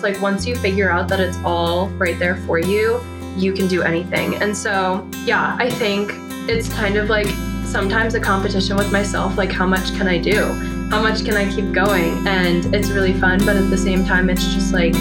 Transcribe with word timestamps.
it's 0.00 0.14
like 0.14 0.22
once 0.22 0.46
you 0.46 0.56
figure 0.56 0.90
out 0.90 1.08
that 1.08 1.20
it's 1.20 1.36
all 1.44 1.90
right 1.90 2.18
there 2.18 2.36
for 2.36 2.58
you, 2.58 3.02
you 3.36 3.52
can 3.52 3.68
do 3.68 3.82
anything. 3.82 4.34
And 4.36 4.56
so, 4.56 5.06
yeah, 5.26 5.56
I 5.60 5.68
think 5.68 6.12
it's 6.48 6.72
kind 6.72 6.96
of 6.96 7.10
like 7.10 7.26
sometimes 7.66 8.14
a 8.14 8.20
competition 8.20 8.78
with 8.78 8.90
myself 8.90 9.36
like, 9.36 9.52
how 9.52 9.66
much 9.66 9.92
can 9.98 10.08
I 10.08 10.16
do? 10.16 10.44
How 10.88 11.02
much 11.02 11.22
can 11.22 11.34
I 11.34 11.54
keep 11.54 11.72
going? 11.72 12.26
And 12.26 12.74
it's 12.74 12.88
really 12.88 13.12
fun, 13.12 13.40
but 13.40 13.56
at 13.56 13.68
the 13.68 13.76
same 13.76 14.02
time, 14.06 14.30
it's 14.30 14.54
just 14.54 14.72
like 14.72 14.94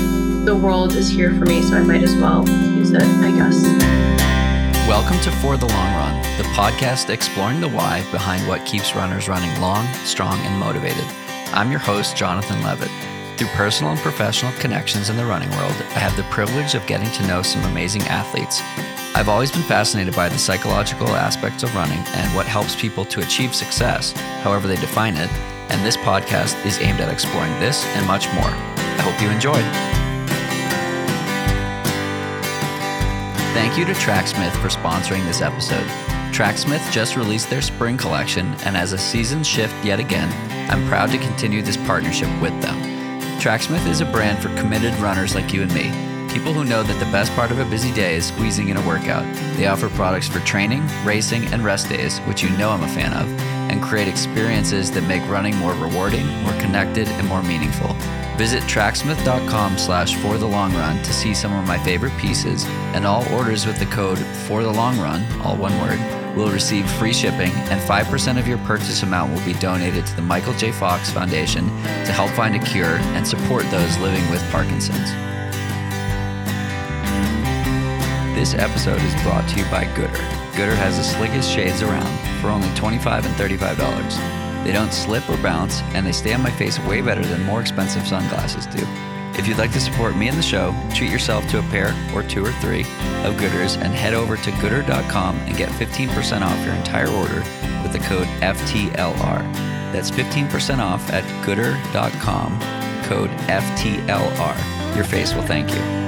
the 0.43 0.59
world 0.61 0.91
is 0.91 1.09
here 1.09 1.33
for 1.33 1.45
me, 1.45 1.61
so 1.61 1.77
I 1.77 1.81
might 1.81 2.03
as 2.03 2.15
well 2.17 2.45
use 2.75 2.91
it, 2.91 3.01
I 3.01 3.31
guess. 3.31 3.63
Welcome 4.85 5.19
to 5.21 5.31
For 5.37 5.55
the 5.55 5.67
Long 5.67 5.95
Run, 5.95 6.21
the 6.37 6.43
podcast 6.49 7.09
exploring 7.09 7.61
the 7.61 7.69
why 7.69 8.05
behind 8.11 8.45
what 8.49 8.65
keeps 8.65 8.93
runners 8.95 9.29
running 9.29 9.61
long, 9.61 9.87
strong, 10.03 10.37
and 10.39 10.59
motivated. 10.59 11.05
I'm 11.53 11.71
your 11.71 11.79
host, 11.79 12.17
Jonathan 12.17 12.61
Levitt. 12.63 12.91
Through 13.39 13.47
personal 13.55 13.93
and 13.93 14.01
professional 14.01 14.51
connections 14.59 15.09
in 15.09 15.15
the 15.15 15.25
running 15.25 15.49
world, 15.51 15.71
I 15.71 15.99
have 15.99 16.13
the 16.17 16.23
privilege 16.23 16.75
of 16.75 16.85
getting 16.85 17.09
to 17.11 17.25
know 17.25 17.41
some 17.41 17.63
amazing 17.71 18.01
athletes. 18.01 18.59
I've 19.15 19.29
always 19.29 19.49
been 19.49 19.61
fascinated 19.61 20.13
by 20.13 20.27
the 20.27 20.37
psychological 20.37 21.07
aspects 21.15 21.63
of 21.63 21.73
running 21.73 21.99
and 21.99 22.35
what 22.35 22.47
helps 22.47 22.75
people 22.75 23.05
to 23.05 23.21
achieve 23.21 23.55
success, 23.55 24.11
however 24.43 24.67
they 24.67 24.75
define 24.75 25.15
it, 25.15 25.31
and 25.69 25.85
this 25.85 25.95
podcast 25.95 26.65
is 26.65 26.81
aimed 26.81 26.99
at 26.99 27.07
exploring 27.07 27.57
this 27.61 27.85
and 27.95 28.05
much 28.05 28.27
more. 28.33 28.51
I 28.51 29.03
hope 29.03 29.21
you 29.21 29.29
enjoy. 29.29 29.61
Thank 33.53 33.77
you 33.77 33.85
to 33.85 33.93
Tracksmith 33.93 34.53
for 34.57 34.67
sponsoring 34.67 35.23
this 35.23 35.39
episode. 35.39 35.87
Tracksmith 36.33 36.85
just 36.91 37.15
released 37.15 37.49
their 37.49 37.61
spring 37.61 37.95
collection, 37.95 38.53
and 38.65 38.75
as 38.75 38.91
a 38.91 38.97
season 38.97 39.45
shift 39.45 39.85
yet 39.85 40.01
again, 40.01 40.29
I'm 40.69 40.85
proud 40.89 41.09
to 41.11 41.17
continue 41.17 41.61
this 41.61 41.77
partnership 41.77 42.27
with 42.41 42.61
them. 42.61 42.88
Tracksmith 43.39 43.87
is 43.87 44.01
a 44.01 44.05
brand 44.05 44.39
for 44.39 44.53
committed 44.57 44.93
runners 44.95 45.33
like 45.33 45.53
you 45.53 45.61
and 45.61 45.73
me. 45.73 45.83
People 46.29 46.51
who 46.51 46.65
know 46.65 46.83
that 46.83 46.99
the 46.99 47.09
best 47.09 47.31
part 47.35 47.51
of 47.51 47.59
a 47.59 47.69
busy 47.69 47.89
day 47.93 48.15
is 48.15 48.25
squeezing 48.25 48.67
in 48.67 48.75
a 48.75 48.85
workout. 48.85 49.23
They 49.55 49.67
offer 49.67 49.87
products 49.91 50.27
for 50.27 50.39
training, 50.39 50.85
racing, 51.05 51.45
and 51.53 51.63
rest 51.63 51.87
days, 51.87 52.19
which 52.19 52.43
you 52.43 52.49
know 52.57 52.69
I'm 52.69 52.83
a 52.83 52.87
fan 52.89 53.13
of, 53.13 53.29
and 53.71 53.81
create 53.81 54.09
experiences 54.09 54.91
that 54.91 55.07
make 55.07 55.25
running 55.29 55.55
more 55.55 55.73
rewarding, 55.75 56.27
more 56.43 56.51
connected, 56.59 57.07
and 57.07 57.29
more 57.29 57.41
meaningful. 57.41 57.93
Visit 58.35 58.61
tracksmith.com 58.63 59.77
slash 59.77 60.15
for 60.15 60.37
the 60.37 60.45
long 60.45 60.73
run 60.73 61.01
to 61.03 61.13
see 61.13 61.33
some 61.33 61.53
of 61.53 61.65
my 61.65 61.77
favorite 61.77 62.17
pieces, 62.17 62.65
and 62.93 63.05
all 63.05 63.25
orders 63.33 63.65
with 63.65 63.79
the 63.79 63.85
code 63.85 64.19
for 64.19 64.63
the 64.63 64.71
long 64.71 64.99
run, 64.99 65.23
all 65.41 65.55
one 65.55 65.79
word, 65.79 66.18
will 66.35 66.51
receive 66.51 66.89
free 66.91 67.13
shipping, 67.13 67.51
and 67.69 67.81
5% 67.81 68.39
of 68.39 68.47
your 68.47 68.57
purchase 68.59 69.03
amount 69.03 69.33
will 69.33 69.45
be 69.45 69.53
donated 69.53 70.05
to 70.05 70.15
the 70.15 70.21
Michael 70.21 70.53
J. 70.53 70.71
Fox 70.71 71.09
Foundation 71.09 71.65
to 71.83 72.11
help 72.11 72.31
find 72.31 72.55
a 72.55 72.59
cure 72.59 72.97
and 73.15 73.27
support 73.27 73.69
those 73.71 73.97
living 73.97 74.29
with 74.29 74.41
Parkinson's. 74.51 75.11
This 78.35 78.53
episode 78.53 79.01
is 79.01 79.21
brought 79.23 79.47
to 79.49 79.57
you 79.57 79.65
by 79.65 79.85
Goodr. 79.95 80.15
Goodr 80.53 80.75
has 80.75 80.97
the 80.97 81.03
slickest 81.03 81.51
shades 81.51 81.81
around 81.81 82.41
for 82.41 82.47
only 82.47 82.73
25 82.75 83.25
and 83.25 83.35
$35. 83.35 84.63
They 84.63 84.71
don't 84.71 84.93
slip 84.93 85.29
or 85.29 85.37
bounce, 85.37 85.81
and 85.93 86.05
they 86.05 86.11
stay 86.11 86.33
on 86.33 86.41
my 86.41 86.51
face 86.51 86.79
way 86.79 87.01
better 87.01 87.25
than 87.25 87.43
more 87.43 87.61
expensive 87.61 88.07
sunglasses 88.07 88.65
do. 88.67 88.85
If 89.39 89.47
you'd 89.47 89.57
like 89.57 89.71
to 89.71 89.79
support 89.79 90.17
me 90.17 90.27
and 90.27 90.37
the 90.37 90.43
show, 90.43 90.75
treat 90.93 91.09
yourself 91.09 91.47
to 91.47 91.59
a 91.59 91.61
pair 91.71 91.95
or 92.13 92.23
two 92.23 92.45
or 92.45 92.51
three 92.51 92.81
of 93.23 93.35
Goodrs 93.35 93.81
and 93.81 93.93
head 93.93 94.13
over 94.13 94.35
to 94.35 94.51
goodr.com 94.51 95.37
and 95.37 95.55
get 95.55 95.69
15% 95.69 96.41
off 96.41 96.65
your 96.65 96.75
entire 96.75 97.07
order 97.07 97.39
with 97.81 97.93
the 97.93 97.99
code 97.99 98.27
FTLR. 98.41 99.41
That's 99.93 100.11
15% 100.11 100.79
off 100.79 101.09
at 101.13 101.23
goodr.com, 101.45 102.59
code 103.05 103.29
FTLR. 103.47 104.95
Your 104.97 105.05
face 105.05 105.33
will 105.33 105.43
thank 105.43 105.69
you. 105.71 105.98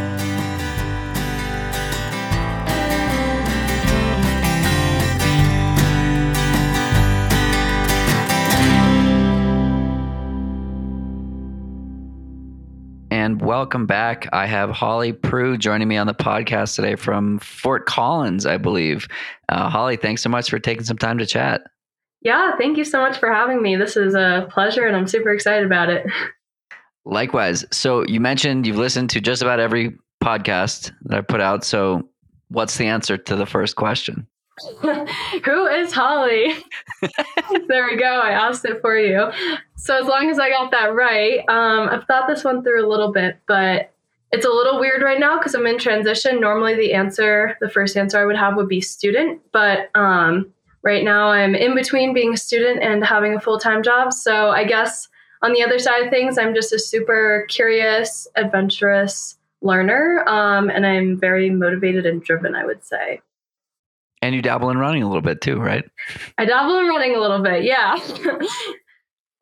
Welcome 13.52 13.86
back. 13.86 14.30
I 14.32 14.46
have 14.46 14.70
Holly 14.70 15.12
Prue 15.12 15.58
joining 15.58 15.90
me 15.90 15.98
on 15.98 16.08
the 16.08 16.14
podcast 16.14 16.78
today 16.78 16.96
from 16.96 17.38
Fort 17.40 17.86
Collins, 17.86 18.46
I 18.46 18.56
believe. 18.56 19.10
Uh, 19.50 19.70
Holly, 19.70 19.98
thanks 19.98 20.24
so 20.24 20.30
much 20.30 20.50
for 20.50 20.58
taking 20.58 20.86
some 20.86 20.98
time 20.98 21.18
to 21.18 21.26
chat. 21.26 21.64
Yeah, 22.22 22.56
thank 22.58 22.78
you 22.78 22.86
so 22.86 23.02
much 23.02 23.18
for 23.18 23.30
having 23.30 23.62
me. 23.62 23.76
This 23.76 23.98
is 23.98 24.16
a 24.16 24.48
pleasure, 24.50 24.88
and 24.88 24.96
I'm 24.96 25.06
super 25.06 25.32
excited 25.32 25.66
about 25.66 25.90
it. 25.90 26.08
Likewise. 27.04 27.66
So, 27.74 28.06
you 28.08 28.22
mentioned 28.22 28.66
you've 28.66 28.78
listened 28.78 29.10
to 29.10 29.20
just 29.20 29.42
about 29.42 29.60
every 29.60 29.98
podcast 30.24 30.94
that 31.04 31.18
I 31.18 31.22
put 31.22 31.42
out. 31.42 31.66
So, 31.66 32.08
what's 32.48 32.78
the 32.78 32.86
answer 32.86 33.18
to 33.18 33.36
the 33.36 33.46
first 33.46 33.76
question? 33.76 34.28
Who 35.46 35.68
is 35.68 35.94
Holly? 35.94 36.54
there 37.68 37.86
we 37.86 37.98
go. 37.98 38.20
I 38.20 38.32
asked 38.32 38.66
it 38.66 38.82
for 38.82 38.98
you. 38.98 39.32
So 39.76 39.98
as 39.98 40.08
long 40.08 40.30
as 40.30 40.40
I 40.40 40.50
got 40.50 40.72
that 40.72 40.94
right, 40.94 41.40
um, 41.50 41.90
I've 41.90 42.06
thought 42.06 42.28
this 42.28 42.44
one 42.44 42.64
through 42.64 42.86
a 42.86 42.90
little 42.90 43.12
bit, 43.12 43.40
but 43.48 43.94
it's 44.32 44.46
a 44.46 44.50
little 44.50 44.80
weird 44.80 45.02
right 45.02 45.20
now 45.20 45.38
because 45.38 45.56
I'm 45.56 45.68
in 45.68 45.78
transition. 45.78 46.40
Normally, 46.40 46.76
the 46.76 46.94
answer, 46.94 47.58
the 47.60 47.70
first 47.70 47.98
answer 47.98 48.20
I 48.20 48.26
would 48.26 48.38
have 48.38 48.56
would 48.56 48.70
be 48.70 48.82
student, 48.82 49.42
but 49.52 49.90
um, 49.96 50.54
right 50.84 51.04
now 51.04 51.30
I'm 51.30 51.56
in 51.56 51.76
between 51.76 52.14
being 52.14 52.34
a 52.34 52.38
student 52.38 52.82
and 52.82 53.04
having 53.04 53.34
a 53.36 53.40
full 53.42 53.60
time 53.60 53.84
job. 53.84 54.14
So 54.14 54.52
I 54.52 54.64
guess 54.64 55.08
on 55.42 55.54
the 55.54 55.64
other 55.64 55.80
side 55.80 56.04
of 56.04 56.10
things, 56.10 56.38
I'm 56.38 56.54
just 56.54 56.72
a 56.72 56.80
super 56.80 57.46
curious, 57.50 58.28
adventurous 58.36 59.38
learner, 59.62 60.24
um, 60.28 60.70
and 60.70 60.86
I'm 60.86 61.20
very 61.20 61.50
motivated 61.50 62.06
and 62.06 62.22
driven. 62.22 62.56
I 62.56 62.66
would 62.66 62.86
say. 62.86 63.22
And 64.22 64.36
you 64.36 64.42
dabble 64.42 64.70
in 64.70 64.78
running 64.78 65.04
a 65.04 65.08
little 65.08 65.22
bit 65.22 65.42
too, 65.42 65.58
right? 65.58 65.84
I 66.38 66.46
dabble 66.46 66.78
in 66.78 66.88
running 66.88 67.16
a 67.16 67.20
little 67.20 67.42
bit, 67.42 67.64
yeah. 67.64 67.98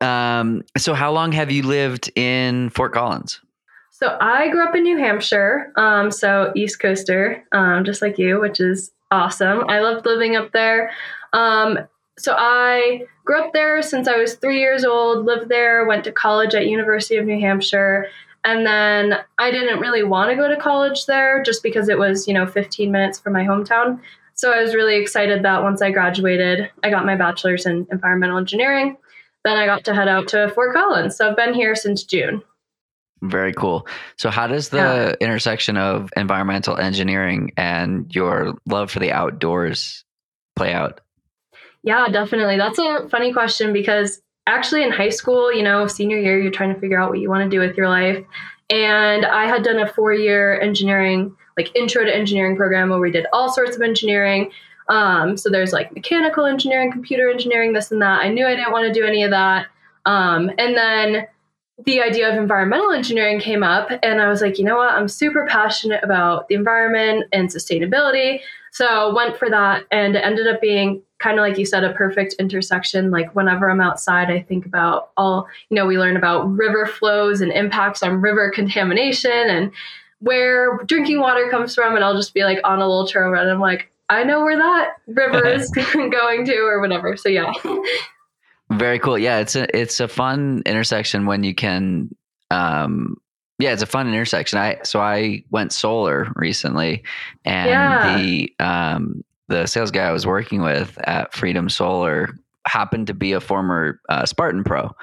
um, 0.00 0.62
so, 0.78 0.94
how 0.94 1.12
long 1.12 1.32
have 1.32 1.50
you 1.50 1.62
lived 1.62 2.10
in 2.16 2.70
Fort 2.70 2.94
Collins? 2.94 3.40
So, 3.90 4.16
I 4.20 4.48
grew 4.48 4.64
up 4.64 4.74
in 4.74 4.82
New 4.82 4.96
Hampshire, 4.96 5.72
um, 5.76 6.10
so 6.10 6.52
East 6.56 6.80
Coaster, 6.80 7.44
um, 7.52 7.84
just 7.84 8.00
like 8.00 8.18
you, 8.18 8.40
which 8.40 8.58
is 8.58 8.90
awesome. 9.10 9.68
I 9.68 9.80
loved 9.80 10.06
living 10.06 10.36
up 10.36 10.52
there. 10.52 10.92
Um, 11.34 11.78
so, 12.18 12.34
I 12.38 13.02
grew 13.26 13.42
up 13.42 13.52
there 13.52 13.82
since 13.82 14.08
I 14.08 14.16
was 14.16 14.34
three 14.34 14.60
years 14.60 14.84
old, 14.84 15.26
lived 15.26 15.50
there, 15.50 15.84
went 15.84 16.04
to 16.04 16.12
college 16.12 16.54
at 16.54 16.66
University 16.66 17.16
of 17.16 17.26
New 17.26 17.38
Hampshire. 17.38 18.08
And 18.44 18.64
then 18.66 19.18
I 19.38 19.50
didn't 19.50 19.80
really 19.80 20.02
want 20.02 20.30
to 20.30 20.36
go 20.36 20.48
to 20.48 20.56
college 20.56 21.06
there 21.06 21.42
just 21.42 21.62
because 21.62 21.88
it 21.88 21.98
was, 21.98 22.26
you 22.26 22.34
know, 22.34 22.46
15 22.46 22.90
minutes 22.90 23.18
from 23.18 23.34
my 23.34 23.44
hometown. 23.44 24.00
So 24.40 24.52
I 24.52 24.62
was 24.62 24.74
really 24.74 24.96
excited 24.96 25.42
that 25.42 25.62
once 25.62 25.82
I 25.82 25.90
graduated, 25.90 26.70
I 26.82 26.88
got 26.88 27.04
my 27.04 27.14
bachelor's 27.14 27.66
in 27.66 27.86
environmental 27.92 28.38
engineering. 28.38 28.96
Then 29.44 29.58
I 29.58 29.66
got 29.66 29.84
to 29.84 29.94
head 29.94 30.08
out 30.08 30.28
to 30.28 30.48
Fort 30.54 30.72
Collins. 30.72 31.14
So 31.14 31.28
I've 31.28 31.36
been 31.36 31.52
here 31.52 31.74
since 31.74 32.04
June. 32.04 32.40
Very 33.20 33.52
cool. 33.52 33.86
So, 34.16 34.30
how 34.30 34.46
does 34.46 34.70
the 34.70 34.78
yeah. 34.78 35.14
intersection 35.26 35.76
of 35.76 36.08
environmental 36.16 36.78
engineering 36.78 37.52
and 37.58 38.10
your 38.14 38.54
love 38.64 38.90
for 38.90 38.98
the 38.98 39.12
outdoors 39.12 40.06
play 40.56 40.72
out? 40.72 41.02
Yeah, 41.82 42.08
definitely. 42.08 42.56
That's 42.56 42.78
a 42.78 43.10
funny 43.10 43.34
question 43.34 43.74
because 43.74 44.22
actually 44.46 44.84
in 44.84 44.90
high 44.90 45.10
school, 45.10 45.52
you 45.52 45.62
know, 45.62 45.86
senior 45.86 46.16
year, 46.16 46.40
you're 46.40 46.50
trying 46.50 46.72
to 46.72 46.80
figure 46.80 46.98
out 46.98 47.10
what 47.10 47.18
you 47.18 47.28
want 47.28 47.44
to 47.44 47.54
do 47.54 47.60
with 47.60 47.76
your 47.76 47.90
life. 47.90 48.24
And 48.70 49.26
I 49.26 49.44
had 49.48 49.64
done 49.64 49.80
a 49.80 49.86
four 49.86 50.14
year 50.14 50.58
engineering 50.58 51.36
like 51.56 51.74
intro 51.76 52.04
to 52.04 52.14
engineering 52.14 52.56
program 52.56 52.90
where 52.90 52.98
we 52.98 53.10
did 53.10 53.26
all 53.32 53.52
sorts 53.52 53.76
of 53.76 53.82
engineering. 53.82 54.50
Um, 54.88 55.36
so 55.36 55.50
there's 55.50 55.72
like 55.72 55.94
mechanical 55.94 56.46
engineering, 56.46 56.90
computer 56.90 57.30
engineering, 57.30 57.72
this 57.72 57.92
and 57.92 58.02
that. 58.02 58.22
I 58.22 58.28
knew 58.28 58.46
I 58.46 58.56
didn't 58.56 58.72
want 58.72 58.86
to 58.86 58.92
do 58.92 59.06
any 59.06 59.22
of 59.22 59.30
that. 59.30 59.66
Um, 60.04 60.50
and 60.58 60.76
then 60.76 61.26
the 61.84 62.02
idea 62.02 62.30
of 62.30 62.36
environmental 62.36 62.90
engineering 62.90 63.40
came 63.40 63.62
up, 63.62 63.90
and 64.02 64.20
I 64.20 64.28
was 64.28 64.42
like, 64.42 64.58
you 64.58 64.64
know 64.64 64.76
what? 64.76 64.92
I'm 64.92 65.08
super 65.08 65.46
passionate 65.46 66.02
about 66.02 66.48
the 66.48 66.54
environment 66.54 67.24
and 67.32 67.48
sustainability. 67.48 68.40
So 68.72 69.14
went 69.14 69.36
for 69.36 69.48
that, 69.48 69.84
and 69.90 70.16
it 70.16 70.24
ended 70.24 70.46
up 70.46 70.60
being 70.60 71.02
kind 71.20 71.38
of 71.38 71.42
like 71.42 71.58
you 71.58 71.66
said, 71.66 71.84
a 71.84 71.92
perfect 71.92 72.34
intersection. 72.38 73.10
Like 73.10 73.34
whenever 73.34 73.70
I'm 73.70 73.80
outside, 73.80 74.30
I 74.30 74.40
think 74.40 74.66
about 74.66 75.10
all, 75.16 75.46
you 75.68 75.74
know, 75.74 75.86
we 75.86 75.98
learn 75.98 76.16
about 76.16 76.50
river 76.50 76.86
flows 76.86 77.40
and 77.40 77.52
impacts 77.52 78.02
on 78.02 78.20
river 78.20 78.50
contamination 78.50 79.30
and 79.30 79.70
where 80.20 80.78
drinking 80.86 81.20
water 81.20 81.48
comes 81.50 81.74
from, 81.74 81.96
and 81.96 82.04
I'll 82.04 82.16
just 82.16 82.32
be 82.34 82.44
like 82.44 82.60
on 82.64 82.78
a 82.78 82.86
little 82.88 83.06
trail 83.06 83.28
run. 83.28 83.48
I'm 83.48 83.60
like, 83.60 83.90
I 84.08 84.24
know 84.24 84.44
where 84.44 84.56
that 84.56 84.94
river 85.06 85.46
is 85.46 85.70
going 85.94 86.44
to, 86.46 86.56
or 86.56 86.80
whatever. 86.80 87.16
So 87.16 87.28
yeah. 87.28 87.52
Very 88.70 88.98
cool. 88.98 89.18
Yeah, 89.18 89.38
it's 89.38 89.56
a 89.56 89.76
it's 89.76 89.98
a 89.98 90.08
fun 90.08 90.62
intersection 90.66 91.26
when 91.26 91.42
you 91.42 91.54
can. 91.54 92.14
Um, 92.50 93.16
yeah, 93.58 93.72
it's 93.72 93.82
a 93.82 93.86
fun 93.86 94.08
intersection. 94.08 94.58
I 94.58 94.78
so 94.84 95.00
I 95.00 95.44
went 95.50 95.72
solar 95.72 96.32
recently, 96.36 97.02
and 97.44 97.68
yeah. 97.68 98.16
the 98.16 98.54
um, 98.60 99.24
the 99.48 99.66
sales 99.66 99.90
guy 99.90 100.04
I 100.04 100.12
was 100.12 100.26
working 100.26 100.62
with 100.62 100.96
at 101.06 101.34
Freedom 101.34 101.68
Solar 101.68 102.30
happened 102.66 103.08
to 103.08 103.14
be 103.14 103.32
a 103.32 103.40
former 103.40 104.00
uh, 104.08 104.24
Spartan 104.24 104.64
Pro, 104.64 104.94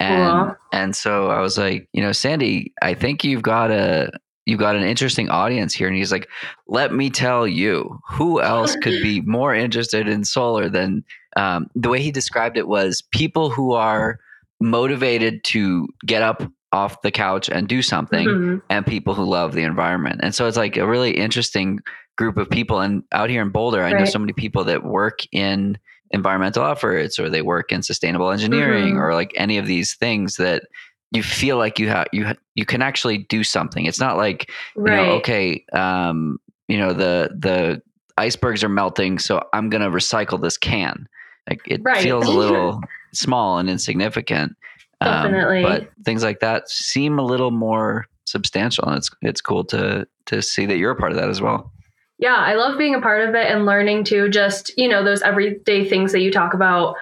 And 0.00 0.48
Cool. 0.48 0.56
and 0.72 0.96
so 0.96 1.30
I 1.30 1.40
was 1.40 1.56
like, 1.56 1.88
you 1.92 2.02
know, 2.02 2.12
Sandy, 2.12 2.72
I 2.82 2.94
think 2.94 3.22
you've 3.22 3.42
got 3.42 3.70
a 3.70 4.10
you've 4.46 4.58
got 4.60 4.76
an 4.76 4.82
interesting 4.82 5.28
audience 5.30 5.72
here. 5.74 5.86
And 5.88 5.96
he's 5.96 6.10
like, 6.12 6.28
let 6.66 6.92
me 6.92 7.10
tell 7.10 7.46
you, 7.46 8.00
who 8.10 8.40
else 8.40 8.74
could 8.76 9.00
be 9.02 9.20
more 9.24 9.54
interested 9.54 10.08
in 10.08 10.24
solar 10.24 10.68
than 10.68 11.04
um, 11.36 11.68
the 11.74 11.88
way 11.88 12.00
he 12.02 12.10
described 12.10 12.56
it 12.56 12.68
was 12.68 13.02
people 13.12 13.50
who 13.50 13.72
are 13.72 14.18
motivated 14.60 15.42
to 15.44 15.88
get 16.06 16.22
up 16.22 16.42
off 16.72 17.02
the 17.02 17.10
couch 17.10 17.48
and 17.50 17.68
do 17.68 17.82
something 17.82 18.26
Mhm. 18.26 18.62
and 18.70 18.86
people 18.86 19.14
who 19.14 19.24
love 19.24 19.52
the 19.52 19.62
environment. 19.62 20.20
And 20.22 20.34
so 20.34 20.46
it's 20.46 20.56
like 20.56 20.76
a 20.76 20.86
really 20.86 21.10
interesting 21.12 21.80
group 22.16 22.36
of 22.38 22.48
people. 22.48 22.80
And 22.80 23.02
out 23.12 23.28
here 23.30 23.42
in 23.42 23.50
Boulder, 23.50 23.82
I 23.84 23.92
know 23.92 24.04
so 24.06 24.18
many 24.18 24.32
people 24.32 24.64
that 24.64 24.84
work 24.84 25.20
in 25.32 25.76
environmental 26.12 26.64
efforts 26.64 27.18
or 27.18 27.28
they 27.28 27.42
work 27.42 27.72
in 27.72 27.82
sustainable 27.82 28.30
engineering 28.30 28.94
Mhm. 28.94 29.00
or 29.00 29.14
like 29.14 29.32
any 29.36 29.58
of 29.58 29.66
these 29.66 29.94
things 29.94 30.36
that 30.36 30.64
you 31.12 31.22
feel 31.22 31.56
like 31.58 31.78
you 31.78 31.88
have 31.88 32.06
you 32.12 32.26
ha- 32.26 32.36
you 32.54 32.64
can 32.64 32.82
actually 32.82 33.18
do 33.18 33.44
something. 33.44 33.86
It's 33.86 34.00
not 34.00 34.16
like 34.16 34.50
you 34.84 34.92
Right. 34.92 35.06
know 35.06 35.12
okay 35.16 35.64
um 35.72 36.38
you 36.68 36.78
know 36.78 36.92
the 36.92 37.30
the 37.38 37.82
icebergs 38.18 38.62
are 38.62 38.68
melting 38.68 39.18
so 39.18 39.42
I'm 39.52 39.70
going 39.70 39.82
to 39.82 39.90
recycle 39.90 40.40
this 40.40 40.56
can. 40.58 41.08
Like 41.48 41.60
it 41.66 41.82
Right. 41.82 42.02
feels 42.02 42.28
a 42.28 42.32
little 42.32 42.80
small 43.12 43.58
and 43.58 43.68
insignificant. 43.70 44.54
Um, 45.00 45.10
Definitely. 45.22 45.62
but 45.62 45.92
things 46.04 46.22
like 46.22 46.40
that 46.40 46.68
seem 46.68 47.18
a 47.18 47.24
little 47.24 47.50
more 47.50 48.06
substantial, 48.24 48.84
and 48.86 48.96
it's 48.98 49.10
it's 49.22 49.40
cool 49.40 49.64
to 49.64 50.06
to 50.26 50.40
see 50.42 50.66
that 50.66 50.76
you're 50.78 50.92
a 50.92 50.96
part 50.96 51.10
of 51.12 51.18
that 51.18 51.28
as 51.28 51.40
well. 51.40 51.72
yeah, 52.18 52.36
I 52.36 52.54
love 52.54 52.78
being 52.78 52.94
a 52.94 53.00
part 53.00 53.28
of 53.28 53.34
it 53.34 53.50
and 53.50 53.66
learning 53.66 54.04
to 54.04 54.28
just, 54.28 54.70
you 54.78 54.88
know, 54.88 55.02
those 55.02 55.22
everyday 55.22 55.88
things 55.88 56.12
that 56.12 56.20
you 56.20 56.30
talk 56.30 56.54
about. 56.54 56.94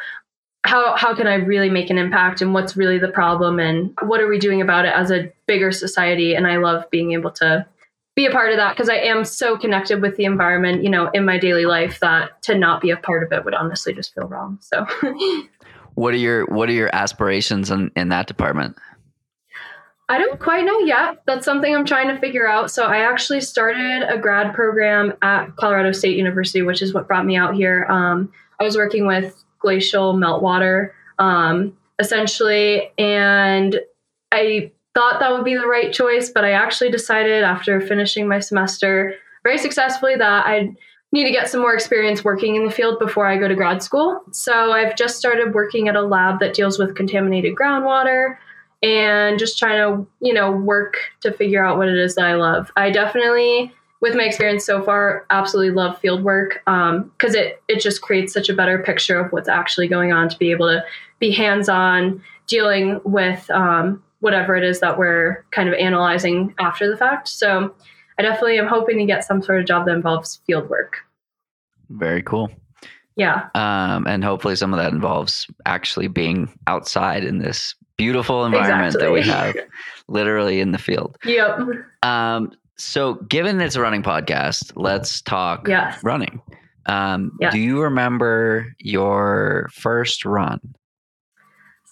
How 0.67 0.97
how 0.97 1.15
can 1.15 1.27
I 1.27 1.35
really 1.35 1.71
make 1.71 1.91
an 1.91 1.99
impact 1.99 2.43
and 2.43 2.53
what's 2.53 2.77
really 2.77 2.99
the 2.99 3.09
problem 3.09 3.59
and 3.59 3.97
what 4.03 4.21
are 4.21 4.29
we 4.29 4.39
doing 4.39 4.61
about 4.61 4.85
it 4.85 4.93
as 4.95 5.11
a 5.11 5.33
bigger 5.47 5.73
society? 5.73 6.35
And 6.35 6.47
I 6.47 6.57
love 6.59 6.85
being 6.91 7.13
able 7.13 7.31
to 7.33 7.67
be 8.15 8.27
a 8.27 8.31
part 8.31 8.51
of 8.51 8.57
that 8.57 8.77
because 8.77 8.89
I 8.91 8.97
am 8.97 9.25
so 9.25 9.57
connected 9.57 10.03
with 10.03 10.17
the 10.17 10.25
environment, 10.25 10.83
you 10.83 10.91
know, 10.91 11.11
in 11.15 11.25
my 11.25 11.39
daily 11.39 11.65
life 11.65 12.01
that 12.01 12.43
to 12.43 12.59
not 12.59 12.83
be 12.83 12.91
a 12.91 12.97
part 12.97 13.23
of 13.23 13.33
it 13.33 13.45
would 13.45 13.55
honestly 13.55 13.95
just 13.95 14.15
feel 14.15 14.29
wrong. 14.29 14.59
So 14.61 14.87
What 15.95 16.15
are 16.15 16.19
your 16.19 16.47
what 16.47 16.69
are 16.69 16.73
your 16.73 16.89
aspirations 16.95 17.71
in, 17.71 17.91
in 17.97 18.09
that 18.09 18.27
department? 18.27 18.77
I 20.09 20.19
don't 20.19 20.41
quite 20.41 20.65
know 20.65 20.79
yet. 20.81 21.23
That's 21.27 21.45
something 21.45 21.75
I'm 21.75 21.85
trying 21.85 22.09
to 22.09 22.19
figure 22.19 22.49
out. 22.49 22.71
So 22.71 22.85
I 22.85 22.99
actually 22.99 23.43
started 23.43 24.03
a 24.09 24.19
grad 24.19 24.55
program 24.55 25.13
at 25.23 25.55
Colorado 25.57 25.93
State 25.93 26.17
University, 26.17 26.63
which 26.63 26.83
is 26.83 26.93
what 26.93 27.07
brought 27.07 27.27
me 27.27 27.37
out 27.37 27.55
here. 27.55 27.87
Um, 27.89 28.33
I 28.59 28.65
was 28.65 28.77
working 28.77 29.07
with 29.07 29.45
glacial 29.61 30.15
meltwater, 30.15 30.91
um, 31.19 31.77
essentially, 31.99 32.91
and 32.99 33.79
I 34.33 34.73
thought 34.95 35.21
that 35.21 35.33
would 35.33 35.45
be 35.45 35.57
the 35.57 35.67
right 35.67 35.93
choice, 35.93 36.31
but 36.31 36.45
I 36.45 36.53
actually 36.53 36.91
decided 36.91 37.45
after 37.45 37.81
finishing 37.81 38.27
my 38.27 38.41
semester 38.41 39.15
very 39.45 39.59
successfully 39.59 40.17
that 40.17 40.47
I 40.47 40.75
need 41.13 41.25
to 41.25 41.31
get 41.31 41.49
some 41.49 41.61
more 41.61 41.75
experience 41.75 42.25
working 42.25 42.57
in 42.57 42.65
the 42.65 42.71
field 42.71 42.99
before 42.99 43.27
I 43.27 43.37
go 43.37 43.49
to 43.49 43.55
grad 43.55 43.83
school. 43.83 44.23
So 44.33 44.73
I've 44.73 44.97
just 44.97 45.17
started 45.17 45.55
working 45.55 45.89
at 45.89 45.97
a 45.97 46.03
lab 46.03 46.41
that 46.41 46.55
deals 46.55 46.79
with 46.79 46.95
contaminated 46.95 47.55
groundwater 47.55 48.37
and 48.83 49.39
just 49.39 49.59
trying 49.59 49.79
to 49.79 50.07
you 50.21 50.33
know 50.33 50.51
work 50.51 50.97
to 51.21 51.33
figure 51.33 51.65
out 51.65 51.77
what 51.77 51.89
it 51.89 51.99
is 51.99 52.15
that 52.15 52.25
i 52.25 52.35
love 52.35 52.71
i 52.77 52.91
definitely 52.91 53.73
with 54.01 54.15
my 54.15 54.25
experience 54.25 54.65
so 54.65 54.83
far 54.83 55.27
absolutely 55.31 55.75
love 55.75 55.99
field 55.99 56.23
work 56.23 56.63
because 56.65 57.35
it 57.35 57.63
it 57.69 57.81
just 57.81 58.01
creates 58.01 58.33
such 58.33 58.49
a 58.49 58.55
better 58.55 58.79
picture 58.79 59.19
of 59.19 59.31
what's 59.33 59.49
actually 59.49 59.89
going 59.89 60.13
on 60.13 60.29
to 60.29 60.39
be 60.39 60.51
able 60.51 60.67
to 60.69 60.83
be 61.19 61.31
hands-on 61.31 62.23
dealing 62.47 63.01
with 63.05 63.49
um, 63.51 64.03
whatever 64.21 64.57
it 64.57 64.65
is 64.65 64.81
that 64.81 64.99
we're 64.99 65.45
kind 65.51 65.69
of 65.69 65.75
analyzing 65.75 66.55
after 66.59 66.89
the 66.91 66.97
fact. 66.97 67.29
So 67.29 67.75
i 68.19 68.23
definitely 68.23 68.59
am 68.59 68.67
hoping 68.67 68.99
to 68.99 69.07
get 69.07 69.25
some 69.25 69.43
sort 69.43 69.61
of 69.61 69.67
job 69.67 69.87
that 69.87 69.95
involves 69.95 70.41
field 70.47 70.69
work. 70.69 70.99
Very 71.89 72.23
cool. 72.23 72.51
yeah. 73.17 73.49
Um, 73.55 74.07
and 74.07 74.23
hopefully 74.23 74.57
some 74.57 74.73
of 74.73 74.79
that 74.79 74.93
involves 74.93 75.47
actually 75.67 76.09
being 76.09 76.53
outside 76.67 77.25
in 77.25 77.39
this 77.39 77.75
beautiful 77.97 78.45
environment 78.45 78.97
that 78.99 79.13
we 79.13 79.23
have, 79.23 79.57
literally 80.09 80.61
in 80.61 80.73
the 80.73 80.79
field. 80.79 81.19
yep. 81.25 81.59
Um, 82.03 82.53
so 82.81 83.15
given 83.15 83.61
it's 83.61 83.77
a 83.77 83.81
running 83.81 84.03
podcast, 84.03 84.73
let's 84.75 85.21
talk 85.23 85.69
yes 85.69 86.03
running. 86.03 86.41
Um, 86.87 87.33
Yeah. 87.41 87.51
Do 87.51 87.59
you 87.59 87.83
remember 87.83 88.75
your 88.79 89.69
first 89.73 90.25
run? 90.25 90.61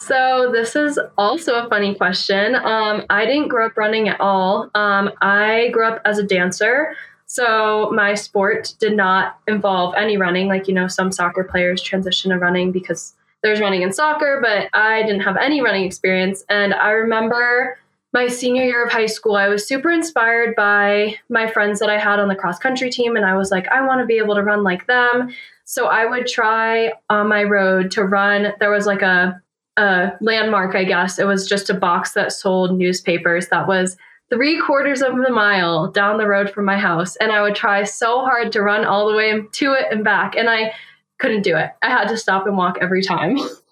So 0.00 0.50
this 0.52 0.76
is 0.76 0.98
also 1.18 1.64
a 1.64 1.68
funny 1.68 1.94
question. 1.94 2.54
Um, 2.54 3.04
I 3.10 3.26
didn't 3.26 3.48
grow 3.48 3.66
up 3.66 3.76
running 3.76 4.08
at 4.08 4.20
all. 4.20 4.70
Um, 4.74 5.10
I 5.20 5.70
grew 5.72 5.86
up 5.86 6.00
as 6.04 6.18
a 6.18 6.22
dancer, 6.22 6.94
so 7.26 7.90
my 7.92 8.14
sport 8.14 8.74
did 8.78 8.96
not 8.96 9.38
involve 9.48 9.94
any 9.96 10.16
running. 10.16 10.48
Like 10.48 10.68
you 10.68 10.74
know, 10.74 10.86
some 10.88 11.12
soccer 11.12 11.44
players 11.44 11.82
transition 11.82 12.30
to 12.30 12.38
running 12.38 12.72
because 12.72 13.14
there's 13.42 13.60
running 13.60 13.82
in 13.82 13.92
soccer, 13.92 14.40
but 14.40 14.68
I 14.72 15.02
didn't 15.02 15.20
have 15.20 15.36
any 15.36 15.60
running 15.60 15.84
experience. 15.84 16.44
And 16.48 16.74
I 16.74 16.90
remember 16.90 17.78
my 18.12 18.26
senior 18.26 18.64
year 18.64 18.84
of 18.84 18.92
high 18.92 19.06
school, 19.06 19.36
I 19.36 19.48
was 19.48 19.66
super 19.66 19.90
inspired 19.90 20.54
by 20.56 21.16
my 21.28 21.46
friends 21.46 21.78
that 21.80 21.90
I 21.90 21.98
had 21.98 22.18
on 22.18 22.28
the 22.28 22.34
cross 22.34 22.58
country 22.58 22.90
team, 22.90 23.16
and 23.16 23.24
I 23.24 23.36
was 23.36 23.50
like, 23.50 23.68
I 23.68 23.86
want 23.86 24.00
to 24.00 24.06
be 24.06 24.18
able 24.18 24.34
to 24.34 24.42
run 24.42 24.62
like 24.62 24.86
them. 24.86 25.30
So 25.64 25.86
I 25.86 26.06
would 26.06 26.26
try 26.26 26.92
on 27.10 27.28
my 27.28 27.42
road 27.42 27.90
to 27.92 28.04
run. 28.04 28.54
There 28.60 28.70
was 28.70 28.86
like 28.86 29.02
a 29.02 29.40
a 29.78 30.12
landmark, 30.20 30.74
I 30.74 30.84
guess. 30.84 31.18
It 31.18 31.26
was 31.26 31.48
just 31.48 31.70
a 31.70 31.74
box 31.74 32.12
that 32.12 32.32
sold 32.32 32.76
newspapers 32.76 33.48
that 33.48 33.68
was 33.68 33.96
three 34.28 34.60
quarters 34.60 35.02
of 35.02 35.14
a 35.14 35.30
mile 35.30 35.90
down 35.90 36.18
the 36.18 36.26
road 36.26 36.50
from 36.50 36.64
my 36.64 36.76
house. 36.76 37.16
And 37.16 37.32
I 37.32 37.42
would 37.42 37.54
try 37.54 37.84
so 37.84 38.20
hard 38.20 38.50
to 38.52 38.62
run 38.62 38.84
all 38.84 39.08
the 39.08 39.16
way 39.16 39.40
to 39.40 39.72
it 39.72 39.86
and 39.90 40.02
back. 40.04 40.34
And 40.36 40.50
I 40.50 40.74
couldn't 41.18 41.42
do 41.42 41.56
it. 41.56 41.70
I 41.82 41.90
had 41.90 42.08
to 42.08 42.16
stop 42.16 42.46
and 42.46 42.56
walk 42.56 42.78
every 42.80 43.02
time. 43.02 43.38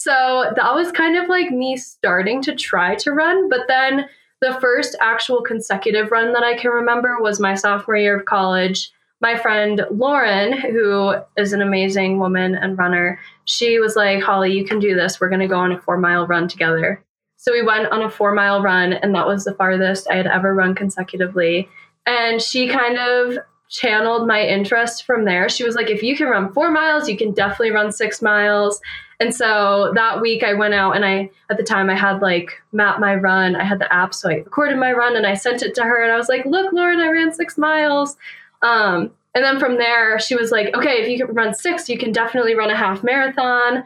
so 0.00 0.50
that 0.56 0.74
was 0.74 0.90
kind 0.92 1.14
of 1.18 1.28
like 1.28 1.50
me 1.50 1.76
starting 1.76 2.40
to 2.44 2.54
try 2.54 2.94
to 2.94 3.12
run. 3.12 3.50
But 3.50 3.68
then 3.68 4.06
the 4.40 4.56
first 4.58 4.96
actual 4.98 5.42
consecutive 5.42 6.10
run 6.10 6.32
that 6.32 6.42
I 6.42 6.56
can 6.56 6.70
remember 6.70 7.18
was 7.20 7.38
my 7.38 7.54
sophomore 7.54 7.96
year 7.96 8.18
of 8.18 8.24
college. 8.24 8.90
My 9.20 9.36
friend 9.36 9.82
Lauren, 9.90 10.58
who 10.58 11.16
is 11.36 11.52
an 11.52 11.60
amazing 11.60 12.18
woman 12.18 12.54
and 12.54 12.78
runner, 12.78 13.20
she 13.44 13.78
was 13.78 13.94
like, 13.94 14.22
Holly, 14.22 14.54
you 14.56 14.64
can 14.64 14.78
do 14.78 14.94
this. 14.94 15.20
We're 15.20 15.28
going 15.28 15.40
to 15.40 15.46
go 15.46 15.58
on 15.58 15.72
a 15.72 15.78
four 15.82 15.98
mile 15.98 16.26
run 16.26 16.48
together. 16.48 17.04
So 17.36 17.52
we 17.52 17.62
went 17.62 17.92
on 17.92 18.00
a 18.00 18.08
four 18.08 18.32
mile 18.32 18.62
run, 18.62 18.94
and 18.94 19.14
that 19.14 19.26
was 19.26 19.44
the 19.44 19.54
farthest 19.54 20.10
I 20.10 20.16
had 20.16 20.26
ever 20.26 20.54
run 20.54 20.74
consecutively. 20.74 21.68
And 22.06 22.40
she 22.40 22.68
kind 22.68 22.96
of 22.98 23.36
channeled 23.70 24.26
my 24.26 24.42
interest 24.42 25.04
from 25.04 25.24
there. 25.24 25.48
She 25.48 25.64
was 25.64 25.76
like, 25.76 25.88
if 25.88 26.02
you 26.02 26.16
can 26.16 26.26
run 26.26 26.52
four 26.52 26.70
miles, 26.70 27.08
you 27.08 27.16
can 27.16 27.32
definitely 27.32 27.70
run 27.70 27.92
six 27.92 28.20
miles. 28.20 28.80
And 29.20 29.34
so 29.34 29.92
that 29.94 30.20
week 30.20 30.42
I 30.42 30.54
went 30.54 30.74
out 30.74 30.96
and 30.96 31.04
I, 31.04 31.30
at 31.50 31.56
the 31.56 31.62
time, 31.62 31.88
I 31.88 31.96
had 31.96 32.20
like 32.20 32.50
map 32.72 32.98
my 32.98 33.14
run. 33.14 33.54
I 33.54 33.64
had 33.64 33.78
the 33.78 33.92
app, 33.92 34.14
so 34.14 34.28
I 34.28 34.36
recorded 34.36 34.78
my 34.78 34.92
run 34.92 35.16
and 35.16 35.26
I 35.26 35.34
sent 35.34 35.62
it 35.62 35.74
to 35.76 35.82
her. 35.82 36.02
And 36.02 36.12
I 36.12 36.16
was 36.16 36.28
like, 36.28 36.44
look, 36.46 36.72
Lauren, 36.72 37.00
I 37.00 37.08
ran 37.08 37.32
six 37.32 37.56
miles. 37.56 38.16
Um, 38.62 39.12
and 39.34 39.44
then 39.44 39.60
from 39.60 39.76
there, 39.76 40.18
she 40.18 40.34
was 40.34 40.50
like, 40.50 40.74
okay, 40.74 41.02
if 41.02 41.08
you 41.08 41.24
can 41.24 41.34
run 41.34 41.54
six, 41.54 41.88
you 41.88 41.96
can 41.96 42.12
definitely 42.12 42.54
run 42.54 42.70
a 42.70 42.76
half 42.76 43.04
marathon. 43.04 43.84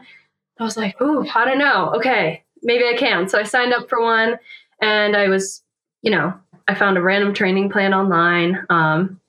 I 0.59 0.63
was 0.63 0.77
like, 0.77 0.99
ooh, 1.01 1.27
I 1.35 1.45
don't 1.45 1.59
know. 1.59 1.93
Okay, 1.95 2.43
maybe 2.63 2.85
I 2.85 2.97
can. 2.97 3.29
So 3.29 3.37
I 3.37 3.43
signed 3.43 3.73
up 3.73 3.87
for 3.89 4.01
one 4.01 4.39
and 4.81 5.15
I 5.15 5.27
was, 5.27 5.61
you 6.01 6.11
know, 6.11 6.33
I 6.67 6.73
found 6.73 6.97
a 6.97 7.01
random 7.01 7.33
training 7.33 7.69
plan 7.69 7.93
online 7.93 8.65
um, 8.69 9.19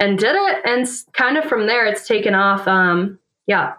and 0.00 0.18
did 0.18 0.34
it. 0.34 0.58
And 0.64 0.86
kind 1.12 1.36
of 1.36 1.44
from 1.44 1.66
there, 1.66 1.86
it's 1.86 2.06
taken 2.06 2.34
off. 2.34 2.66
Um, 2.68 3.18
yeah. 3.46 3.74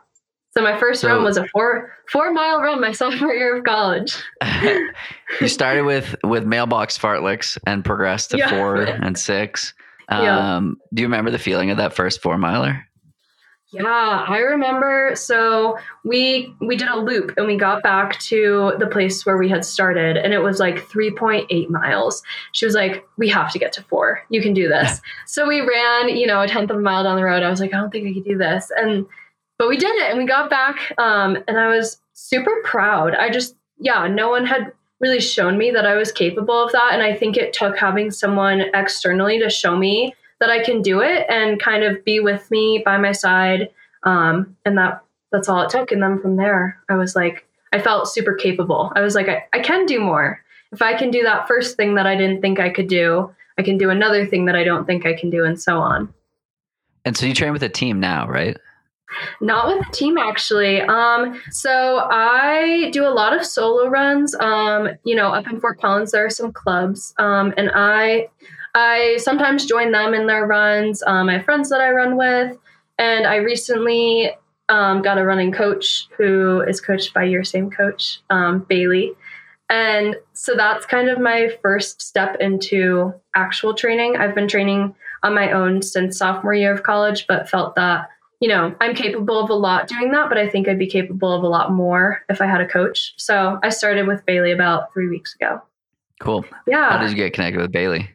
So 0.55 0.62
my 0.62 0.77
first 0.77 1.01
So- 1.01 1.08
run 1.10 1.24
was 1.24 1.38
a 1.38 1.48
four 1.48 1.91
four 2.12 2.32
mile 2.34 2.62
run 2.62 2.79
my 2.82 2.91
sophomore 3.01 3.34
year 3.34 3.58
of 3.58 3.63
college. 3.63 4.15
you 5.41 5.48
started 5.48 5.84
with 5.84 6.15
with 6.24 6.46
mailbox 6.46 6.98
fartleks 6.98 7.58
and 7.65 7.84
progressed 7.84 8.32
to 8.32 8.38
Yeah. 8.38 8.50
four 8.50 8.75
and 8.84 9.17
six. 9.17 9.74
Um, 10.10 10.24
Yeah. 10.24 10.60
Do 10.93 11.01
you 11.01 11.08
remember 11.08 11.32
the 11.32 11.39
feeling 11.39 11.72
of 11.72 11.77
that 11.77 11.93
first 11.93 12.22
four 12.22 12.38
miler? 12.38 12.86
Yeah, 13.73 14.25
I 14.27 14.37
remember. 14.37 15.15
So 15.15 15.79
we 16.03 16.53
we 16.61 16.75
did 16.75 16.89
a 16.89 16.95
loop 16.95 17.33
and 17.37 17.47
we 17.47 17.57
got 17.57 17.81
back 17.81 18.19
to 18.19 18.73
the 18.77 18.85
place 18.85 19.25
where 19.25 19.35
we 19.35 19.49
had 19.49 19.65
started, 19.65 20.15
and 20.15 20.31
it 20.31 20.39
was 20.39 20.59
like 20.59 20.87
3.8 20.89 21.69
miles. 21.69 22.21
She 22.51 22.65
was 22.65 22.75
like, 22.75 23.03
"We 23.17 23.29
have 23.29 23.51
to 23.51 23.57
get 23.57 23.73
to 23.73 23.83
four. 23.83 24.21
You 24.29 24.43
can 24.43 24.53
do 24.53 24.67
this." 24.67 25.01
so 25.25 25.47
we 25.47 25.61
ran, 25.61 26.09
you 26.09 26.27
know, 26.27 26.41
a 26.41 26.47
tenth 26.47 26.69
of 26.69 26.77
a 26.77 26.81
mile 26.81 27.03
down 27.03 27.15
the 27.15 27.23
road. 27.23 27.41
I 27.41 27.49
was 27.49 27.59
like, 27.59 27.73
"I 27.73 27.77
don't 27.77 27.89
think 27.89 28.07
I 28.07 28.13
could 28.13 28.25
do 28.25 28.37
this," 28.37 28.71
and 28.77 29.07
but 29.57 29.69
we 29.69 29.77
did 29.77 29.95
it, 29.95 30.11
and 30.11 30.19
we 30.19 30.25
got 30.25 30.51
back, 30.51 30.93
um, 30.99 31.37
and 31.47 31.57
I 31.57 31.67
was 31.67 31.99
super 32.13 32.61
proud. 32.63 33.15
I 33.15 33.29
just, 33.29 33.55
yeah, 33.79 34.07
no 34.07 34.29
one 34.29 34.45
had 34.45 34.71
really 34.99 35.19
shown 35.21 35.57
me 35.57 35.71
that 35.71 35.85
I 35.85 35.95
was 35.95 36.11
capable 36.11 36.63
of 36.63 36.71
that, 36.73 36.91
and 36.93 37.01
I 37.01 37.15
think 37.15 37.37
it 37.37 37.53
took 37.53 37.77
having 37.77 38.11
someone 38.11 38.61
externally 38.73 39.39
to 39.39 39.49
show 39.49 39.75
me 39.75 40.13
that 40.43 40.50
I 40.50 40.62
can 40.62 40.81
do 40.81 41.00
it 41.00 41.25
and 41.29 41.57
kind 41.57 41.85
of 41.85 42.03
be 42.03 42.19
with 42.19 42.51
me 42.51 42.81
by 42.83 42.97
my 42.97 43.13
side. 43.13 43.69
Um, 44.03 44.57
and 44.65 44.77
that 44.77 45.01
that's 45.31 45.47
all 45.47 45.62
it 45.62 45.69
took. 45.69 45.93
And 45.93 46.03
then 46.03 46.19
from 46.19 46.35
there, 46.35 46.77
I 46.89 46.95
was 46.95 47.15
like, 47.15 47.47
I 47.71 47.79
felt 47.79 48.09
super 48.09 48.35
capable. 48.35 48.91
I 48.93 49.00
was 49.00 49.15
like, 49.15 49.29
I, 49.29 49.45
I 49.53 49.59
can 49.59 49.85
do 49.85 50.01
more. 50.01 50.41
If 50.73 50.81
I 50.81 50.97
can 50.97 51.12
do 51.12 51.23
that 51.23 51.47
first 51.47 51.77
thing 51.77 51.95
that 51.95 52.05
I 52.05 52.17
didn't 52.17 52.41
think 52.41 52.59
I 52.59 52.69
could 52.69 52.89
do, 52.89 53.33
I 53.57 53.63
can 53.63 53.77
do 53.77 53.89
another 53.89 54.25
thing 54.25 54.45
that 54.47 54.55
I 54.55 54.65
don't 54.65 54.85
think 54.85 55.05
I 55.05 55.13
can 55.13 55.29
do, 55.29 55.45
and 55.45 55.59
so 55.59 55.79
on. 55.79 56.13
And 57.05 57.15
so 57.15 57.25
you 57.25 57.33
train 57.33 57.53
with 57.53 57.63
a 57.63 57.69
team 57.69 58.00
now, 58.00 58.27
right? 58.27 58.57
Not 59.39 59.67
with 59.67 59.88
a 59.88 59.91
team, 59.91 60.17
actually. 60.17 60.81
Um, 60.81 61.39
so 61.51 62.00
I 62.09 62.89
do 62.91 63.05
a 63.05 63.13
lot 63.13 63.33
of 63.33 63.45
solo 63.45 63.88
runs. 63.88 64.35
Um, 64.35 64.89
you 65.05 65.15
know, 65.15 65.27
up 65.27 65.47
in 65.47 65.59
Fort 65.59 65.79
Collins, 65.79 66.12
there 66.12 66.25
are 66.25 66.31
some 66.31 66.51
clubs, 66.51 67.13
um, 67.17 67.53
and 67.55 67.71
I, 67.73 68.27
I 68.75 69.17
sometimes 69.17 69.65
join 69.65 69.91
them 69.91 70.13
in 70.13 70.27
their 70.27 70.45
runs. 70.45 71.03
Um, 71.05 71.29
I 71.29 71.33
have 71.33 71.45
friends 71.45 71.69
that 71.69 71.81
I 71.81 71.91
run 71.91 72.17
with, 72.17 72.57
and 72.97 73.27
I 73.27 73.37
recently 73.37 74.31
um, 74.69 75.01
got 75.01 75.17
a 75.17 75.25
running 75.25 75.51
coach 75.51 76.07
who 76.17 76.61
is 76.61 76.81
coached 76.81 77.13
by 77.13 77.23
your 77.23 77.43
same 77.43 77.69
coach, 77.69 78.21
um, 78.29 78.65
Bailey. 78.67 79.11
And 79.69 80.15
so 80.33 80.55
that's 80.55 80.85
kind 80.85 81.09
of 81.09 81.19
my 81.19 81.49
first 81.61 82.01
step 82.01 82.37
into 82.39 83.13
actual 83.35 83.73
training. 83.73 84.17
I've 84.17 84.35
been 84.35 84.47
training 84.47 84.95
on 85.23 85.33
my 85.33 85.51
own 85.51 85.81
since 85.81 86.17
sophomore 86.17 86.53
year 86.53 86.73
of 86.73 86.83
college, 86.83 87.25
but 87.27 87.49
felt 87.49 87.75
that 87.75 88.09
you 88.43 88.49
know, 88.49 88.75
I'm 88.81 88.93
capable 88.93 89.39
of 89.39 89.49
a 89.49 89.53
lot 89.53 89.87
doing 89.87 90.11
that, 90.11 90.27
but 90.27 90.37
I 90.37 90.49
think 90.49 90.67
I'd 90.67 90.77
be 90.77 90.85
capable 90.85 91.31
of 91.31 91.43
a 91.43 91.47
lot 91.47 91.71
more 91.71 92.25
if 92.27 92.41
I 92.41 92.45
had 92.45 92.59
a 92.59 92.67
coach. 92.67 93.13
So 93.15 93.57
I 93.63 93.69
started 93.69 94.05
with 94.05 94.25
Bailey 94.25 94.51
about 94.51 94.91
three 94.91 95.07
weeks 95.07 95.33
ago. 95.33 95.61
Cool. 96.19 96.43
Yeah. 96.67 96.89
How 96.89 96.97
did 96.97 97.09
you 97.09 97.15
get 97.15 97.31
connected 97.31 97.61
with 97.61 97.71
Bailey? 97.71 98.09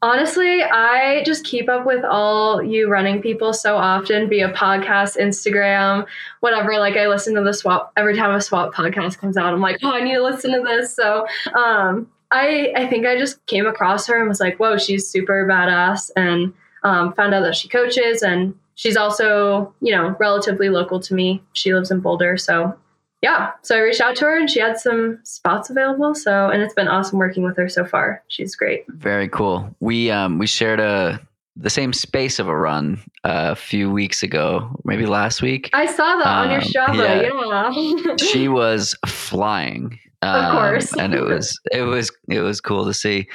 Honestly, 0.00 0.62
I 0.62 1.24
just 1.24 1.44
keep 1.44 1.68
up 1.68 1.84
with 1.84 2.04
all 2.04 2.62
you 2.62 2.88
running 2.88 3.20
people 3.20 3.52
so 3.52 3.76
often 3.76 4.28
via 4.28 4.50
podcast, 4.52 5.18
Instagram, 5.18 6.06
whatever. 6.38 6.78
Like 6.78 6.96
I 6.96 7.08
listen 7.08 7.34
to 7.34 7.42
the 7.42 7.52
swap 7.52 7.92
every 7.96 8.16
time 8.16 8.32
a 8.32 8.40
swap 8.40 8.72
podcast 8.72 9.18
comes 9.18 9.36
out. 9.36 9.52
I'm 9.52 9.60
like, 9.60 9.78
oh, 9.82 9.90
I 9.90 10.00
need 10.00 10.14
to 10.14 10.22
listen 10.22 10.52
to 10.52 10.60
this. 10.60 10.94
So 10.94 11.26
um, 11.52 12.08
I 12.30 12.72
I 12.76 12.86
think 12.86 13.06
I 13.06 13.18
just 13.18 13.44
came 13.46 13.66
across 13.66 14.06
her 14.06 14.20
and 14.20 14.28
was 14.28 14.38
like, 14.40 14.58
whoa, 14.58 14.78
she's 14.78 15.08
super 15.08 15.46
badass, 15.50 16.10
and 16.14 16.54
um, 16.84 17.12
found 17.14 17.34
out 17.34 17.42
that 17.42 17.56
she 17.56 17.68
coaches 17.68 18.22
and 18.22 18.54
she's 18.76 18.96
also, 18.96 19.74
you 19.80 19.92
know, 19.92 20.14
relatively 20.20 20.68
local 20.68 21.00
to 21.00 21.14
me. 21.14 21.42
She 21.52 21.74
lives 21.74 21.90
in 21.90 22.00
Boulder. 22.00 22.36
So, 22.36 22.76
yeah. 23.22 23.50
So 23.62 23.76
I 23.76 23.80
reached 23.80 24.00
out 24.00 24.16
to 24.16 24.24
her 24.26 24.38
and 24.38 24.48
she 24.48 24.60
had 24.60 24.78
some 24.78 25.18
spots 25.24 25.70
available. 25.70 26.14
So, 26.14 26.50
and 26.50 26.62
it's 26.62 26.74
been 26.74 26.88
awesome 26.88 27.18
working 27.18 27.42
with 27.42 27.56
her 27.56 27.68
so 27.68 27.84
far. 27.84 28.22
She's 28.28 28.54
great. 28.54 28.84
Very 28.88 29.28
cool. 29.28 29.74
We, 29.80 30.10
um, 30.10 30.38
we 30.38 30.46
shared 30.46 30.78
a, 30.78 31.20
the 31.56 31.70
same 31.70 31.92
space 31.92 32.38
of 32.38 32.46
a 32.46 32.56
run 32.56 33.00
uh, 33.24 33.50
a 33.50 33.56
few 33.56 33.90
weeks 33.90 34.22
ago, 34.22 34.70
maybe 34.84 35.06
last 35.06 35.42
week. 35.42 35.68
I 35.72 35.86
saw 35.86 36.16
that 36.16 36.26
um, 36.26 36.44
on 36.44 36.50
your 36.50 36.60
um, 36.60 36.66
Strava. 36.66 37.22
Yeah. 37.22 38.06
yeah. 38.08 38.16
she 38.32 38.46
was 38.46 38.94
flying. 39.06 39.98
Um, 40.22 40.44
of 40.44 40.52
course. 40.52 40.96
and 40.96 41.14
it 41.14 41.22
was, 41.22 41.58
it 41.72 41.82
was, 41.82 42.12
it 42.28 42.40
was 42.40 42.60
cool 42.60 42.84
to 42.84 42.94
see. 42.94 43.28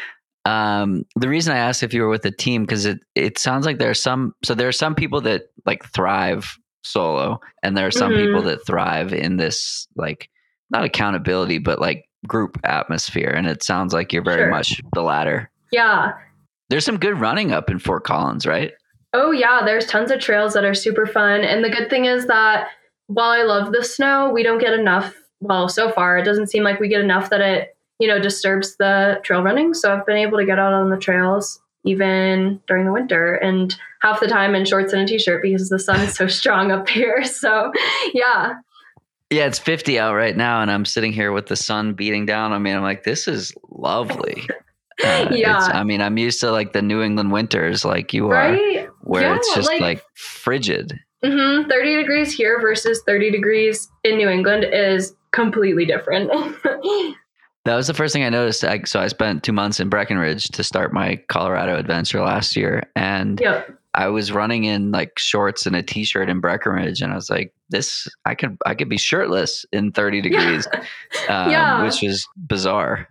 Um, 0.45 1.05
the 1.15 1.29
reason 1.29 1.53
I 1.53 1.57
asked 1.57 1.83
if 1.83 1.93
you 1.93 2.01
were 2.01 2.09
with 2.09 2.25
a 2.25 2.31
team 2.31 2.63
because 2.63 2.85
it 2.85 2.99
it 3.15 3.37
sounds 3.37 3.65
like 3.65 3.79
there 3.79 3.89
are 3.89 3.93
some 3.93 4.35
so 4.43 4.53
there 4.53 4.67
are 4.67 4.73
some 4.73 4.93
people 4.93 5.21
that 5.21 5.43
like 5.65 5.85
thrive 5.85 6.59
solo, 6.83 7.39
and 7.61 7.75
there 7.75 7.87
are 7.87 7.91
some 7.91 8.11
mm-hmm. 8.11 8.25
people 8.25 8.41
that 8.43 8.65
thrive 8.65 9.13
in 9.13 9.37
this 9.37 9.87
like 9.95 10.29
not 10.69 10.83
accountability 10.83 11.59
but 11.59 11.79
like 11.79 12.05
group 12.27 12.59
atmosphere, 12.63 13.29
and 13.29 13.47
it 13.47 13.63
sounds 13.63 13.93
like 13.93 14.13
you're 14.13 14.23
very 14.23 14.43
sure. 14.43 14.49
much 14.49 14.81
the 14.93 15.01
latter. 15.01 15.49
Yeah, 15.71 16.13
there's 16.69 16.85
some 16.85 16.97
good 16.97 17.19
running 17.19 17.51
up 17.51 17.69
in 17.69 17.79
Fort 17.79 18.03
Collins, 18.03 18.45
right? 18.45 18.73
Oh 19.13 19.31
yeah, 19.31 19.61
there's 19.65 19.85
tons 19.85 20.11
of 20.11 20.19
trails 20.19 20.53
that 20.53 20.65
are 20.65 20.73
super 20.73 21.05
fun, 21.05 21.41
and 21.41 21.63
the 21.63 21.69
good 21.69 21.89
thing 21.89 22.05
is 22.05 22.27
that 22.27 22.67
while 23.07 23.31
I 23.31 23.43
love 23.43 23.71
the 23.71 23.83
snow, 23.83 24.31
we 24.31 24.43
don't 24.43 24.59
get 24.61 24.73
enough. 24.73 25.13
Well, 25.39 25.67
so 25.67 25.91
far 25.91 26.17
it 26.17 26.23
doesn't 26.23 26.47
seem 26.47 26.63
like 26.63 26.79
we 26.79 26.87
get 26.87 27.01
enough 27.01 27.29
that 27.29 27.41
it 27.41 27.73
you 27.99 28.07
know, 28.07 28.19
disturbs 28.19 28.75
the 28.75 29.19
trail 29.23 29.43
running. 29.43 29.73
So 29.73 29.93
I've 29.93 30.05
been 30.05 30.17
able 30.17 30.37
to 30.37 30.45
get 30.45 30.59
out 30.59 30.73
on 30.73 30.89
the 30.89 30.97
trails 30.97 31.61
even 31.85 32.61
during 32.67 32.85
the 32.85 32.93
winter 32.93 33.35
and 33.35 33.75
half 34.01 34.19
the 34.19 34.27
time 34.27 34.55
in 34.55 34.65
shorts 34.65 34.93
and 34.93 35.01
a 35.01 35.05
t-shirt 35.05 35.41
because 35.41 35.69
the 35.69 35.79
sun 35.79 35.99
is 36.01 36.15
so 36.15 36.27
strong 36.41 36.71
up 36.71 36.89
here. 36.89 37.23
So 37.33 37.71
yeah. 38.13 38.53
Yeah, 39.29 39.47
it's 39.47 39.59
50 39.59 39.99
out 39.99 40.13
right 40.13 40.37
now 40.37 40.61
and 40.61 40.71
I'm 40.71 40.85
sitting 40.85 41.11
here 41.11 41.31
with 41.31 41.47
the 41.47 41.55
sun 41.55 41.93
beating 41.93 42.25
down 42.25 42.51
on 42.53 42.61
me. 42.61 42.71
I'm 42.71 42.83
like, 42.83 43.03
this 43.03 43.27
is 43.27 43.53
lovely. 43.69 44.43
Uh, 45.03 45.27
yeah. 45.31 45.57
I 45.73 45.83
mean, 45.83 46.01
I'm 46.01 46.19
used 46.19 46.39
to 46.41 46.51
like 46.51 46.71
the 46.71 46.81
New 46.83 47.01
England 47.01 47.31
winters 47.31 47.83
like 47.83 48.13
you 48.13 48.31
right? 48.31 48.85
are, 48.85 48.93
where 49.01 49.23
yeah, 49.23 49.35
it's 49.35 49.55
just 49.55 49.67
like, 49.67 49.81
like 49.81 50.03
frigid. 50.13 50.97
Mm-hmm, 51.25 51.67
30 51.67 51.95
degrees 51.95 52.31
here 52.31 52.61
versus 52.61 53.01
30 53.07 53.31
degrees 53.31 53.89
in 54.03 54.17
New 54.17 54.29
England 54.29 54.65
is 54.65 55.15
completely 55.31 55.85
different. 55.85 56.29
That 57.65 57.75
was 57.75 57.88
the 57.88 57.93
first 57.93 58.13
thing 58.13 58.24
I 58.24 58.29
noticed. 58.29 58.63
I, 58.65 58.82
so 58.84 59.00
I 59.00 59.08
spent 59.08 59.43
two 59.43 59.53
months 59.53 59.79
in 59.79 59.88
Breckenridge 59.88 60.50
to 60.50 60.63
start 60.63 60.91
my 60.91 61.15
Colorado 61.29 61.77
adventure 61.77 62.22
last 62.22 62.58
year, 62.58 62.84
and 62.96 63.39
yep. 63.39 63.70
I 63.93 64.08
was 64.08 64.34
running 64.34 64.65
in 64.65 64.91
like 64.91 65.17
shorts 65.17 65.65
and 65.65 65.75
a 65.75 65.82
t-shirt 65.82 66.29
in 66.29 66.41
Breckenridge, 66.41 67.01
and 67.01 67.13
I 67.13 67.15
was 67.15 67.29
like, 67.29 67.53
"This, 67.70 68.08
I 68.25 68.36
could, 68.36 68.58
I 68.65 68.75
could 68.75 68.89
be 68.89 68.98
shirtless 68.98 69.65
in 69.72 69.93
30 69.93 70.22
degrees," 70.22 70.67
um, 71.29 71.51
yeah. 71.51 71.84
which 71.84 72.01
was 72.01 72.27
bizarre. 72.36 73.08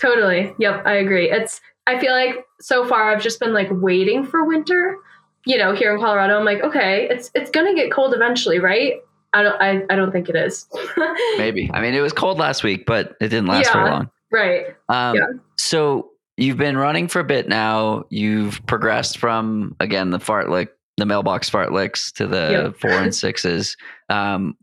Totally. 0.00 0.52
Yep, 0.58 0.82
I 0.84 0.94
agree. 0.94 1.30
It's. 1.30 1.60
I 1.86 1.98
feel 1.98 2.12
like 2.12 2.44
so 2.60 2.86
far 2.86 3.12
I've 3.12 3.22
just 3.22 3.40
been 3.40 3.52
like 3.52 3.68
waiting 3.70 4.24
for 4.24 4.44
winter. 4.44 4.96
You 5.44 5.58
know, 5.58 5.74
here 5.74 5.94
in 5.94 6.00
Colorado, 6.00 6.38
I'm 6.38 6.44
like, 6.44 6.62
okay, 6.62 7.08
it's 7.08 7.30
it's 7.34 7.50
gonna 7.50 7.74
get 7.74 7.92
cold 7.92 8.14
eventually, 8.14 8.58
right? 8.58 8.94
I 9.34 9.42
don't. 9.42 9.62
I, 9.62 9.82
I 9.90 9.96
don't 9.96 10.12
think 10.12 10.28
it 10.28 10.36
is. 10.36 10.66
Maybe. 11.38 11.70
I 11.72 11.80
mean, 11.80 11.94
it 11.94 12.00
was 12.00 12.12
cold 12.12 12.38
last 12.38 12.62
week, 12.62 12.84
but 12.86 13.16
it 13.20 13.28
didn't 13.28 13.46
last 13.46 13.66
yeah, 13.66 13.72
very 13.72 13.90
long. 13.90 14.10
Right. 14.30 14.66
Um, 14.88 15.16
yeah. 15.16 15.26
So 15.58 16.10
you've 16.36 16.58
been 16.58 16.76
running 16.76 17.08
for 17.08 17.20
a 17.20 17.24
bit 17.24 17.48
now. 17.48 18.04
You've 18.10 18.64
progressed 18.66 19.18
from 19.18 19.76
again 19.80 20.10
the 20.10 20.18
fartlek, 20.18 20.68
the 20.96 21.06
mailbox 21.06 21.48
fartleks 21.48 22.12
to 22.14 22.26
the 22.26 22.50
yep. 22.50 22.76
four 22.76 22.90
and 22.90 23.14
sixes. 23.14 23.76
Um, 24.08 24.56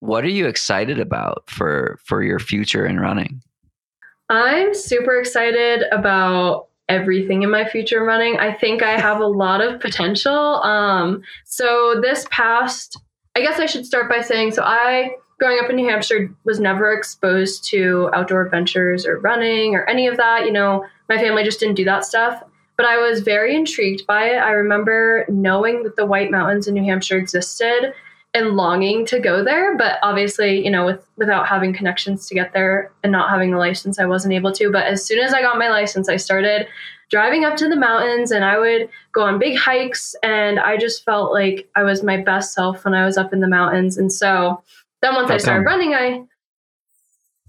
what 0.00 0.24
are 0.24 0.28
you 0.28 0.46
excited 0.46 0.98
about 0.98 1.44
for 1.48 1.98
for 2.04 2.22
your 2.22 2.38
future 2.38 2.86
in 2.86 3.00
running? 3.00 3.42
I'm 4.28 4.74
super 4.74 5.18
excited 5.18 5.84
about 5.92 6.68
everything 6.88 7.42
in 7.42 7.50
my 7.50 7.64
future 7.68 8.04
running. 8.04 8.38
I 8.38 8.52
think 8.52 8.82
I 8.82 8.98
have 8.98 9.20
a 9.20 9.26
lot 9.26 9.60
of 9.60 9.80
potential. 9.80 10.56
Um, 10.62 11.22
so 11.44 12.00
this 12.02 12.26
past 12.30 12.98
I 13.36 13.40
guess 13.40 13.60
I 13.60 13.66
should 13.66 13.86
start 13.86 14.08
by 14.08 14.20
saying 14.20 14.52
so 14.52 14.62
I 14.62 15.16
growing 15.38 15.58
up 15.62 15.70
in 15.70 15.76
New 15.76 15.88
Hampshire 15.88 16.32
was 16.44 16.60
never 16.60 16.92
exposed 16.92 17.64
to 17.70 18.10
outdoor 18.12 18.42
adventures 18.42 19.06
or 19.06 19.18
running 19.18 19.74
or 19.74 19.84
any 19.86 20.06
of 20.06 20.18
that. 20.18 20.44
You 20.44 20.52
know, 20.52 20.84
my 21.08 21.16
family 21.16 21.42
just 21.42 21.58
didn't 21.58 21.76
do 21.76 21.84
that 21.86 22.04
stuff. 22.04 22.42
But 22.76 22.86
I 22.86 22.98
was 22.98 23.20
very 23.20 23.54
intrigued 23.54 24.06
by 24.06 24.24
it. 24.24 24.38
I 24.38 24.52
remember 24.52 25.26
knowing 25.28 25.82
that 25.82 25.96
the 25.96 26.06
White 26.06 26.30
Mountains 26.30 26.66
in 26.66 26.74
New 26.74 26.84
Hampshire 26.84 27.18
existed 27.18 27.92
and 28.32 28.50
longing 28.50 29.04
to 29.06 29.18
go 29.18 29.42
there. 29.44 29.76
But 29.76 29.98
obviously, 30.02 30.64
you 30.64 30.70
know, 30.70 30.86
with 30.86 31.06
without 31.16 31.46
having 31.46 31.74
connections 31.74 32.26
to 32.28 32.34
get 32.34 32.52
there 32.52 32.92
and 33.02 33.12
not 33.12 33.30
having 33.30 33.50
the 33.50 33.58
license, 33.58 33.98
I 33.98 34.06
wasn't 34.06 34.34
able 34.34 34.52
to. 34.52 34.70
But 34.70 34.86
as 34.86 35.04
soon 35.04 35.18
as 35.18 35.34
I 35.34 35.42
got 35.42 35.58
my 35.58 35.68
license, 35.68 36.08
I 36.08 36.16
started 36.16 36.68
driving 37.10 37.44
up 37.44 37.56
to 37.56 37.68
the 37.68 37.76
mountains 37.76 38.30
and 38.30 38.44
I 38.44 38.58
would 38.58 38.88
go 39.12 39.22
on 39.22 39.38
big 39.38 39.58
hikes 39.58 40.14
and 40.22 40.58
I 40.60 40.76
just 40.76 41.04
felt 41.04 41.32
like 41.32 41.68
I 41.74 41.82
was 41.82 42.02
my 42.02 42.16
best 42.16 42.54
self 42.54 42.84
when 42.84 42.94
I 42.94 43.04
was 43.04 43.18
up 43.18 43.32
in 43.32 43.40
the 43.40 43.48
mountains. 43.48 43.98
And 43.98 44.12
so 44.12 44.62
then 45.02 45.14
once 45.14 45.28
How 45.28 45.34
I 45.34 45.38
started 45.38 45.66
come? 45.66 45.72
running, 45.72 45.94
I 45.94 46.22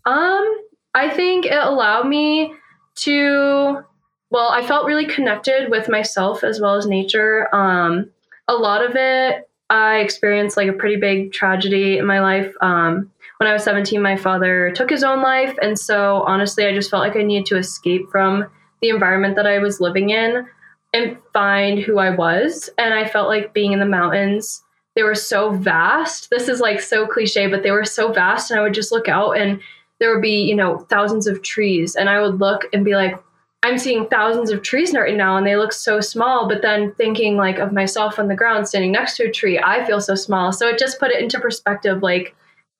um 0.06 0.58
I 0.94 1.10
think 1.10 1.46
it 1.46 1.54
allowed 1.58 2.08
me 2.08 2.54
to 2.96 3.84
well, 4.30 4.50
I 4.50 4.66
felt 4.66 4.86
really 4.86 5.06
connected 5.06 5.70
with 5.70 5.90
myself 5.90 6.44
as 6.44 6.60
well 6.60 6.76
as 6.76 6.88
nature. 6.88 7.54
Um 7.54 8.10
a 8.48 8.56
lot 8.56 8.84
of 8.84 8.96
it 8.96 9.48
I 9.70 9.98
experienced 10.00 10.58
like 10.58 10.68
a 10.68 10.74
pretty 10.74 10.98
big 10.98 11.32
tragedy 11.34 11.98
in 12.00 12.06
my 12.06 12.20
life. 12.20 12.54
Um 12.62 13.12
when 13.38 13.50
I 13.50 13.54
was 13.54 13.64
17, 13.64 14.02
my 14.02 14.18
father 14.18 14.72
took 14.72 14.90
his 14.90 15.04
own 15.04 15.22
life. 15.24 15.58
And 15.64 15.78
so 15.78 16.24
honestly, 16.28 16.66
I 16.66 16.74
just 16.74 16.92
felt 16.92 17.02
like 17.02 17.16
I 17.16 17.24
needed 17.24 17.48
to 17.48 17.58
escape 17.58 18.10
from 18.12 18.46
the 18.82 18.90
environment 18.90 19.36
that 19.36 19.48
I 19.48 19.60
was 19.60 19.82
living 19.82 20.10
in 20.10 20.48
and 20.94 21.18
find 21.34 21.80
who 21.80 22.00
I 22.00 22.10
was. 22.10 22.70
And 22.78 22.94
I 22.94 23.08
felt 23.08 23.30
like 23.30 23.54
being 23.54 23.72
in 23.72 23.80
the 23.80 23.86
mountains, 23.86 24.64
they 24.96 25.04
were 25.04 25.16
so 25.16 25.52
vast. 25.52 26.30
This 26.30 26.50
is 26.50 26.60
like 26.60 26.82
so 26.82 27.08
cliche, 27.08 27.48
but 27.48 27.64
they 27.64 27.72
were 27.72 27.86
so 27.86 28.12
vast. 28.12 28.52
And 28.52 28.60
I 28.60 28.64
would 28.64 28.74
just 28.74 28.92
look 28.92 29.08
out 29.08 29.38
and 29.38 29.62
there 30.00 30.14
would 30.14 30.22
be, 30.22 30.44
you 30.44 30.56
know, 30.56 30.80
thousands 30.90 31.28
of 31.28 31.44
trees. 31.44 31.96
And 31.96 32.10
I 32.10 32.22
would 32.22 32.40
look 32.40 32.66
and 32.74 32.84
be 32.84 32.96
like, 32.96 33.16
I'm 33.64 33.78
seeing 33.78 34.08
thousands 34.08 34.50
of 34.50 34.64
trees 34.64 34.94
right 34.94 35.16
now 35.16 35.38
and 35.38 35.46
they 35.46 35.56
look 35.56 35.72
so 35.72 36.02
small. 36.02 36.50
But 36.50 36.64
then 36.64 36.94
thinking 36.96 37.38
like 37.38 37.60
of 37.60 37.72
myself 37.72 38.18
on 38.18 38.28
the 38.28 38.36
ground 38.36 38.68
standing 38.68 38.92
next 38.92 39.18
to 39.18 39.28
a 39.28 39.32
tree, 39.32 39.60
I 39.60 39.86
feel 39.86 40.02
so 40.02 40.16
small. 40.16 40.52
So 40.52 40.68
it 40.68 40.80
just 40.80 41.00
put 41.00 41.12
it 41.12 41.22
into 41.22 41.40
perspective 41.40 42.02
like, 42.02 42.36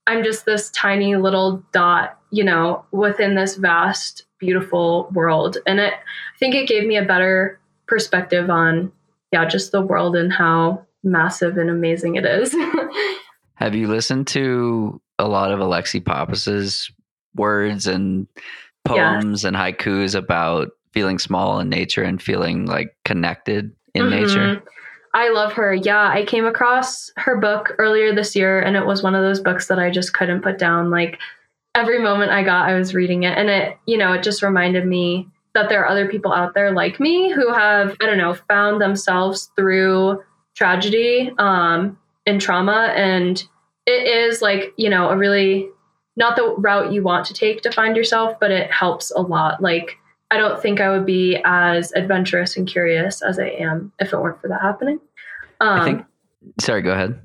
I'm 0.08 0.24
just 0.24 0.46
this 0.46 0.72
tiny 0.72 1.16
little 1.16 1.64
dot, 1.72 2.20
you 2.32 2.44
know, 2.44 2.84
within 2.92 3.36
this 3.36 3.56
vast 3.56 4.26
beautiful 4.42 5.10
world. 5.14 5.58
And 5.66 5.80
it, 5.80 5.94
I 5.94 6.38
think 6.38 6.56
it 6.56 6.68
gave 6.68 6.86
me 6.86 6.98
a 6.98 7.06
better 7.06 7.58
perspective 7.88 8.50
on, 8.50 8.92
yeah, 9.32 9.46
just 9.46 9.72
the 9.72 9.82
world 9.82 10.18
and 10.18 10.34
how 10.34 10.86
massive 11.04 11.58
and 11.58 11.70
amazing 11.70 12.16
it 12.16 12.26
is. 12.26 12.54
Have 13.56 13.76
you 13.76 13.88
listened 13.88 14.28
to 14.28 15.00
a 15.20 15.28
lot 15.28 15.54
of 15.54 15.60
Alexi 15.60 16.04
Pappas's 16.04 16.92
words 17.36 17.88
and 17.88 18.28
poems 18.84 19.46
and 19.46 19.56
haikus 19.56 20.16
about 20.16 20.70
feeling 20.94 21.20
small 21.20 21.60
in 21.60 21.70
nature 21.70 22.04
and 22.04 22.22
feeling 22.22 22.66
like 22.66 22.96
connected 23.06 23.72
in 23.94 24.06
mm-hmm. 24.06 24.24
nature. 24.24 24.64
I 25.14 25.30
love 25.30 25.54
her. 25.54 25.74
Yeah, 25.74 26.10
I 26.10 26.24
came 26.26 26.46
across 26.46 27.12
her 27.18 27.38
book 27.38 27.76
earlier 27.78 28.14
this 28.16 28.36
year 28.36 28.60
and 28.60 28.76
it 28.76 28.86
was 28.86 29.04
one 29.04 29.16
of 29.16 29.22
those 29.22 29.42
books 29.42 29.68
that 29.68 29.80
I 29.80 29.90
just 29.90 30.14
couldn't 30.14 30.42
put 30.42 30.58
down. 30.58 30.90
Like 30.90 31.20
every 31.76 32.00
moment 32.00 32.32
I 32.32 32.44
got, 32.44 32.70
I 32.70 32.76
was 32.76 32.94
reading 32.94 33.24
it 33.24 33.38
and 33.38 33.50
it, 33.50 33.78
you 33.86 33.98
know, 33.98 34.14
it 34.14 34.24
just 34.24 34.42
reminded 34.42 34.86
me 34.86 35.28
that 35.54 35.70
there 35.70 35.84
are 35.84 35.90
other 35.90 36.08
people 36.08 36.34
out 36.34 36.54
there 36.54 36.72
like 36.72 37.00
me 37.00 37.32
who 37.32 37.54
have, 37.54 37.96
I 38.02 38.06
don't 38.06 38.18
know, 38.18 38.34
found 38.34 38.82
themselves 38.82 39.52
through 39.56 40.22
tragedy 40.54 41.32
um 41.38 41.98
and 42.26 42.42
trauma 42.42 42.94
and 42.96 43.44
it 43.86 44.08
is 44.08 44.42
like, 44.42 44.74
you 44.78 44.90
know, 44.90 45.10
a 45.10 45.18
really 45.18 45.70
not 46.18 46.36
the 46.36 46.54
route 46.58 46.92
you 46.92 47.04
want 47.04 47.26
to 47.26 47.34
take 47.34 47.62
to 47.62 47.72
find 47.72 47.96
yourself, 47.96 48.40
but 48.40 48.52
it 48.52 48.70
helps 48.70 49.12
a 49.12 49.22
lot. 49.22 49.62
Like 49.62 49.98
I 50.30 50.38
don't 50.38 50.62
think 50.62 50.80
I 50.80 50.90
would 50.90 51.06
be 51.06 51.42
as 51.44 51.92
adventurous 51.94 52.56
and 52.56 52.68
curious 52.68 53.22
as 53.22 53.40
I 53.40 53.48
am 53.48 53.92
if 54.00 54.14
it 54.14 54.18
weren't 54.20 54.42
for 54.42 54.48
that 54.50 54.62
happening. 54.62 55.00
Um, 55.60 55.80
I 55.80 55.84
think. 55.84 56.06
Sorry, 56.60 56.82
go 56.82 56.92
ahead. 56.92 57.20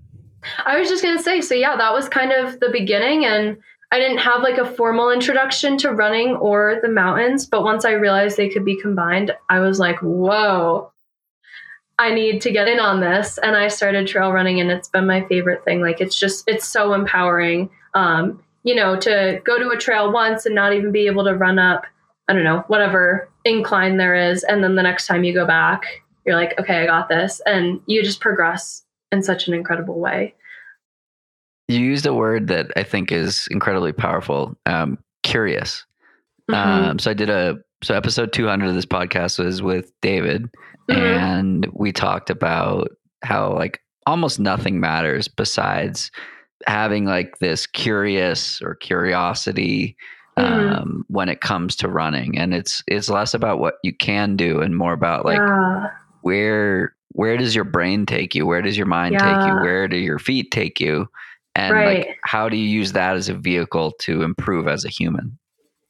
I 0.64 0.78
was 0.78 0.88
just 0.88 1.02
gonna 1.02 1.22
say, 1.22 1.40
so 1.40 1.54
yeah, 1.54 1.76
that 1.76 1.92
was 1.92 2.08
kind 2.08 2.32
of 2.32 2.60
the 2.60 2.68
beginning, 2.70 3.24
and 3.24 3.56
I 3.93 3.99
didn't 3.99 4.19
have 4.19 4.43
like 4.43 4.59
a 4.59 4.66
formal 4.66 5.11
introduction 5.11 5.78
to 5.78 5.93
running 5.93 6.35
or 6.37 6.78
the 6.83 6.88
mountains, 6.88 7.47
but 7.47 7.62
once 7.62 7.85
I 7.85 7.93
realized 7.93 8.37
they 8.37 8.49
could 8.49 8.64
be 8.64 8.81
combined, 8.81 9.33
I 9.49 9.61
was 9.61 9.78
like, 9.78 9.99
whoa, 10.00 10.93
I 11.99 12.12
need 12.12 12.43
to 12.43 12.50
get 12.50 12.69
in 12.69 12.81
on 12.81 13.00
this. 13.00 13.38
And 13.38 13.57
I 13.57 13.69
started 13.69 14.07
trail 14.07 14.33
running, 14.33 14.61
and 14.61 14.71
it's 14.71 14.88
been 14.88 15.07
my 15.07 15.25
favorite 15.26 15.64
thing. 15.64 15.81
Like, 15.81 16.00
it's 16.00 16.19
just, 16.19 16.45
it's 16.47 16.66
so 16.66 16.93
empowering. 16.95 17.71
Um, 17.95 18.43
you 18.64 18.75
know, 18.75 18.97
to 18.97 19.40
go 19.45 19.59
to 19.59 19.71
a 19.71 19.76
trail 19.76 20.12
once 20.12 20.45
and 20.45 20.55
not 20.55 20.73
even 20.73 20.90
be 20.90 21.07
able 21.07 21.25
to 21.25 21.35
run 21.35 21.59
up 21.59 21.87
I 22.28 22.33
don't 22.33 22.45
know, 22.45 22.64
whatever 22.66 23.28
incline 23.45 23.97
there 23.97 24.14
is. 24.14 24.43
And 24.45 24.62
then 24.62 24.75
the 24.75 24.83
next 24.83 25.07
time 25.07 25.25
you 25.25 25.33
go 25.33 25.47
back, 25.47 26.02
you're 26.25 26.35
like, 26.35 26.59
okay, 26.59 26.78
I 26.83 26.87
got 26.87 27.09
this. 27.09 27.40
And 27.47 27.81
you 27.87 28.02
just 28.02 28.21
progress 28.21 28.85
in 29.12 29.23
such 29.23 29.47
an 29.47 29.55
incredible 29.55 30.00
way. 30.00 30.35
You 31.68 31.80
used 31.80 32.06
a 32.06 32.14
word 32.14 32.49
that 32.49 32.68
I 32.76 32.82
think 32.82 33.11
is 33.11 33.49
incredibly 33.50 33.92
powerful 33.92 34.56
um, 34.66 34.99
curious. 35.23 35.85
Mm-hmm. 36.50 36.90
Um, 36.90 36.99
so 36.99 37.11
I 37.11 37.14
did 37.14 37.30
a, 37.30 37.58
so 37.82 37.94
episode 37.94 38.32
200 38.32 38.68
of 38.68 38.75
this 38.75 38.87
podcast 38.87 39.42
was 39.42 39.62
with 39.62 39.92
David. 40.00 40.49
Mm-hmm. 40.88 41.00
And 41.00 41.66
we 41.73 41.92
talked 41.92 42.30
about 42.30 42.90
how 43.23 43.52
like 43.52 43.80
almost 44.06 44.38
nothing 44.38 44.78
matters 44.78 45.28
besides 45.28 46.11
having 46.66 47.04
like 47.04 47.38
this 47.38 47.66
curious 47.66 48.62
or 48.62 48.75
curiosity 48.76 49.96
mm-hmm. 50.38 50.73
um, 50.73 51.04
when 51.08 51.28
it 51.28 51.40
comes 51.40 51.76
to 51.76 51.88
running, 51.88 52.38
and 52.38 52.54
it's 52.54 52.82
it's 52.87 53.08
less 53.08 53.35
about 53.35 53.58
what 53.58 53.75
you 53.82 53.92
can 53.92 54.37
do 54.37 54.61
and 54.61 54.76
more 54.76 54.92
about 54.92 55.25
like 55.25 55.38
yeah. 55.38 55.90
where 56.23 56.94
where 57.11 57.37
does 57.37 57.54
your 57.54 57.64
brain 57.64 58.06
take 58.06 58.35
you, 58.35 58.46
where 58.46 58.62
does 58.62 58.76
your 58.76 58.87
mind 58.87 59.14
yeah. 59.14 59.38
take 59.38 59.49
you, 59.49 59.54
where 59.61 59.88
do 59.88 59.96
your 59.96 60.18
feet 60.18 60.50
take 60.50 60.80
you, 60.80 61.08
and 61.56 61.75
right. 61.75 62.06
like 62.06 62.18
how 62.22 62.48
do 62.48 62.56
you 62.56 62.68
use 62.68 62.92
that 62.92 63.16
as 63.16 63.28
a 63.28 63.34
vehicle 63.34 63.92
to 64.00 64.22
improve 64.22 64.68
as 64.68 64.84
a 64.84 64.88
human? 64.88 65.38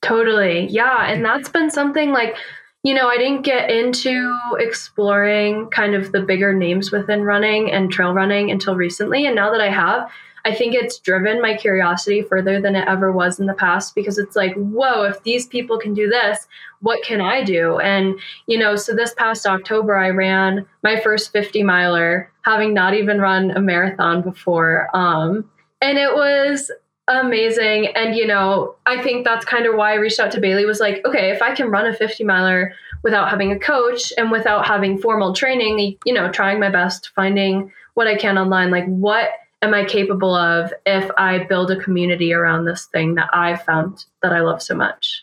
Totally, 0.02 0.66
yeah, 0.68 1.10
and 1.10 1.24
that's 1.24 1.48
been 1.48 1.70
something 1.70 2.12
like 2.12 2.36
you 2.82 2.94
know, 2.94 3.08
I 3.08 3.16
didn't 3.18 3.42
get 3.42 3.68
into 3.68 4.32
exploring 4.60 5.66
kind 5.70 5.96
of 5.96 6.12
the 6.12 6.20
bigger 6.20 6.52
names 6.52 6.92
within 6.92 7.24
running 7.24 7.72
and 7.72 7.90
trail 7.90 8.12
running 8.12 8.52
until 8.52 8.76
recently. 8.76 9.26
And 9.26 9.34
now 9.34 9.50
that 9.50 9.60
I 9.60 9.70
have, 9.70 10.08
I 10.44 10.54
think 10.54 10.76
it's 10.76 11.00
driven 11.00 11.42
my 11.42 11.56
curiosity 11.56 12.22
further 12.22 12.60
than 12.60 12.76
it 12.76 12.86
ever 12.86 13.10
was 13.10 13.40
in 13.40 13.46
the 13.46 13.54
past 13.54 13.96
because 13.96 14.16
it's 14.16 14.36
like, 14.36 14.54
whoa, 14.54 15.02
if 15.02 15.20
these 15.24 15.48
people 15.48 15.76
can 15.80 15.94
do 15.94 16.08
this, 16.08 16.46
what 16.78 17.02
can 17.02 17.20
I 17.20 17.42
do? 17.42 17.80
And, 17.80 18.20
you 18.46 18.56
know, 18.56 18.76
so 18.76 18.94
this 18.94 19.12
past 19.14 19.46
October, 19.46 19.96
I 19.96 20.10
ran 20.10 20.64
my 20.84 21.00
first 21.00 21.32
50 21.32 21.64
miler, 21.64 22.30
having 22.42 22.72
not 22.72 22.94
even 22.94 23.20
run 23.20 23.50
a 23.50 23.60
marathon 23.60 24.22
before. 24.22 24.88
Um, 24.94 25.50
and 25.80 25.98
it 25.98 26.14
was 26.14 26.70
amazing. 27.08 27.88
And, 27.94 28.16
you 28.16 28.26
know, 28.26 28.74
I 28.86 29.02
think 29.02 29.24
that's 29.24 29.44
kind 29.44 29.66
of 29.66 29.76
why 29.76 29.92
I 29.92 29.96
reached 29.96 30.18
out 30.18 30.32
to 30.32 30.40
Bailey 30.40 30.64
was 30.64 30.80
like, 30.80 31.04
okay, 31.04 31.30
if 31.30 31.40
I 31.40 31.54
can 31.54 31.68
run 31.70 31.86
a 31.86 31.94
50 31.94 32.24
miler 32.24 32.72
without 33.02 33.30
having 33.30 33.52
a 33.52 33.58
coach 33.58 34.12
and 34.18 34.30
without 34.30 34.66
having 34.66 34.98
formal 34.98 35.32
training, 35.32 35.96
you 36.04 36.12
know, 36.12 36.30
trying 36.30 36.58
my 36.58 36.70
best, 36.70 37.12
finding 37.14 37.72
what 37.94 38.08
I 38.08 38.16
can 38.16 38.38
online, 38.38 38.70
like 38.70 38.86
what 38.86 39.30
am 39.62 39.74
I 39.74 39.84
capable 39.84 40.34
of 40.34 40.72
if 40.84 41.10
I 41.16 41.44
build 41.44 41.70
a 41.70 41.80
community 41.80 42.32
around 42.32 42.64
this 42.64 42.86
thing 42.86 43.14
that 43.14 43.30
I've 43.32 43.62
found 43.62 44.04
that 44.22 44.32
I 44.32 44.40
love 44.40 44.62
so 44.62 44.74
much? 44.74 45.22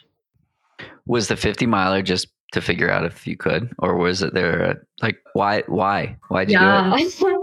Was 1.06 1.28
the 1.28 1.36
50 1.36 1.66
miler 1.66 2.02
just 2.02 2.28
to 2.54 2.62
figure 2.62 2.90
out 2.90 3.04
if 3.04 3.28
you 3.28 3.36
could, 3.36 3.74
or 3.80 3.98
was 3.98 4.22
it 4.22 4.34
there 4.34 4.86
like 5.02 5.18
why 5.34 5.64
why 5.68 6.16
why 6.30 6.46
did 6.46 6.54
you 6.54 6.60
yeah. 6.60 6.96
do 6.96 7.28
it? 7.28 7.40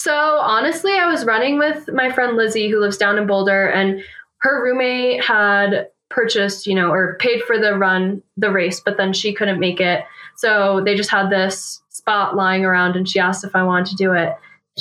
so 0.00 0.38
honestly, 0.38 0.94
I 0.94 1.04
was 1.04 1.26
running 1.26 1.58
with 1.58 1.90
my 1.92 2.10
friend 2.10 2.34
Lizzie 2.34 2.70
who 2.70 2.80
lives 2.80 2.96
down 2.96 3.18
in 3.18 3.26
Boulder, 3.26 3.66
and 3.66 4.02
her 4.38 4.64
roommate 4.64 5.22
had 5.22 5.88
purchased, 6.08 6.66
you 6.66 6.74
know, 6.74 6.90
or 6.90 7.18
paid 7.20 7.42
for 7.42 7.58
the 7.58 7.76
run, 7.76 8.22
the 8.38 8.50
race, 8.50 8.80
but 8.80 8.96
then 8.96 9.12
she 9.12 9.34
couldn't 9.34 9.60
make 9.60 9.78
it. 9.78 10.02
So 10.36 10.80
they 10.82 10.96
just 10.96 11.10
had 11.10 11.28
this 11.28 11.82
spot 11.90 12.34
lying 12.34 12.64
around, 12.64 12.96
and 12.96 13.06
she 13.06 13.18
asked 13.18 13.44
if 13.44 13.54
I 13.54 13.62
wanted 13.62 13.90
to 13.90 13.96
do 13.96 14.14
it. 14.14 14.32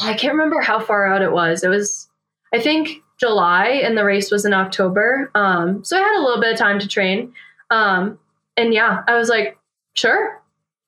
I 0.01 0.13
can't 0.13 0.35
remember 0.35 0.61
how 0.61 0.79
far 0.79 1.05
out 1.05 1.21
it 1.21 1.33
was. 1.33 1.65
It 1.65 1.69
was, 1.69 2.07
I 2.53 2.59
think, 2.59 3.03
July, 3.19 3.81
and 3.83 3.97
the 3.97 4.05
race 4.05 4.31
was 4.31 4.45
in 4.45 4.53
October. 4.53 5.29
Um, 5.35 5.83
so 5.83 5.97
I 5.97 5.99
had 5.99 6.17
a 6.17 6.23
little 6.23 6.39
bit 6.39 6.53
of 6.53 6.57
time 6.57 6.79
to 6.79 6.87
train. 6.87 7.33
Um, 7.69 8.17
and 8.55 8.73
yeah, 8.73 9.03
I 9.05 9.17
was 9.17 9.27
like, 9.27 9.57
sure, 9.95 10.41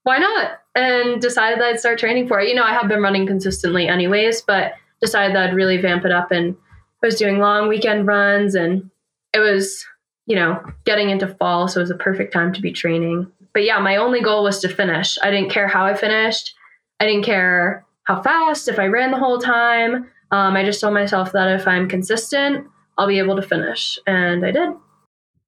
why 0.04 0.20
not? 0.20 0.61
And 0.74 1.22
decided 1.22 1.60
that 1.60 1.68
I'd 1.68 1.80
start 1.80 2.00
training 2.00 2.28
for 2.28 2.40
it. 2.40 2.48
You 2.48 2.56
know, 2.56 2.64
I 2.64 2.74
have 2.74 2.88
been 2.88 3.02
running 3.02 3.28
consistently 3.28 3.88
anyways, 3.88 4.42
but 4.42 4.74
decided 5.02 5.36
that 5.36 5.50
I'd 5.50 5.56
really 5.56 5.78
vamp 5.78 6.06
it 6.06 6.12
up. 6.12 6.32
And 6.32 6.56
I 7.04 7.08
was 7.08 7.16
doing 7.16 7.40
long 7.40 7.68
weekend 7.68 8.08
runs, 8.08 8.56
and 8.56 8.90
it 9.34 9.40
was, 9.40 9.86
you 10.28 10.36
know, 10.36 10.64
getting 10.86 11.10
into 11.10 11.28
fall. 11.28 11.68
So 11.68 11.80
it 11.80 11.84
was 11.84 11.92
a 11.92 11.96
perfect 11.96 12.32
time 12.32 12.54
to 12.54 12.62
be 12.62 12.72
training. 12.72 13.30
But 13.54 13.64
yeah, 13.64 13.80
my 13.80 13.98
only 13.98 14.22
goal 14.22 14.44
was 14.44 14.60
to 14.60 14.70
finish. 14.70 15.18
I 15.22 15.30
didn't 15.30 15.50
care 15.50 15.68
how 15.68 15.86
I 15.86 15.94
finished. 15.94 16.54
I 17.02 17.06
didn't 17.06 17.26
care 17.26 17.86
how 18.04 18.22
fast, 18.22 18.70
if 18.70 18.80
I 18.80 18.86
ran 18.86 19.12
the 19.12 19.18
whole 19.18 19.40
time. 19.40 20.10
Um, 20.32 20.56
I 20.56 20.64
just 20.64 20.80
told 20.80 20.94
myself 20.94 21.34
that 21.34 21.60
if 21.60 21.68
I'm 21.68 21.90
consistent, 21.90 22.66
I'll 22.98 23.08
be 23.08 23.20
able 23.20 23.36
to 23.36 23.42
finish. 23.42 24.00
And 24.08 24.46
I 24.46 24.52
did. 24.52 24.70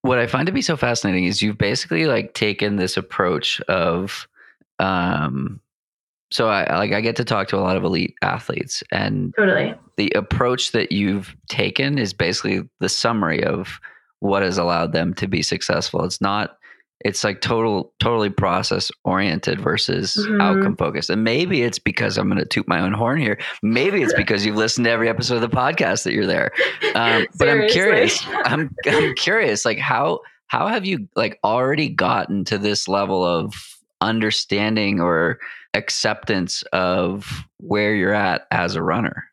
What 0.02 0.20
I 0.20 0.28
find 0.28 0.48
to 0.48 0.52
be 0.52 0.62
so 0.62 0.76
fascinating 0.76 1.24
is 1.24 1.42
you've 1.42 1.58
basically 1.58 2.08
like 2.08 2.34
taken 2.34 2.76
this 2.76 2.98
approach 2.98 3.62
of, 3.62 4.28
um, 4.80 5.60
so 6.32 6.50
I 6.50 6.78
like 6.78 6.94
I 6.94 7.02
get 7.02 7.16
to 7.18 7.26
talk 7.26 7.48
to 7.50 7.58
a 7.58 7.62
lot 7.62 7.78
of 7.78 7.84
elite 7.84 8.16
athletes, 8.22 8.84
and 8.92 9.34
totally. 9.38 9.76
the 9.98 10.12
approach 10.16 10.72
that 10.72 10.92
you've 10.92 11.36
taken 11.48 12.00
is 12.00 12.14
basically 12.14 12.68
the 12.80 12.90
summary 12.90 13.44
of 13.44 13.80
what 14.20 14.42
has 14.42 14.58
allowed 14.58 14.94
them 14.94 15.14
to 15.16 15.28
be 15.28 15.44
successful. 15.44 16.04
It's 16.04 16.22
not 16.22 16.58
it's 17.04 17.24
like 17.24 17.42
total 17.42 17.94
totally 18.00 18.30
process 18.30 18.90
oriented 19.04 19.60
versus 19.60 20.16
mm-hmm. 20.16 20.42
outcome 20.42 20.78
focused. 20.78 21.10
And 21.10 21.24
maybe 21.24 21.62
it's 21.62 21.80
because 21.80 22.18
i'm 22.18 22.30
going 22.30 22.40
to 22.40 22.46
toot 22.46 22.68
my 22.68 22.80
own 22.80 22.94
horn 22.94 23.20
here. 23.20 23.38
Maybe 23.62 24.02
it's 24.02 24.14
because 24.18 24.46
you've 24.46 24.56
listened 24.56 24.86
to 24.86 24.92
every 24.92 25.10
episode 25.10 25.36
of 25.36 25.42
the 25.42 25.56
podcast 25.56 26.04
that 26.04 26.14
you're 26.14 26.26
there. 26.26 26.52
Um, 26.96 27.28
but 27.38 27.50
i'm 27.50 27.68
curious 27.70 28.26
I'm, 28.46 28.74
I'm 28.88 29.14
curious 29.18 29.66
like 29.66 29.78
how 29.78 30.22
how 30.48 30.68
have 30.68 30.86
you 30.86 31.08
like 31.16 31.40
already 31.44 31.90
gotten 31.90 32.46
to 32.46 32.58
this 32.58 32.88
level 32.88 33.24
of 33.24 33.54
understanding 34.02 35.00
or 35.00 35.40
acceptance 35.74 36.64
of 36.74 37.46
where 37.58 37.96
you're 37.96 38.14
at 38.14 38.48
as 38.52 38.76
a 38.76 38.84
runner 38.84 39.26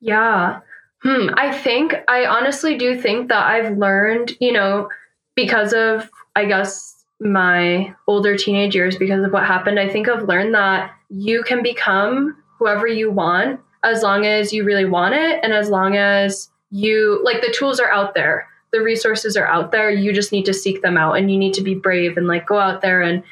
yeah 0.00 0.60
hmm 1.02 1.28
i 1.36 1.52
think 1.52 1.94
i 2.08 2.24
honestly 2.24 2.76
do 2.76 3.00
think 3.00 3.28
that 3.28 3.46
i've 3.46 3.76
learned 3.76 4.32
you 4.40 4.52
know 4.52 4.88
because 5.34 5.72
of 5.72 6.08
i 6.36 6.44
guess 6.44 6.94
my 7.20 7.94
older 8.06 8.36
teenage 8.36 8.74
years 8.74 8.96
because 8.96 9.24
of 9.24 9.32
what 9.32 9.44
happened, 9.44 9.78
I 9.78 9.88
think 9.88 10.08
I've 10.08 10.28
learned 10.28 10.54
that 10.54 10.92
you 11.08 11.42
can 11.42 11.62
become 11.62 12.36
whoever 12.58 12.86
you 12.86 13.10
want 13.10 13.60
as 13.82 14.02
long 14.02 14.26
as 14.26 14.52
you 14.52 14.64
really 14.64 14.84
want 14.84 15.14
it 15.14 15.40
and 15.42 15.52
as 15.52 15.68
long 15.68 15.96
as 15.96 16.50
you 16.70 17.20
like 17.24 17.40
the 17.40 17.54
tools 17.56 17.80
are 17.80 17.90
out 17.90 18.14
there. 18.14 18.48
The 18.72 18.80
resources 18.80 19.36
are 19.36 19.46
out 19.46 19.70
there. 19.70 19.90
You 19.90 20.12
just 20.12 20.32
need 20.32 20.46
to 20.46 20.54
seek 20.54 20.82
them 20.82 20.96
out 20.96 21.12
and 21.12 21.30
you 21.30 21.38
need 21.38 21.54
to 21.54 21.62
be 21.62 21.74
brave 21.74 22.16
and 22.16 22.26
like 22.26 22.46
go 22.46 22.58
out 22.58 22.82
there 22.82 23.02
and 23.02 23.22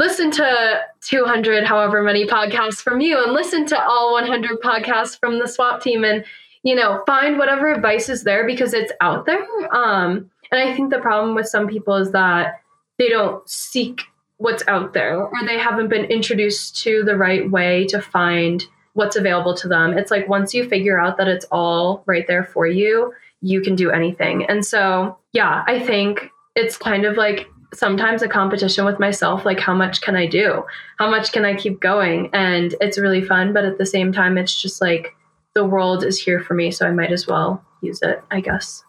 listen 0.00 0.30
to 0.30 0.80
200 1.02 1.64
however 1.64 2.02
many 2.02 2.26
podcasts 2.26 2.82
from 2.82 3.00
you 3.00 3.22
and 3.22 3.32
listen 3.32 3.66
to 3.66 3.78
all 3.78 4.14
100 4.14 4.60
podcasts 4.60 5.18
from 5.20 5.38
the 5.38 5.46
swap 5.46 5.82
team 5.82 6.04
and 6.04 6.24
you 6.62 6.74
know 6.74 7.02
find 7.06 7.38
whatever 7.38 7.70
advice 7.70 8.08
is 8.08 8.24
there 8.24 8.46
because 8.46 8.72
it's 8.72 8.92
out 9.02 9.26
there 9.26 9.46
um 9.74 10.30
and 10.50 10.60
i 10.60 10.74
think 10.74 10.90
the 10.90 10.98
problem 10.98 11.34
with 11.34 11.46
some 11.46 11.68
people 11.68 11.94
is 11.96 12.12
that 12.12 12.62
they 12.98 13.10
don't 13.10 13.46
seek 13.48 14.02
what's 14.38 14.66
out 14.68 14.94
there 14.94 15.20
or 15.20 15.32
they 15.46 15.58
haven't 15.58 15.88
been 15.88 16.06
introduced 16.06 16.82
to 16.82 17.02
the 17.04 17.14
right 17.14 17.50
way 17.50 17.86
to 17.86 18.00
find 18.00 18.64
what's 18.94 19.16
available 19.16 19.54
to 19.54 19.68
them. 19.68 19.96
It's 19.96 20.10
like 20.10 20.28
once 20.28 20.54
you 20.54 20.68
figure 20.68 20.98
out 20.98 21.18
that 21.18 21.28
it's 21.28 21.44
all 21.52 22.02
right 22.06 22.26
there 22.26 22.44
for 22.44 22.66
you, 22.66 23.12
you 23.42 23.60
can 23.60 23.76
do 23.76 23.90
anything. 23.90 24.44
And 24.46 24.64
so, 24.64 25.18
yeah, 25.32 25.62
I 25.66 25.78
think 25.78 26.30
it's 26.56 26.76
kind 26.76 27.04
of 27.04 27.16
like 27.16 27.48
sometimes 27.72 28.22
a 28.22 28.28
competition 28.28 28.84
with 28.84 28.98
myself 28.98 29.44
like 29.44 29.60
how 29.60 29.74
much 29.74 30.00
can 30.00 30.16
i 30.16 30.26
do 30.26 30.64
how 30.98 31.08
much 31.08 31.32
can 31.32 31.44
i 31.44 31.54
keep 31.54 31.80
going 31.80 32.28
and 32.32 32.74
it's 32.80 32.98
really 32.98 33.22
fun 33.22 33.52
but 33.52 33.64
at 33.64 33.78
the 33.78 33.86
same 33.86 34.12
time 34.12 34.36
it's 34.36 34.60
just 34.60 34.80
like 34.80 35.14
the 35.54 35.64
world 35.64 36.04
is 36.04 36.18
here 36.18 36.40
for 36.40 36.54
me 36.54 36.70
so 36.70 36.86
i 36.86 36.90
might 36.90 37.12
as 37.12 37.26
well 37.26 37.64
use 37.82 38.02
it 38.02 38.22
i 38.30 38.40
guess 38.40 38.82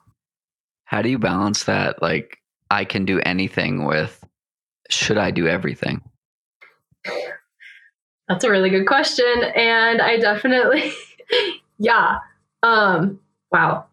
How 0.86 1.02
do 1.02 1.08
you 1.10 1.17
balance 1.20 1.63
that? 1.63 2.02
Like, 2.02 2.39
I 2.70 2.84
can 2.84 3.06
do 3.06 3.22
anything 3.22 3.86
with, 3.86 4.22
should 4.89 5.17
I 5.17 5.32
do 5.32 5.48
everything? 5.48 6.02
That's 8.28 8.44
a 8.44 8.50
really 8.50 8.70
good 8.70 8.86
question. 8.88 9.26
And 9.56 10.02
I 10.02 10.17
definitely, 10.17 10.91
yeah. 11.80 12.17
Um, 12.62 13.22
wow. 13.54 13.86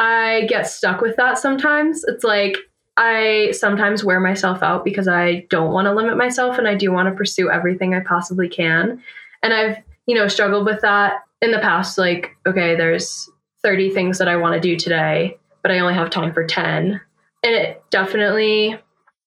I 0.00 0.46
get 0.48 0.66
stuck 0.66 1.00
with 1.00 1.14
that 1.18 1.38
sometimes. 1.38 2.02
It's 2.04 2.24
like 2.24 2.56
I 3.02 3.52
sometimes 3.52 4.04
wear 4.04 4.20
myself 4.20 4.62
out 4.62 4.84
because 4.84 5.08
I 5.08 5.46
don't 5.48 5.72
want 5.72 5.86
to 5.86 5.94
limit 5.94 6.18
myself 6.18 6.58
and 6.58 6.68
I 6.68 6.74
do 6.74 6.92
want 6.92 7.08
to 7.08 7.14
pursue 7.14 7.50
everything 7.50 7.94
I 7.94 8.00
possibly 8.00 8.46
can. 8.46 9.02
And 9.42 9.54
I've, 9.54 9.78
you 10.04 10.14
know, 10.14 10.28
struggled 10.28 10.66
with 10.66 10.82
that 10.82 11.22
in 11.40 11.50
the 11.50 11.60
past. 11.60 11.96
Like, 11.96 12.36
okay, 12.46 12.76
there's 12.76 13.26
30 13.62 13.88
things 13.88 14.18
that 14.18 14.28
I 14.28 14.36
want 14.36 14.54
to 14.54 14.60
do 14.60 14.76
today, 14.76 15.38
but 15.62 15.72
I 15.72 15.78
only 15.78 15.94
have 15.94 16.10
time 16.10 16.34
for 16.34 16.46
10. 16.46 17.00
And 17.42 17.54
it 17.54 17.82
definitely, 17.88 18.74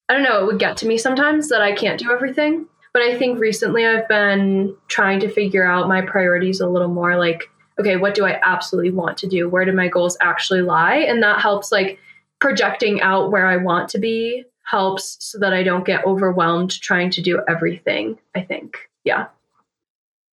I 0.08 0.14
don't 0.14 0.22
know, 0.22 0.44
it 0.44 0.46
would 0.46 0.60
get 0.60 0.78
to 0.78 0.88
me 0.88 1.00
sometimes 1.00 1.50
that 1.50 1.64
I 1.64 1.72
can't 1.72 2.00
do 2.00 2.12
everything. 2.12 2.68
But 2.94 3.02
I 3.02 3.18
think 3.18 3.40
recently 3.40 3.88
I've 3.88 4.08
been 4.08 4.76
trying 4.88 5.20
to 5.22 5.30
figure 5.30 5.66
out 5.66 5.88
my 5.88 6.02
priorities 6.02 6.60
a 6.60 6.70
little 6.70 6.90
more 6.90 7.18
like, 7.18 7.50
okay, 7.80 7.96
what 7.96 8.14
do 8.14 8.24
I 8.24 8.40
absolutely 8.44 8.92
want 8.92 9.18
to 9.18 9.28
do? 9.28 9.50
Where 9.50 9.66
do 9.66 9.72
my 9.72 9.88
goals 9.88 10.16
actually 10.22 10.62
lie? 10.62 10.98
And 10.98 11.24
that 11.24 11.42
helps 11.42 11.72
like 11.72 11.98
projecting 12.44 13.00
out 13.00 13.32
where 13.32 13.48
I 13.48 13.56
want 13.56 13.88
to 13.92 14.00
be 14.00 14.44
helps 14.66 15.16
so 15.22 15.40
that 15.40 15.54
I 15.54 15.64
don't 15.64 15.86
get 15.86 16.06
overwhelmed 16.06 16.72
trying 16.82 17.10
to 17.12 17.22
do 17.22 17.42
everything, 17.48 18.20
I 18.36 18.42
think. 18.42 18.76
Yeah. 19.06 19.28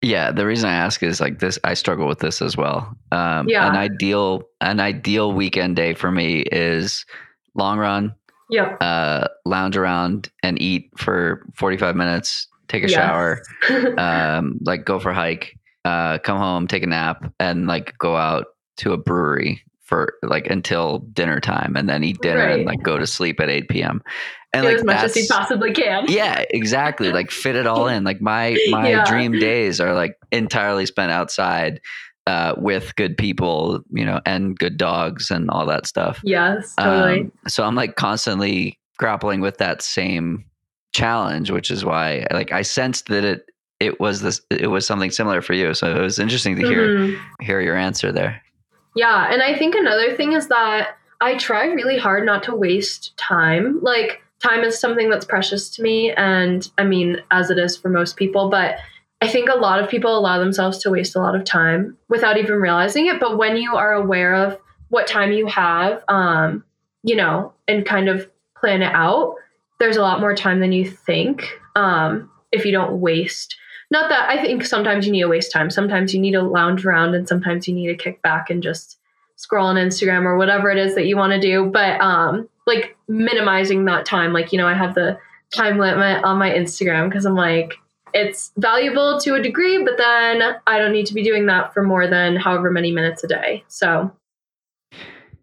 Yeah, 0.03 0.33
the 0.33 0.45
reason 0.45 0.69
I 0.69 0.73
ask 0.75 1.05
is 1.05 1.21
like 1.21 1.39
this. 1.39 1.57
I 1.63 1.75
struggle 1.75 2.09
with 2.09 2.19
this 2.19 2.43
as 2.43 2.57
well. 2.57 2.97
Um, 3.13 3.49
Yeah. 3.49 3.69
An 3.71 3.77
ideal, 3.77 4.43
an 4.61 4.81
ideal 4.81 5.31
weekend 5.33 5.77
day 5.77 5.95
for 5.95 6.11
me 6.11 6.41
is 6.41 7.07
long 7.55 7.79
run, 7.79 8.13
Yep. 8.49 8.79
uh, 8.81 9.29
lounge 9.45 9.77
around 9.77 10.31
and 10.43 10.61
eat 10.61 10.91
for 10.97 11.47
forty 11.55 11.77
five 11.77 11.95
minutes, 11.95 12.49
take 12.67 12.83
a 12.83 12.89
Yes. 12.89 12.97
shower, 12.97 13.43
um, 13.99 14.59
like 14.67 14.85
go 14.85 14.99
for 14.99 15.11
a 15.11 15.15
hike, 15.15 15.57
uh, 15.85 16.19
come 16.19 16.39
home, 16.39 16.67
take 16.67 16.83
a 16.83 16.89
nap, 16.89 17.33
and 17.39 17.69
like 17.69 17.97
go 17.99 18.17
out 18.17 18.47
to 18.79 18.95
a 18.95 18.97
brewery 18.97 19.63
for 19.91 20.15
like 20.23 20.47
until 20.47 21.01
dinner 21.13 21.41
time, 21.41 21.77
and 21.77 21.87
then 21.89 22.03
eat 22.03 22.23
dinner 22.23 22.47
and 22.49 22.65
like 22.65 22.83
go 22.83 22.97
to 22.97 23.07
sleep 23.07 23.41
at 23.41 23.51
eight 23.51 23.69
p.m. 23.69 24.01
And 24.55 24.65
like 24.65 24.77
as 24.77 24.85
much 24.85 24.97
as 25.05 25.15
he 25.15 25.27
possibly 25.29 25.73
can. 25.73 26.07
yeah, 26.09 26.45
exactly. 26.51 27.13
Like 27.13 27.31
fit 27.31 27.57
it 27.57 27.67
all 27.67 27.89
in. 27.95 28.05
Like 28.05 28.23
my 28.23 28.57
my 28.71 28.91
Yeah. 28.91 29.05
dream 29.05 29.39
days 29.39 29.81
are 29.81 29.93
like 29.93 30.15
entirely 30.33 30.87
spent 30.87 31.11
outside 31.13 31.81
uh, 32.27 32.55
with 32.57 32.95
good 32.97 33.17
people, 33.17 33.81
you 33.91 34.05
know, 34.05 34.21
and 34.25 34.57
good 34.59 34.77
dogs 34.77 35.31
and 35.31 35.51
all 35.51 35.67
that 35.67 35.87
stuff. 35.87 36.21
Yes, 36.23 36.75
totally. 36.77 37.21
Um, 37.23 37.33
so 37.49 37.65
I'm 37.65 37.75
like 37.75 37.97
constantly 37.97 38.79
grappling 38.99 39.41
with 39.41 39.59
that 39.59 39.83
same 39.83 40.45
challenge, 40.93 41.51
which 41.51 41.71
is 41.71 41.85
why 41.85 42.27
like 42.31 42.53
I 42.53 42.63
sensed 42.63 43.07
that 43.09 43.25
it 43.25 43.47
it 43.81 43.99
was 43.99 44.21
this 44.21 44.41
it 44.51 44.67
was 44.69 44.87
something 44.87 45.11
similar 45.11 45.41
for 45.43 45.55
you. 45.55 45.75
So 45.75 45.95
it 45.97 46.01
was 46.01 46.19
interesting 46.19 46.57
to 46.57 46.65
hear 46.65 46.89
Mhm. 46.91 47.21
hear 47.41 47.61
your 47.61 47.77
answer 47.77 48.13
there. 48.13 48.43
Yeah, 48.95 49.33
and 49.33 49.43
I 49.43 49.57
think 49.57 49.75
another 49.75 50.17
thing 50.17 50.33
is 50.33 50.49
that 50.49 50.97
I 51.21 51.37
try 51.37 51.67
really 51.67 51.99
hard 51.99 52.25
not 52.25 52.43
to 52.45 52.55
waste 52.55 53.17
time. 53.17 53.81
Like 53.83 54.23
time 54.43 54.63
is 54.63 54.79
something 54.79 55.11
that's 55.11 55.25
precious 55.25 55.69
to 55.71 55.83
me 55.83 56.13
and 56.13 56.69
I 56.79 56.85
mean 56.85 57.23
as 57.31 57.51
it 57.51 57.59
is 57.59 57.77
for 57.77 57.89
most 57.89 58.17
people, 58.17 58.49
but 58.49 58.77
I 59.21 59.29
think 59.29 59.51
a 59.51 59.59
lot 59.59 59.83
of 59.83 59.91
people 59.91 60.17
allow 60.17 60.39
themselves 60.39 60.79
to 60.79 60.91
waste 60.91 61.15
a 61.15 61.21
lot 61.21 61.35
of 61.35 61.45
time 61.45 61.97
without 62.09 62.39
even 62.39 62.55
realizing 62.57 63.07
it, 63.07 63.21
but 63.21 63.37
when 63.37 63.57
you 63.57 63.77
are 63.77 63.93
aware 63.93 64.35
of 64.35 64.59
what 64.89 65.07
time 65.07 65.33
you 65.33 65.47
have 65.47 66.03
um 66.09 66.65
you 67.03 67.17
know, 67.17 67.53
and 67.67 67.87
kind 67.87 68.11
of 68.11 68.29
plan 68.59 68.83
it 68.83 68.93
out, 68.93 69.35
there's 69.79 69.97
a 69.97 70.03
lot 70.03 70.21
more 70.21 70.35
time 70.35 70.61
than 70.61 70.73
you 70.73 70.91
think 70.91 71.59
um 71.77 72.31
if 72.51 72.65
you 72.65 72.73
don't 72.73 73.01
waste 73.01 73.57
not 73.91 74.09
that 74.09 74.29
I 74.29 74.41
think 74.43 74.65
sometimes 74.65 75.07
you 75.07 75.13
need 75.13 75.23
to 75.23 75.29
waste 75.29 75.53
time. 75.53 75.71
Sometimes 75.71 76.15
you 76.15 76.21
need 76.21 76.33
to 76.33 76.43
lounge 76.43 76.87
around 76.87 77.15
and 77.15 77.27
sometimes 77.27 77.67
you 77.67 77.75
need 77.75 77.89
to 77.89 77.97
kick 77.97 78.23
back 78.23 78.49
and 78.51 78.63
just 78.63 78.99
scroll 79.37 79.67
on 79.67 79.77
Instagram 79.77 80.25
or 80.25 80.37
whatever 80.37 80.71
it 80.71 80.79
is 80.79 80.95
that 80.95 81.07
you 81.07 81.17
want 81.17 81.33
to 81.33 81.41
do. 81.41 81.65
But 81.67 82.01
um 82.01 82.49
like 82.67 82.97
minimizing 83.09 83.85
that 83.87 84.07
time. 84.07 84.33
Like, 84.33 84.53
you 84.53 84.59
know, 84.59 84.67
I 84.67 84.75
have 84.75 84.95
the 84.95 85.19
time 85.55 85.79
limit 85.79 86.23
on 86.25 86.39
my 86.39 86.51
Instagram 86.51 87.09
because 87.09 87.25
I'm 87.27 87.35
like, 87.35 87.75
it's 88.15 88.53
valuable 88.57 89.21
to 89.21 89.35
a 89.35 89.43
degree, 89.43 89.83
but 89.83 89.97
then 89.97 90.43
I 90.67 90.79
don't 90.79 90.93
need 90.93 91.07
to 91.07 91.15
be 91.15 91.23
doing 91.23 91.47
that 91.47 91.73
for 91.75 91.83
more 91.83 92.07
than 92.07 92.37
however 92.37 92.71
many 92.71 92.93
minutes 92.93 93.25
a 93.25 93.29
day. 93.29 93.65
So 93.69 94.11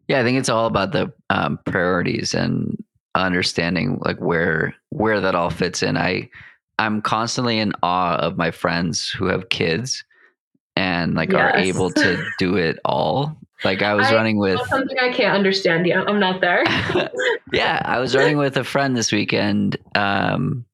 Yeah, 0.07 0.19
I 0.19 0.23
think 0.23 0.38
it's 0.38 0.49
all 0.49 0.67
about 0.67 0.91
the 0.91 1.12
um, 1.29 1.60
priorities 1.65 2.33
and 2.33 2.81
understanding 3.15 3.99
like 4.05 4.19
where 4.19 4.75
where 4.89 5.19
that 5.21 5.36
all 5.36 5.49
fits 5.49 5.81
in. 5.81 5.97
I 5.97 6.29
I'm 6.79 7.01
constantly 7.01 7.59
in 7.59 7.73
awe 7.81 8.17
of 8.17 8.37
my 8.37 8.51
friends 8.51 9.09
who 9.09 9.25
have 9.25 9.49
kids 9.49 10.03
and 10.75 11.15
like 11.15 11.33
are 11.33 11.55
able 11.57 11.89
to 11.91 12.23
do 12.39 12.55
it 12.55 12.79
all. 12.85 13.37
Like 13.63 13.81
I 13.81 13.95
was 13.95 14.07
I- 14.07 14.15
running 14.15 14.37
with 14.37 14.59
something 14.67 14.97
I 14.99 15.11
can't 15.11 15.35
understand 15.35 15.87
yet. 15.87 16.07
I'm 16.07 16.19
not 16.19 16.41
there. 16.41 16.63
yeah, 17.51 17.81
I 17.83 17.99
was 17.99 18.15
running 18.15 18.37
with 18.37 18.55
a 18.57 18.63
friend 18.63 18.95
this 18.95 19.11
weekend, 19.11 19.77
um, 19.95 20.65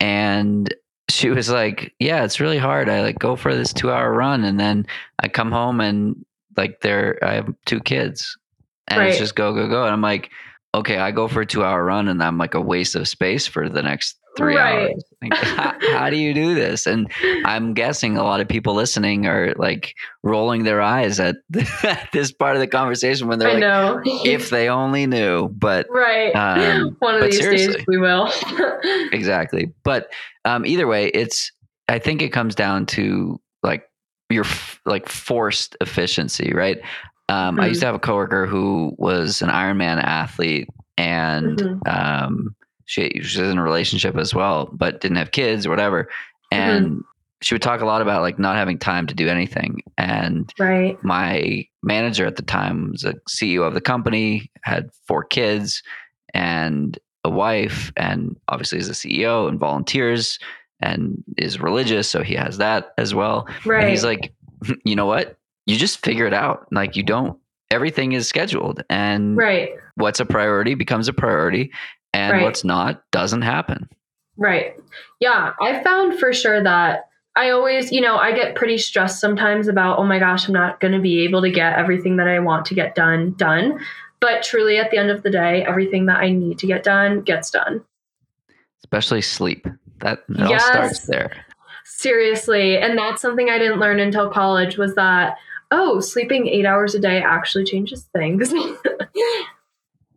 and 0.00 0.74
she 1.08 1.30
was 1.30 1.48
like, 1.48 1.94
"Yeah, 2.00 2.24
it's 2.24 2.40
really 2.40 2.58
hard. 2.58 2.88
I 2.88 3.02
like 3.02 3.18
go 3.20 3.36
for 3.36 3.54
this 3.54 3.72
two 3.72 3.92
hour 3.92 4.12
run, 4.12 4.42
and 4.42 4.58
then 4.58 4.86
I 5.20 5.28
come 5.28 5.52
home 5.52 5.80
and 5.80 6.24
like 6.56 6.80
there 6.80 7.18
I 7.22 7.34
have 7.34 7.54
two 7.64 7.78
kids, 7.78 8.36
and 8.88 9.00
it's 9.02 9.18
just 9.18 9.36
go 9.36 9.54
go 9.54 9.68
go." 9.68 9.84
And 9.84 9.92
I'm 9.92 10.02
like, 10.02 10.30
"Okay, 10.74 10.98
I 10.98 11.12
go 11.12 11.28
for 11.28 11.42
a 11.42 11.46
two 11.46 11.64
hour 11.64 11.84
run, 11.84 12.08
and 12.08 12.20
I'm 12.24 12.38
like 12.38 12.54
a 12.54 12.60
waste 12.60 12.96
of 12.96 13.06
space 13.06 13.46
for 13.46 13.68
the 13.68 13.82
next 13.82 14.16
three 14.36 14.56
Right. 14.56 14.90
hours. 14.90 15.04
How, 15.32 15.74
how 15.92 16.10
do 16.10 16.16
you 16.16 16.32
do 16.32 16.54
this?" 16.54 16.86
And 16.86 17.10
I'm 17.44 17.74
guessing 17.74 18.16
a 18.16 18.22
lot 18.22 18.40
of 18.40 18.48
people 18.48 18.74
listening 18.74 19.26
are 19.26 19.52
like 19.56 19.94
rolling 20.22 20.62
their 20.64 20.80
eyes 20.80 21.20
at 21.20 21.36
this 22.12 22.32
part 22.32 22.56
of 22.56 22.60
the 22.60 22.66
conversation 22.66 23.28
when 23.28 23.38
they're 23.38 23.48
I 23.48 23.52
like, 23.54 23.60
know. 23.60 24.00
if 24.24 24.50
they 24.50 24.68
only 24.68 25.06
knew 25.06 25.48
but 25.48 25.86
right. 25.90 26.34
um, 26.34 26.96
One 27.00 27.16
of 27.16 27.22
these 27.22 27.38
seriously. 27.38 27.74
days 27.74 27.84
we 27.86 27.98
will. 27.98 28.30
exactly 29.12 29.72
but 29.84 30.10
um, 30.44 30.64
either 30.64 30.86
way 30.86 31.08
it's 31.08 31.52
i 31.88 31.98
think 31.98 32.22
it 32.22 32.30
comes 32.30 32.54
down 32.54 32.86
to 32.86 33.40
like 33.62 33.84
your 34.30 34.44
f- 34.44 34.80
like 34.86 35.08
forced 35.08 35.76
efficiency 35.80 36.52
right 36.54 36.80
um, 37.28 37.58
i 37.60 37.66
used 37.66 37.80
to 37.80 37.86
have 37.86 37.94
a 37.94 37.98
coworker 38.00 38.46
who 38.46 38.94
was 38.98 39.42
an 39.42 39.48
ironman 39.50 40.02
athlete 40.02 40.68
and 40.96 41.58
Mhm. 41.58 41.88
um, 41.88 42.54
she, 42.90 43.10
she 43.14 43.20
was 43.20 43.50
in 43.50 43.58
a 43.58 43.62
relationship 43.62 44.16
as 44.16 44.34
well 44.34 44.68
but 44.72 45.00
didn't 45.00 45.16
have 45.16 45.30
kids 45.30 45.66
or 45.66 45.70
whatever 45.70 46.04
mm-hmm. 46.52 46.58
and 46.58 47.04
she 47.42 47.54
would 47.54 47.62
talk 47.62 47.80
a 47.80 47.86
lot 47.86 48.02
about 48.02 48.20
like 48.20 48.38
not 48.38 48.56
having 48.56 48.78
time 48.78 49.06
to 49.06 49.14
do 49.14 49.28
anything 49.28 49.82
and 49.96 50.52
right. 50.58 51.02
my 51.02 51.66
manager 51.82 52.26
at 52.26 52.36
the 52.36 52.42
time 52.42 52.92
was 52.92 53.04
a 53.04 53.14
CEO 53.28 53.66
of 53.66 53.74
the 53.74 53.80
company, 53.80 54.50
had 54.62 54.90
four 55.06 55.24
kids 55.24 55.82
and 56.34 56.98
a 57.24 57.30
wife, 57.30 57.92
and 57.96 58.36
obviously 58.48 58.78
is 58.78 58.88
a 58.88 58.92
CEO 58.92 59.48
and 59.48 59.58
volunteers 59.58 60.38
and 60.80 61.22
is 61.36 61.60
religious, 61.60 62.08
so 62.08 62.22
he 62.22 62.34
has 62.34 62.58
that 62.58 62.92
as 62.96 63.14
well. 63.14 63.46
Right. 63.64 63.82
And 63.82 63.90
he's 63.90 64.04
like, 64.04 64.32
hmm, 64.64 64.72
you 64.84 64.96
know 64.96 65.06
what? 65.06 65.36
You 65.66 65.76
just 65.76 66.04
figure 66.04 66.26
it 66.26 66.34
out. 66.34 66.66
Like 66.72 66.96
you 66.96 67.02
don't. 67.02 67.38
Everything 67.70 68.12
is 68.12 68.26
scheduled, 68.26 68.82
and 68.90 69.36
right. 69.36 69.70
what's 69.94 70.18
a 70.18 70.26
priority 70.26 70.74
becomes 70.74 71.06
a 71.06 71.12
priority, 71.12 71.70
and 72.14 72.32
Right. 72.32 72.42
what's 72.42 72.64
not 72.64 73.02
doesn't 73.10 73.42
happen. 73.42 73.88
Right. 74.36 74.74
Yeah. 75.20 75.52
I 75.60 75.82
found 75.82 76.18
for 76.18 76.32
sure 76.32 76.62
that 76.62 77.06
I 77.36 77.50
always, 77.50 77.92
you 77.92 78.00
know, 78.00 78.16
I 78.16 78.32
get 78.32 78.54
pretty 78.54 78.78
stressed 78.78 79.20
sometimes 79.20 79.68
about, 79.68 79.98
oh 79.98 80.04
my 80.04 80.18
gosh, 80.18 80.48
I'm 80.48 80.54
not 80.54 80.80
going 80.80 80.92
to 80.92 80.98
be 81.00 81.20
able 81.24 81.42
to 81.42 81.50
get 81.50 81.78
everything 81.78 82.16
that 82.16 82.26
I 82.26 82.38
want 82.40 82.64
to 82.66 82.74
get 82.74 82.94
done, 82.94 83.34
done. 83.36 83.78
But 84.20 84.42
truly, 84.42 84.78
at 84.78 84.90
the 84.90 84.98
end 84.98 85.10
of 85.10 85.22
the 85.22 85.30
day, 85.30 85.64
everything 85.64 86.06
that 86.06 86.18
I 86.20 86.30
need 86.30 86.58
to 86.58 86.66
get 86.66 86.82
done 86.82 87.22
gets 87.22 87.50
done. 87.50 87.82
Especially 88.82 89.22
sleep. 89.22 89.66
That 90.00 90.24
it 90.28 90.42
all 90.42 90.58
starts 90.58 91.06
there. 91.06 91.30
Seriously. 91.84 92.78
And 92.78 92.98
that's 92.98 93.22
something 93.22 93.48
I 93.48 93.58
didn't 93.58 93.78
learn 93.80 94.00
until 94.00 94.30
college 94.30 94.76
was 94.76 94.94
that, 94.94 95.36
oh, 95.70 96.00
sleeping 96.00 96.48
eight 96.48 96.66
hours 96.66 96.94
a 96.94 96.98
day 96.98 97.22
actually 97.22 97.64
changes 97.64 98.08
things. 98.12 98.52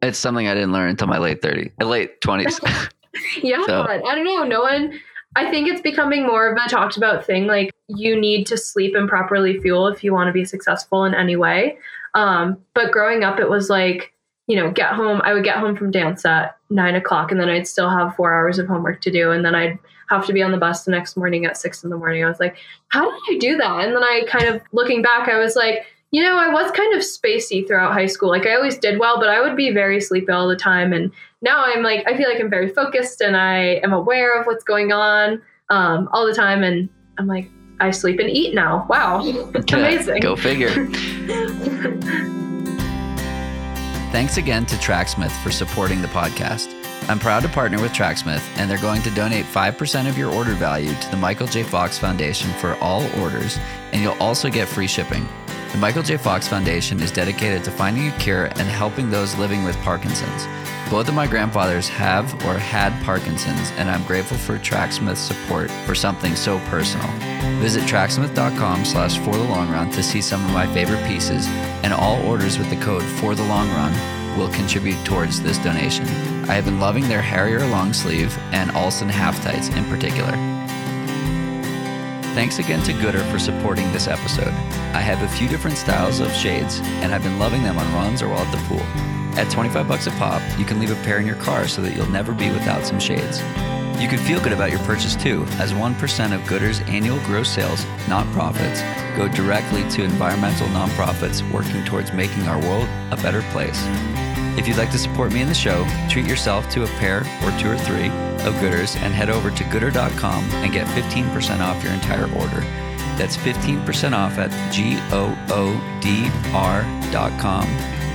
It's 0.04 0.18
something 0.20 0.48
I 0.48 0.54
didn't 0.54 0.74
learn 0.74 0.90
until 0.90 1.08
my 1.08 1.18
late 1.18 1.42
30s, 1.42 1.72
late 1.84 2.22
20s. 2.22 2.90
Yeah, 3.44 3.64
So- 3.66 3.84
I 3.84 4.16
don't 4.16 4.24
know. 4.24 4.44
No 4.44 4.62
one. 4.62 5.00
I 5.36 5.50
think 5.50 5.68
it's 5.68 5.82
becoming 5.82 6.28
more 6.28 6.52
of 6.52 6.58
a 6.64 6.70
talked 6.70 6.96
about 6.98 7.26
thing. 7.26 7.48
Like 7.48 7.72
you 7.88 8.20
need 8.20 8.46
to 8.48 8.58
sleep 8.58 8.96
and 8.96 9.10
properly 9.10 9.60
fuel 9.60 9.88
if 9.88 10.04
you 10.04 10.14
want 10.14 10.28
to 10.28 10.32
be 10.32 10.46
successful 10.46 11.06
in 11.06 11.16
any 11.16 11.36
way. 11.36 11.78
Um, 12.14 12.58
but 12.76 12.92
growing 12.92 13.24
up, 13.24 13.40
it 13.40 13.50
was 13.50 13.70
like, 13.70 14.14
you 14.48 14.56
know, 14.56 14.72
get 14.72 14.94
home. 14.94 15.22
I 15.24 15.34
would 15.34 15.44
get 15.44 15.58
home 15.58 15.76
from 15.76 15.90
dance 15.90 16.26
at 16.26 16.56
nine 16.70 16.96
o'clock, 16.96 17.32
and 17.32 17.40
then 17.40 17.50
I'd 17.50 17.68
still 17.68 17.90
have 17.90 18.16
four 18.16 18.34
hours 18.34 18.60
of 18.60 18.68
homework 18.68 19.02
to 19.02 19.12
do, 19.12 19.32
and 19.32 19.44
then 19.44 19.56
I'd 19.56 19.80
have 20.10 20.26
to 20.28 20.34
be 20.34 20.44
on 20.44 20.52
the 20.52 20.58
bus 20.58 20.84
the 20.84 20.92
next 20.92 21.16
morning 21.18 21.46
at 21.46 21.58
six 21.58 21.84
in 21.84 21.90
the 21.90 21.98
morning. 21.98 22.24
I 22.24 22.28
was 22.28 22.40
like, 22.40 22.58
how 22.90 23.10
did 23.10 23.36
I 23.36 23.38
do 23.40 23.58
that? 23.58 23.86
And 23.86 23.96
then 23.96 24.04
I 24.04 24.24
kind 24.28 24.46
of 24.46 24.62
looking 24.74 25.02
back, 25.02 25.30
I 25.30 25.40
was 25.40 25.56
like, 25.56 25.86
you 26.14 26.22
know, 26.22 26.38
I 26.38 26.48
was 26.48 26.70
kind 26.70 26.94
of 26.94 27.02
spacey 27.02 27.68
throughout 27.68 27.92
high 27.92 28.06
school. 28.06 28.30
Like 28.30 28.46
I 28.46 28.54
always 28.54 28.78
did 28.78 29.00
well, 29.00 29.20
but 29.20 29.30
I 29.30 29.42
would 29.42 29.58
be 29.58 29.72
very 29.72 30.00
sleepy 30.00 30.32
all 30.32 30.48
the 30.48 30.56
time. 30.56 30.94
And 30.94 31.12
now 31.42 31.64
I'm 31.66 31.82
like, 31.82 32.08
I 32.08 32.16
feel 32.16 32.30
like 32.30 32.40
I'm 32.40 32.52
very 32.52 32.70
focused 32.70 33.20
and 33.20 33.36
I 33.36 33.82
am 33.84 33.94
aware 33.94 34.40
of 34.40 34.46
what's 34.46 34.64
going 34.64 34.92
on 34.92 35.42
um, 35.72 36.08
all 36.14 36.28
the 36.28 36.36
time. 36.36 36.62
And 36.62 36.88
I'm 37.18 37.26
like, 37.26 37.50
I 37.80 37.90
sleep 37.90 38.20
and 38.20 38.30
eat 38.30 38.54
now. 38.54 38.86
Wow, 38.88 39.22
it's 39.26 39.74
amazing. 39.74 40.22
Go 40.22 40.36
figure. 40.36 40.70
Thanks 44.12 44.38
again 44.38 44.68
to 44.68 44.80
Tracksmith 44.80 45.36
for 45.42 45.50
supporting 45.50 46.04
the 46.04 46.08
podcast. 46.10 46.72
I'm 47.10 47.18
proud 47.18 47.42
to 47.42 47.50
partner 47.50 47.82
with 47.82 47.92
Tracksmith, 47.92 48.48
and 48.58 48.70
they're 48.70 48.78
going 48.78 49.02
to 49.02 49.10
donate 49.10 49.46
5% 49.46 50.08
of 50.08 50.18
your 50.18 50.32
order 50.32 50.54
value 50.54 50.94
to 50.94 51.10
the 51.10 51.18
Michael 51.18 51.48
J. 51.48 51.64
Fox 51.64 51.98
Foundation 51.98 52.52
for 52.52 52.76
all 52.76 53.04
orders, 53.20 53.58
and 53.92 54.04
you'll 54.04 54.22
also 54.22 54.50
get 54.50 54.68
free 54.68 54.88
shipping. 54.88 55.28
The 55.74 55.80
Michael 55.80 56.04
J. 56.04 56.18
Fox 56.18 56.48
Foundation 56.48 57.02
is 57.02 57.12
dedicated 57.12 57.64
to 57.64 57.72
finding 57.72 58.08
a 58.08 58.18
cure 58.20 58.46
and 58.46 58.68
helping 58.70 59.10
those 59.10 59.36
living 59.40 59.64
with 59.64 59.76
Parkinson's. 59.78 60.46
Both 60.92 61.08
of 61.10 61.16
my 61.16 61.26
grandfathers 61.26 61.90
have 61.90 62.32
or 62.46 62.60
had 62.60 62.94
Parkinson's, 63.04 63.72
and 63.72 63.90
I'm 63.90 64.04
grateful 64.04 64.38
for 64.38 64.60
Tracksmith's 64.60 65.20
support 65.20 65.72
for 65.88 65.96
something 65.96 66.36
so 66.36 66.60
personal. 66.70 67.08
Visit 67.60 67.88
tracksmith.com 67.88 68.86
slash 68.86 69.18
for 69.18 69.36
the 69.36 69.44
long 69.46 69.68
run 69.72 69.90
to 69.94 70.04
see 70.04 70.22
some 70.22 70.46
of 70.46 70.52
my 70.52 70.72
favorite 70.76 71.04
pieces, 71.08 71.48
and 71.82 71.92
all 71.92 72.24
orders 72.28 72.60
with 72.60 72.70
the 72.70 72.80
code 72.86 73.02
for 73.20 73.34
the 73.34 73.46
long 73.46 73.68
run 73.70 74.38
will 74.38 74.50
contribute 74.50 75.04
towards 75.04 75.42
this 75.42 75.58
donation. 75.58 76.06
I 76.48 76.54
have 76.54 76.66
been 76.66 76.80
loving 76.80 77.08
their 77.08 77.24
Harrier 77.24 77.66
long 77.66 77.94
sleeve 77.94 78.38
and 78.52 78.70
Alston 78.74 79.10
half 79.10 79.42
tights 79.42 79.70
in 79.70 79.86
particular. 79.86 80.53
Thanks 82.34 82.58
again 82.58 82.82
to 82.86 82.94
Goodr 82.94 83.22
for 83.32 83.38
supporting 83.38 83.92
this 83.92 84.08
episode. 84.08 84.48
I 84.96 85.02
have 85.02 85.22
a 85.22 85.28
few 85.38 85.48
different 85.48 85.78
styles 85.78 86.20
of 86.20 86.34
shades, 86.34 86.80
and 86.84 87.14
I've 87.14 87.22
been 87.22 87.38
loving 87.38 87.62
them 87.62 87.78
on 87.78 87.94
runs 87.94 88.24
or 88.24 88.30
while 88.30 88.40
at 88.40 88.52
the 88.52 88.58
pool. 88.66 88.82
At 89.40 89.52
25 89.52 89.88
bucks 89.88 90.08
a 90.08 90.12
pop, 90.12 90.42
you 90.58 90.66
can 90.66 90.80
leave 90.80 90.90
a 90.90 91.04
pair 91.04 91.20
in 91.20 91.28
your 91.28 91.36
car 91.36 91.68
so 91.68 91.80
that 91.84 91.96
you'll 91.96 92.10
never 92.10 92.34
be 92.34 92.50
without 92.50 92.88
some 92.88 93.00
shades. 93.00 93.40
You 94.02 94.08
can 94.10 94.18
feel 94.18 94.42
good 94.42 94.52
about 94.52 94.72
your 94.72 94.80
purchase 94.80 95.16
too, 95.16 95.46
as 95.60 95.74
1% 95.74 96.34
of 96.34 96.42
Goodr's 96.42 96.82
annual 96.82 97.20
gross 97.20 97.50
sales, 97.50 97.86
not 98.10 98.26
profits, 98.34 98.82
go 99.16 99.28
directly 99.28 99.88
to 99.92 100.04
environmental 100.04 100.66
nonprofits 100.70 101.48
working 101.52 101.86
towards 101.86 102.14
making 102.14 102.48
our 102.48 102.60
world 102.60 102.90
a 103.12 103.16
better 103.18 103.44
place. 103.52 103.80
If 104.58 104.68
you'd 104.68 104.78
like 104.78 104.92
to 104.92 104.98
support 104.98 105.32
me 105.32 105.44
in 105.44 105.48
the 105.48 105.54
show, 105.54 105.86
treat 106.10 106.26
yourself 106.26 106.68
to 106.72 106.84
a 106.84 106.88
pair 106.98 107.20
or 107.44 107.60
two 107.60 107.70
or 107.70 107.78
three 107.78 108.10
of 108.46 108.54
Goodrs 108.56 108.96
and 108.98 109.14
head 109.14 109.30
over 109.30 109.50
to 109.50 109.64
goodr.com 109.66 110.44
and 110.44 110.72
get 110.72 110.88
15% 110.88 111.60
off 111.60 111.84
your 111.84 111.94
entire 111.94 112.32
order. 112.36 112.62
That's 113.18 113.38
15% 113.38 114.14
off 114.14 114.38
at 114.38 114.52
G-O-O-D-R.com 114.74 115.14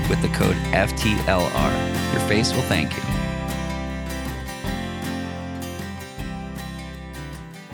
with 0.08 0.22
the 0.22 0.28
code 0.28 0.56
FTLR. 0.72 2.12
Your 2.12 2.22
face 2.28 2.52
will 2.52 2.62
thank 2.62 2.96
you. 2.96 3.02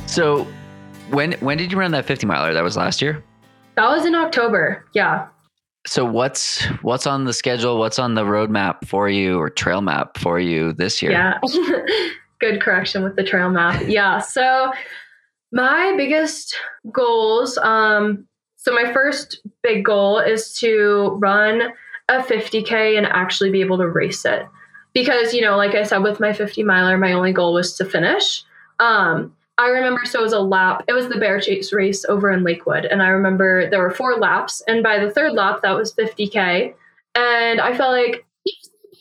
So, 0.07 0.47
when 1.11 1.33
when 1.41 1.59
did 1.59 1.73
you 1.73 1.79
run 1.79 1.91
that 1.93 2.05
50 2.05 2.27
miler? 2.27 2.55
That 2.55 2.63
was 2.63 2.77
last 2.77 3.03
year? 3.03 3.23
That 3.77 3.89
was 3.89 4.05
in 4.07 4.15
October. 4.15 4.85
Yeah. 4.93 5.27
So 5.87 6.05
what's 6.05 6.65
what's 6.83 7.07
on 7.07 7.25
the 7.25 7.33
schedule? 7.33 7.79
What's 7.79 7.99
on 7.99 8.15
the 8.15 8.23
roadmap 8.23 8.87
for 8.87 9.09
you 9.09 9.39
or 9.39 9.51
trail 9.51 9.81
map 9.83 10.17
for 10.19 10.39
you 10.39 10.73
this 10.73 11.03
year? 11.03 11.13
Yeah. 11.13 11.39
Good 12.45 12.61
correction 12.61 13.03
with 13.03 13.17
the 13.17 13.25
trail 13.25 13.49
map. 13.49 13.85
Yeah. 13.87 14.19
So 14.19 14.71
my 15.51 15.95
biggest 15.97 16.55
goals, 16.93 17.57
um, 17.57 18.27
so 18.57 18.75
my 18.75 18.93
first 18.93 19.41
big 19.63 19.83
goal 19.83 20.19
is 20.19 20.53
to 20.59 21.17
run 21.23 21.73
a 22.11 22.19
50K 22.19 22.99
and 22.99 23.07
actually 23.07 23.51
be 23.51 23.63
able 23.63 23.79
to 23.79 23.89
race 23.89 24.27
it. 24.27 24.47
Because, 24.93 25.33
you 25.33 25.41
know, 25.41 25.57
like 25.57 25.75
I 25.75 25.85
said, 25.85 26.03
with 26.03 26.21
my 26.21 26.35
50 26.35 26.63
miler, 26.65 26.99
my 26.99 27.13
only 27.13 27.33
goal 27.33 27.55
was 27.55 27.75
to 27.79 27.87
finish. 27.87 28.45
Um, 28.79 29.35
I 29.57 29.69
remember 29.69 30.05
so 30.05 30.19
it 30.19 30.23
was 30.23 30.35
a 30.35 30.41
lap. 30.41 30.85
It 30.87 30.93
was 30.93 31.09
the 31.09 31.19
bear 31.19 31.41
chase 31.41 31.73
race 31.73 32.05
over 32.05 32.31
in 32.31 32.45
Lakewood. 32.45 32.85
And 32.85 33.03
I 33.03 33.09
remember 33.09 33.71
there 33.71 33.81
were 33.81 33.91
four 33.91 34.17
laps. 34.17 34.63
And 34.69 34.83
by 34.83 34.99
the 34.99 35.11
third 35.11 35.33
lap, 35.33 35.61
that 35.63 35.73
was 35.73 35.95
50K. 35.95 36.75
And 37.15 37.61
I 37.61 37.75
felt 37.75 37.93
like, 37.93 38.27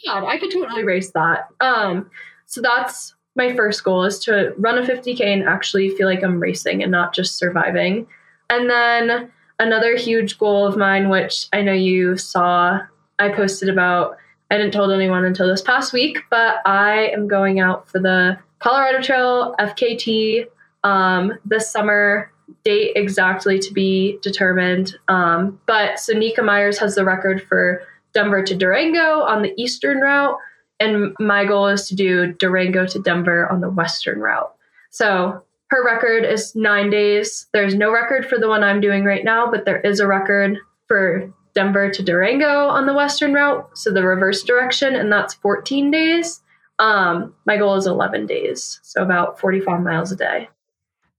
I 0.10 0.38
could 0.38 0.52
totally 0.52 0.86
race 0.86 1.12
that. 1.12 1.50
Um, 1.60 2.10
so 2.46 2.62
that's 2.62 3.16
my 3.36 3.56
first 3.56 3.84
goal 3.84 4.04
is 4.04 4.20
to 4.20 4.54
run 4.58 4.78
a 4.78 4.82
50K 4.82 5.22
and 5.22 5.44
actually 5.44 5.90
feel 5.90 6.08
like 6.08 6.24
I'm 6.24 6.40
racing 6.40 6.84
and 6.84 6.92
not 6.92 7.14
just 7.14 7.38
surviving. 7.38 8.08
And 8.50 8.70
then 8.70 9.32
another 9.60 9.96
huge 9.96 10.38
goal 10.38 10.68
of 10.68 10.78
mine, 10.78 11.10
which 11.10 11.48
I 11.52 11.62
know 11.62 11.74
you 11.74 12.18
saw, 12.18 12.80
I 13.20 13.30
posted 13.30 13.70
about, 13.70 14.18
I 14.52 14.58
didn't 14.58 14.74
told 14.74 14.92
anyone 14.92 15.26
until 15.26 15.48
this 15.48 15.62
past 15.62 15.94
week, 15.94 16.20
but 16.30 16.58
I 16.66 17.08
am 17.08 17.28
going 17.28 17.60
out 17.60 17.90
for 17.90 18.00
the 18.00 18.38
Colorado 18.60 19.02
Trail 19.02 19.56
FKT 19.60 20.46
um, 20.84 21.34
this 21.46 21.72
summer. 21.72 22.30
Date 22.64 22.92
exactly 22.96 23.58
to 23.58 23.74
be 23.74 24.20
determined. 24.22 24.96
Um, 25.08 25.60
but 25.66 26.00
so 26.00 26.14
Nika 26.14 26.44
Myers 26.44 26.78
has 26.78 26.96
the 26.96 27.06
record 27.06 27.42
for 27.48 27.82
Denver 28.14 28.44
to 28.44 28.56
Durango 28.56 29.22
on 29.22 29.42
the 29.42 29.54
eastern 29.58 30.00
route, 30.00 30.38
and 30.80 31.14
my 31.20 31.46
goal 31.46 31.68
is 31.68 31.88
to 31.88 31.96
do 31.96 32.34
Durango 32.34 32.86
to 32.88 33.00
Denver 33.00 33.50
on 33.52 33.62
the 33.62 33.70
western 33.70 34.20
route. 34.20 34.54
So 34.90 35.44
her 35.68 35.86
record 35.86 36.24
is 36.24 36.56
nine 36.56 36.90
days. 36.90 37.48
There's 37.54 37.76
no 37.76 37.92
record 37.92 38.26
for 38.28 38.38
the 38.38 38.48
one 38.48 38.64
I'm 38.64 38.82
doing 38.82 39.04
right 39.04 39.24
now, 39.24 39.50
but 39.50 39.66
there 39.66 39.82
is 39.82 40.00
a 40.00 40.08
record 40.08 40.58
for 40.88 41.34
Denver 41.56 41.90
to 41.92 42.04
Durango 42.04 42.68
on 42.68 42.86
the 42.86 42.94
western 42.94 43.34
route, 43.34 43.78
so 43.78 43.92
the 43.92 44.04
reverse 44.04 44.44
direction, 44.44 44.96
and 44.96 45.12
that's 45.12 45.34
14 45.36 45.92
days. 45.92 46.42
Um, 46.80 47.34
my 47.46 47.58
goal 47.58 47.76
is 47.76 47.88
11 47.88 48.26
days, 48.26 48.80
so 48.84 49.04
about 49.04 49.40
45 49.40 49.82
miles 49.82 50.12
a 50.12 50.16
day. 50.16 50.50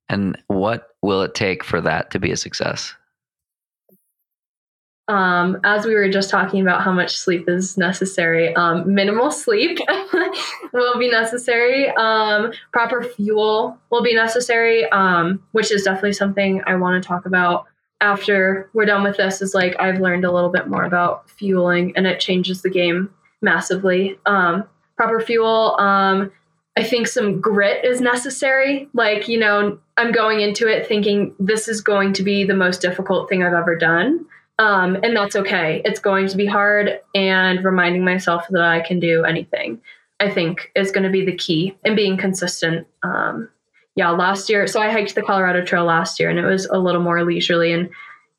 And 0.08 0.36
what 0.48 0.88
will 1.02 1.22
it 1.22 1.34
take 1.34 1.64
for 1.64 1.80
that 1.80 2.10
to 2.10 2.18
be 2.18 2.30
a 2.30 2.36
success? 2.36 2.94
Um, 5.06 5.60
as 5.64 5.84
we 5.84 5.94
were 5.94 6.08
just 6.08 6.30
talking 6.30 6.62
about 6.62 6.82
how 6.82 6.92
much 6.92 7.16
sleep 7.16 7.48
is 7.48 7.76
necessary, 7.76 8.54
um, 8.56 8.94
minimal 8.94 9.30
sleep 9.30 9.78
will 10.72 10.98
be 10.98 11.10
necessary. 11.10 11.90
Um, 11.90 12.52
proper 12.72 13.02
fuel 13.02 13.78
will 13.90 14.02
be 14.02 14.14
necessary, 14.14 14.88
um, 14.90 15.42
which 15.52 15.70
is 15.70 15.82
definitely 15.82 16.14
something 16.14 16.62
I 16.66 16.76
want 16.76 17.02
to 17.02 17.06
talk 17.06 17.26
about 17.26 17.66
after 18.00 18.70
we're 18.72 18.86
done 18.86 19.02
with 19.02 19.18
this. 19.18 19.42
Is 19.42 19.54
like 19.54 19.76
I've 19.78 20.00
learned 20.00 20.24
a 20.24 20.32
little 20.32 20.50
bit 20.50 20.68
more 20.68 20.84
about 20.84 21.28
fueling, 21.28 21.92
and 21.96 22.06
it 22.06 22.18
changes 22.18 22.62
the 22.62 22.70
game 22.70 23.12
massively. 23.42 24.18
Um, 24.24 24.64
proper 24.96 25.20
fuel. 25.20 25.76
Um, 25.78 26.32
I 26.76 26.82
think 26.82 27.06
some 27.06 27.40
grit 27.40 27.84
is 27.84 28.00
necessary. 28.00 28.88
Like, 28.94 29.28
you 29.28 29.38
know, 29.38 29.78
I'm 29.96 30.10
going 30.10 30.40
into 30.40 30.66
it 30.66 30.86
thinking 30.86 31.34
this 31.38 31.68
is 31.68 31.80
going 31.80 32.14
to 32.14 32.22
be 32.22 32.44
the 32.44 32.54
most 32.54 32.80
difficult 32.80 33.28
thing 33.28 33.44
I've 33.44 33.52
ever 33.52 33.76
done. 33.76 34.26
Um, 34.58 34.96
and 35.02 35.16
that's 35.16 35.34
okay. 35.34 35.82
It's 35.84 35.98
going 35.98 36.28
to 36.28 36.36
be 36.36 36.46
hard, 36.46 37.00
and 37.14 37.64
reminding 37.64 38.04
myself 38.04 38.46
that 38.50 38.62
I 38.62 38.80
can 38.80 39.00
do 39.00 39.24
anything, 39.24 39.80
I 40.20 40.30
think, 40.30 40.70
is 40.76 40.92
going 40.92 41.02
to 41.02 41.10
be 41.10 41.24
the 41.24 41.36
key 41.36 41.76
and 41.84 41.96
being 41.96 42.16
consistent. 42.16 42.86
Um, 43.02 43.48
yeah, 43.96 44.10
last 44.10 44.48
year, 44.48 44.68
so 44.68 44.80
I 44.80 44.92
hiked 44.92 45.16
the 45.16 45.22
Colorado 45.22 45.64
Trail 45.64 45.84
last 45.84 46.20
year, 46.20 46.30
and 46.30 46.38
it 46.38 46.44
was 46.44 46.66
a 46.66 46.78
little 46.78 47.02
more 47.02 47.24
leisurely. 47.24 47.72
And, 47.72 47.90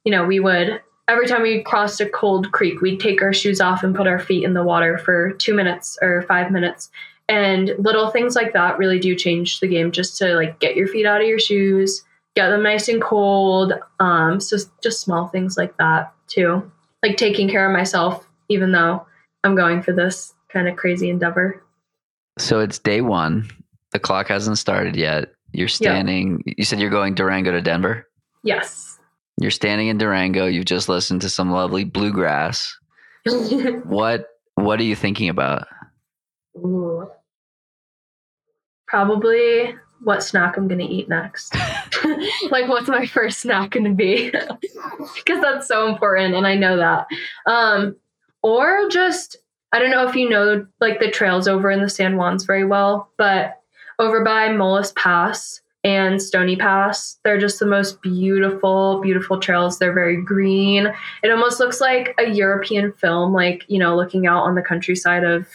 you 0.06 0.12
know, 0.12 0.24
we 0.24 0.40
would, 0.40 0.82
every 1.10 1.28
time 1.28 1.42
we 1.42 1.64
crossed 1.64 2.00
a 2.00 2.10
cold 2.10 2.52
creek, 2.54 2.80
we'd 2.80 3.02
take 3.02 3.22
our 3.22 3.34
shoes 3.34 3.60
off 3.60 3.84
and 3.84 3.94
put 3.94 4.08
our 4.08 4.20
feet 4.20 4.46
in 4.46 4.54
the 4.54 4.64
water 4.64 4.98
for 4.98 5.34
two 5.34 5.54
minutes 5.54 5.98
or 6.02 6.22
five 6.22 6.50
minutes. 6.50 6.90
And 7.28 7.74
little 7.78 8.10
things 8.10 8.38
like 8.38 8.54
that 8.54 8.78
really 8.78 9.00
do 9.00 9.16
change 9.16 9.60
the 9.60 9.68
game 9.68 9.92
just 9.92 10.18
to 10.20 10.36
like 10.36 10.60
get 10.60 10.78
your 10.78 10.88
feet 10.88 11.06
out 11.06 11.20
of 11.20 11.28
your 11.28 11.40
shoes 11.40 12.05
get 12.36 12.50
them 12.50 12.64
nice 12.64 12.88
and 12.88 13.02
cold. 13.02 13.74
Um, 14.00 14.40
so 14.40 14.58
just 14.84 15.02
small 15.02 15.28
things 15.28 15.58
like 15.58 15.76
that 15.78 16.14
too, 16.28 16.70
like 17.04 17.18
taking 17.18 17.50
care 17.50 17.66
of 17.66 17.76
myself, 17.76 18.28
even 18.50 18.72
though 18.72 19.06
I'm 19.44 19.56
going 19.56 19.82
for 19.82 19.94
this 19.94 20.34
kind 20.50 20.68
of 20.68 20.76
crazy 20.76 21.10
endeavor. 21.10 21.64
So 22.38 22.60
it's 22.60 22.80
day 22.80 23.02
one. 23.02 23.50
The 23.92 24.00
clock 24.00 24.28
hasn't 24.28 24.58
started 24.58 24.96
yet. 24.96 25.32
You're 25.54 25.70
standing. 25.70 26.44
Yeah. 26.46 26.54
You 26.58 26.66
said 26.66 26.80
you're 26.82 26.90
going 26.90 27.16
Durango 27.16 27.52
to 27.52 27.62
Denver. 27.62 28.08
Yes. 28.44 29.00
You're 29.40 29.52
standing 29.52 29.88
in 29.88 29.98
Durango. 29.98 30.46
You've 30.46 30.66
just 30.66 30.90
listened 30.90 31.22
to 31.22 31.30
some 31.30 31.52
lovely 31.52 31.86
bluegrass. 31.86 32.78
what 33.84 34.28
What 34.56 34.80
are 34.80 34.84
you 34.84 34.96
thinking 34.96 35.30
about? 35.30 35.68
Ooh. 36.58 37.10
Probably 38.88 39.76
what 40.04 40.24
snack 40.24 40.58
I'm 40.58 40.68
going 40.68 40.80
to 40.80 40.86
eat 40.86 41.08
next. 41.08 41.56
like, 42.52 42.68
what's 42.68 42.88
my 42.88 43.06
first 43.06 43.40
snack 43.40 43.72
going 43.72 43.86
to 43.86 43.94
be? 43.94 44.32
Because 45.16 45.42
that's 45.42 45.68
so 45.68 45.88
important. 45.88 46.36
And 46.36 46.48
I 46.48 46.56
know 46.56 46.78
that. 46.78 47.08
Um, 47.46 47.96
or 48.42 48.88
just, 48.90 49.38
I 49.72 49.80
don't 49.80 49.92
know 49.92 50.08
if 50.08 50.16
you 50.16 50.30
know, 50.30 50.66
like 50.80 51.00
the 51.00 51.12
trails 51.12 51.48
over 51.48 51.70
in 51.70 51.82
the 51.82 51.90
San 51.90 52.14
Juans 52.14 52.46
very 52.46 52.66
well, 52.66 53.10
but 53.18 53.62
over 54.00 54.24
by 54.24 54.50
Molas 54.50 54.96
Pass 54.96 55.62
and 55.84 56.22
Stony 56.22 56.56
Pass, 56.56 57.20
they're 57.24 57.40
just 57.40 57.60
the 57.60 57.66
most 57.66 58.02
beautiful, 58.02 59.00
beautiful 59.02 59.40
trails. 59.40 59.78
They're 59.78 59.94
very 59.94 60.22
green. 60.22 60.92
It 61.24 61.32
almost 61.32 61.60
looks 61.60 61.82
like 61.82 62.16
a 62.20 62.30
European 62.30 62.92
film, 62.94 63.34
like, 63.34 63.66
you 63.68 63.80
know, 63.80 63.96
looking 63.96 64.28
out 64.28 64.44
on 64.44 64.56
the 64.56 64.62
countryside 64.62 65.24
of 65.24 65.48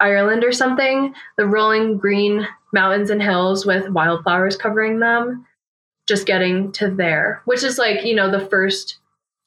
Ireland 0.00 0.44
or 0.44 0.52
something. 0.52 1.14
The 1.36 1.46
rolling 1.46 1.98
green 1.98 2.46
mountains 2.72 3.10
and 3.10 3.22
hills 3.22 3.64
with 3.64 3.88
wildflowers 3.90 4.56
covering 4.56 5.00
them. 5.00 5.46
Just 6.06 6.26
getting 6.26 6.72
to 6.72 6.90
there, 6.90 7.42
which 7.46 7.64
is 7.64 7.78
like, 7.78 8.04
you 8.04 8.14
know, 8.14 8.30
the 8.30 8.46
first 8.46 8.98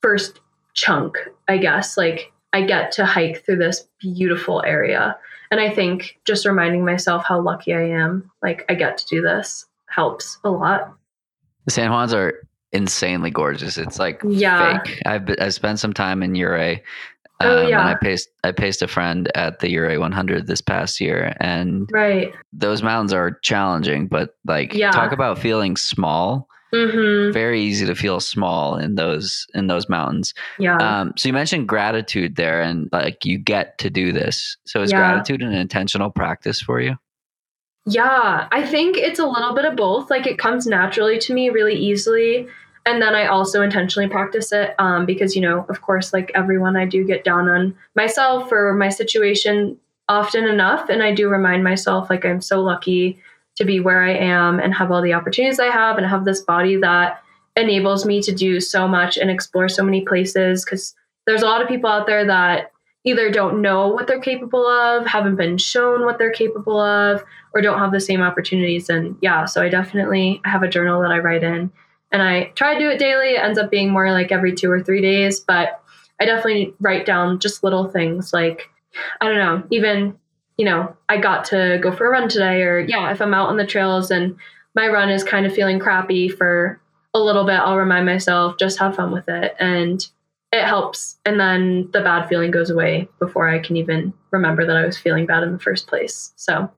first 0.01 0.39
chunk, 0.73 1.17
I 1.47 1.57
guess. 1.57 1.97
Like 1.97 2.31
I 2.53 2.63
get 2.63 2.91
to 2.93 3.05
hike 3.05 3.45
through 3.45 3.57
this 3.57 3.87
beautiful 3.99 4.63
area. 4.63 5.17
And 5.51 5.59
I 5.59 5.69
think 5.69 6.19
just 6.25 6.45
reminding 6.45 6.85
myself 6.85 7.23
how 7.25 7.41
lucky 7.41 7.73
I 7.73 7.81
am, 7.81 8.29
like 8.41 8.65
I 8.69 8.75
get 8.75 8.97
to 8.99 9.05
do 9.07 9.21
this, 9.21 9.65
helps 9.87 10.37
a 10.43 10.51
lot. 10.51 10.93
The 11.65 11.71
San 11.71 11.89
Juans 11.89 12.13
are 12.13 12.47
insanely 12.71 13.31
gorgeous. 13.31 13.77
It's 13.77 13.99
like 13.99 14.21
yeah. 14.27 14.81
fake. 14.83 15.01
I've 15.05 15.29
I've 15.39 15.53
spent 15.53 15.79
some 15.79 15.93
time 15.93 16.21
in 16.23 16.35
Ouray. 16.35 16.83
Um, 17.41 17.49
oh 17.49 17.67
yeah. 17.67 17.87
I 17.87 17.95
paced 17.95 18.29
I 18.43 18.51
paced 18.51 18.81
a 18.81 18.87
friend 18.87 19.31
at 19.35 19.59
the 19.59 19.77
Ouray 19.77 19.97
100 19.97 20.47
this 20.47 20.61
past 20.61 20.99
year, 20.99 21.35
and 21.39 21.89
right. 21.91 22.33
Those 22.51 22.83
mountains 22.83 23.13
are 23.13 23.39
challenging, 23.41 24.07
but 24.07 24.35
like 24.45 24.73
yeah. 24.73 24.91
talk 24.91 25.11
about 25.11 25.39
feeling 25.39 25.77
small. 25.77 26.47
Mm-hmm. 26.73 27.31
Very 27.33 27.61
easy 27.61 27.87
to 27.87 27.95
feel 27.95 28.19
small 28.19 28.75
in 28.75 28.93
those 28.95 29.47
in 29.55 29.67
those 29.67 29.89
mountains. 29.89 30.33
Yeah. 30.59 30.77
Um, 30.77 31.13
so 31.17 31.27
you 31.29 31.33
mentioned 31.33 31.67
gratitude 31.67 32.35
there, 32.35 32.61
and 32.61 32.89
like 32.91 33.25
you 33.25 33.39
get 33.39 33.77
to 33.79 33.89
do 33.89 34.11
this. 34.11 34.57
So 34.65 34.81
is 34.81 34.91
Yeah. 34.91 34.97
gratitude 34.97 35.41
an 35.41 35.53
intentional 35.53 36.11
practice 36.11 36.61
for 36.61 36.79
you? 36.79 36.95
Yeah, 37.85 38.47
I 38.51 38.67
think 38.67 38.97
it's 38.97 39.17
a 39.17 39.25
little 39.25 39.55
bit 39.55 39.65
of 39.65 39.75
both. 39.75 40.11
Like 40.11 40.27
it 40.27 40.37
comes 40.37 40.67
naturally 40.67 41.17
to 41.19 41.33
me 41.33 41.49
really 41.49 41.75
easily. 41.75 42.47
And 42.89 42.99
then 42.99 43.13
I 43.13 43.27
also 43.27 43.61
intentionally 43.61 44.09
practice 44.09 44.51
it 44.51 44.73
um, 44.79 45.05
because, 45.05 45.35
you 45.35 45.43
know, 45.43 45.63
of 45.69 45.83
course, 45.83 46.11
like 46.11 46.31
everyone, 46.33 46.75
I 46.75 46.85
do 46.85 47.05
get 47.05 47.23
down 47.23 47.47
on 47.47 47.75
myself 47.95 48.51
or 48.51 48.73
my 48.73 48.89
situation 48.89 49.77
often 50.07 50.45
enough. 50.45 50.89
And 50.89 51.03
I 51.03 51.13
do 51.13 51.29
remind 51.29 51.63
myself, 51.63 52.09
like, 52.09 52.25
I'm 52.25 52.41
so 52.41 52.61
lucky 52.61 53.19
to 53.57 53.63
be 53.63 53.79
where 53.79 54.01
I 54.01 54.15
am 54.15 54.59
and 54.59 54.73
have 54.73 54.91
all 54.91 55.03
the 55.03 55.13
opportunities 55.13 55.59
I 55.59 55.67
have 55.67 55.99
and 55.99 56.07
have 56.07 56.25
this 56.25 56.41
body 56.41 56.77
that 56.77 57.21
enables 57.55 58.07
me 58.07 58.23
to 58.23 58.33
do 58.33 58.59
so 58.59 58.87
much 58.87 59.17
and 59.17 59.29
explore 59.29 59.69
so 59.69 59.83
many 59.83 60.01
places. 60.01 60.65
Because 60.65 60.95
there's 61.27 61.43
a 61.43 61.45
lot 61.45 61.61
of 61.61 61.67
people 61.67 61.91
out 61.91 62.07
there 62.07 62.25
that 62.25 62.71
either 63.03 63.29
don't 63.29 63.61
know 63.61 63.87
what 63.87 64.07
they're 64.07 64.19
capable 64.19 64.65
of, 64.65 65.05
haven't 65.05 65.35
been 65.35 65.59
shown 65.59 66.05
what 66.05 66.17
they're 66.17 66.31
capable 66.31 66.79
of, 66.79 67.23
or 67.53 67.61
don't 67.61 67.77
have 67.77 67.91
the 67.91 67.99
same 67.99 68.21
opportunities. 68.21 68.89
And 68.89 69.15
yeah, 69.21 69.45
so 69.45 69.61
I 69.61 69.69
definitely 69.69 70.41
I 70.43 70.49
have 70.49 70.63
a 70.63 70.67
journal 70.67 71.03
that 71.03 71.11
I 71.11 71.19
write 71.19 71.43
in. 71.43 71.71
And 72.11 72.21
I 72.21 72.45
try 72.55 72.73
to 72.73 72.79
do 72.79 72.89
it 72.89 72.99
daily. 72.99 73.35
It 73.35 73.41
ends 73.43 73.59
up 73.59 73.69
being 73.69 73.91
more 73.91 74.11
like 74.11 74.31
every 74.31 74.55
two 74.55 74.71
or 74.71 74.83
three 74.83 75.01
days, 75.01 75.39
but 75.39 75.81
I 76.19 76.25
definitely 76.25 76.73
write 76.79 77.05
down 77.05 77.39
just 77.39 77.63
little 77.63 77.87
things 77.87 78.33
like, 78.33 78.69
I 79.21 79.27
don't 79.27 79.37
know, 79.37 79.63
even, 79.69 80.17
you 80.57 80.65
know, 80.65 80.95
I 81.07 81.17
got 81.17 81.45
to 81.45 81.79
go 81.81 81.91
for 81.91 82.07
a 82.07 82.09
run 82.09 82.27
today, 82.27 82.63
or 82.63 82.79
yeah, 82.79 83.11
if 83.11 83.21
I'm 83.21 83.33
out 83.33 83.49
on 83.49 83.57
the 83.57 83.65
trails 83.65 84.11
and 84.11 84.35
my 84.75 84.87
run 84.87 85.09
is 85.09 85.23
kind 85.23 85.45
of 85.45 85.53
feeling 85.53 85.79
crappy 85.79 86.29
for 86.29 86.81
a 87.13 87.19
little 87.19 87.45
bit, 87.45 87.59
I'll 87.59 87.77
remind 87.77 88.05
myself 88.05 88.57
just 88.57 88.79
have 88.79 88.95
fun 88.95 89.11
with 89.11 89.29
it. 89.29 89.55
And 89.59 90.05
it 90.51 90.63
helps. 90.63 91.17
And 91.25 91.39
then 91.39 91.89
the 91.93 92.01
bad 92.01 92.27
feeling 92.27 92.51
goes 92.51 92.71
away 92.71 93.07
before 93.19 93.47
I 93.47 93.59
can 93.59 93.77
even 93.77 94.13
remember 94.31 94.65
that 94.65 94.75
I 94.75 94.85
was 94.85 94.97
feeling 94.97 95.27
bad 95.27 95.43
in 95.43 95.53
the 95.53 95.59
first 95.59 95.87
place. 95.87 96.33
So 96.35 96.71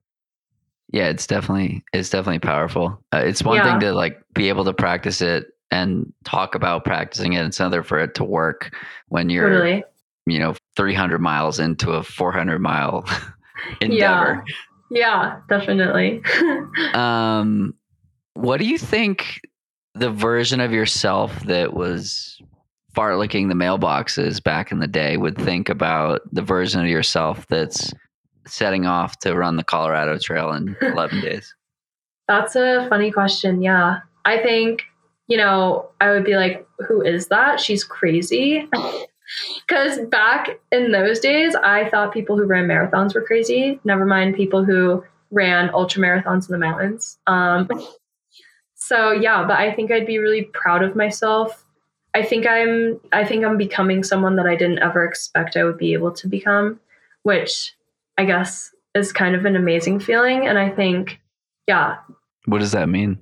Yeah, 0.92 1.08
it's 1.08 1.26
definitely 1.26 1.82
it's 1.92 2.10
definitely 2.10 2.38
powerful. 2.40 3.02
Uh, 3.12 3.22
it's 3.24 3.42
one 3.42 3.56
Yeah. 3.58 3.64
thing 3.64 3.80
to 3.80 3.92
like 3.94 4.22
be 4.34 4.48
able 4.48 4.64
to 4.66 4.74
practice 4.74 5.20
it 5.22 5.46
and 5.70 6.12
talk 6.24 6.54
about 6.54 6.84
practicing 6.84 7.32
it. 7.32 7.44
It's 7.46 7.58
another 7.60 7.82
for 7.82 7.98
it 7.98 8.14
to 8.16 8.24
work 8.24 8.74
when 9.08 9.30
you're 9.30 9.48
totally. 9.50 9.84
you 10.26 10.38
know 10.38 10.54
300 10.76 11.18
miles 11.18 11.58
into 11.58 11.92
a 11.92 12.02
400 12.02 12.58
mile 12.60 13.04
endeavor. 13.80 14.44
Yeah, 14.90 15.40
definitely. 15.48 16.22
Um, 16.94 17.74
what 18.34 18.58
do 18.58 18.66
you 18.66 18.76
think 18.78 19.40
the 19.94 20.10
version 20.10 20.60
of 20.60 20.72
yourself 20.72 21.40
that 21.44 21.72
was 21.74 22.38
fartlekking 22.94 23.48
the 23.48 23.54
mailboxes 23.54 24.42
back 24.42 24.70
in 24.72 24.78
the 24.78 24.86
day 24.86 25.16
would 25.16 25.36
think 25.38 25.68
about 25.70 26.20
the 26.32 26.42
version 26.42 26.80
of 26.82 26.86
yourself 26.86 27.46
that's 27.48 27.92
setting 28.46 28.86
off 28.86 29.18
to 29.20 29.34
run 29.34 29.56
the 29.56 29.64
Colorado 29.64 30.18
Trail 30.18 30.52
in 30.52 30.76
11 30.82 31.20
days? 31.20 31.54
That's 32.28 32.56
a 32.56 32.86
funny 32.88 33.10
question. 33.10 33.62
Yeah. 33.62 34.00
I 34.24 34.38
think, 34.38 34.82
you 35.26 35.36
know, 35.36 35.88
I 36.00 36.10
would 36.10 36.24
be 36.24 36.36
like, 36.36 36.66
who 36.86 37.02
is 37.02 37.28
that? 37.28 37.60
She's 37.60 37.84
crazy. 37.84 38.68
Because 39.66 39.98
back 40.10 40.60
in 40.70 40.92
those 40.92 41.18
days, 41.18 41.54
I 41.54 41.88
thought 41.88 42.12
people 42.12 42.36
who 42.36 42.44
ran 42.44 42.66
marathons 42.66 43.14
were 43.14 43.22
crazy. 43.22 43.80
Never 43.84 44.04
mind 44.04 44.34
people 44.34 44.64
who 44.64 45.04
ran 45.30 45.70
ultra 45.72 46.02
marathons 46.02 46.48
in 46.48 46.52
the 46.52 46.58
mountains. 46.58 47.18
Um, 47.26 47.68
so 48.74 49.12
yeah, 49.12 49.44
but 49.46 49.58
I 49.58 49.72
think 49.72 49.90
I'd 49.90 50.06
be 50.06 50.18
really 50.18 50.42
proud 50.42 50.82
of 50.82 50.94
myself. 50.94 51.64
I 52.14 52.22
think 52.22 52.46
I'm 52.46 53.00
I 53.12 53.24
think 53.24 53.44
I'm 53.44 53.56
becoming 53.56 54.04
someone 54.04 54.36
that 54.36 54.46
I 54.46 54.54
didn't 54.54 54.80
ever 54.80 55.04
expect 55.04 55.56
I 55.56 55.64
would 55.64 55.78
be 55.78 55.94
able 55.94 56.12
to 56.12 56.28
become, 56.28 56.78
which 57.22 57.74
I 58.18 58.24
guess 58.24 58.70
is 58.94 59.12
kind 59.12 59.34
of 59.34 59.44
an 59.44 59.56
amazing 59.56 60.00
feeling. 60.00 60.46
And 60.46 60.58
I 60.58 60.68
think, 60.68 61.20
yeah, 61.66 61.96
What 62.46 62.58
does 62.58 62.72
that 62.72 62.88
mean? 62.88 63.18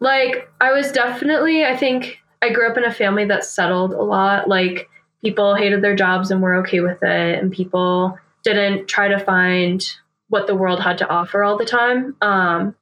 like 0.00 0.50
I 0.60 0.72
was 0.72 0.92
definitely 0.92 1.64
I 1.64 1.76
think 1.76 2.18
I 2.42 2.50
grew 2.50 2.68
up 2.68 2.76
in 2.76 2.84
a 2.84 2.92
family 2.92 3.24
that 3.26 3.44
settled 3.44 3.92
a 3.92 4.02
lot. 4.02 4.48
Like 4.48 4.88
people 5.22 5.54
hated 5.54 5.82
their 5.82 5.96
jobs 5.96 6.30
and 6.30 6.42
were 6.42 6.54
okay 6.56 6.80
with 6.80 7.02
it 7.02 7.38
and 7.38 7.50
people 7.52 8.18
didn't 8.42 8.86
try 8.88 9.08
to 9.08 9.18
find 9.18 9.82
what 10.28 10.46
the 10.46 10.54
world 10.54 10.80
had 10.80 10.98
to 10.98 11.08
offer 11.08 11.42
all 11.42 11.56
the 11.56 11.64
time. 11.64 12.16
Um 12.20 12.74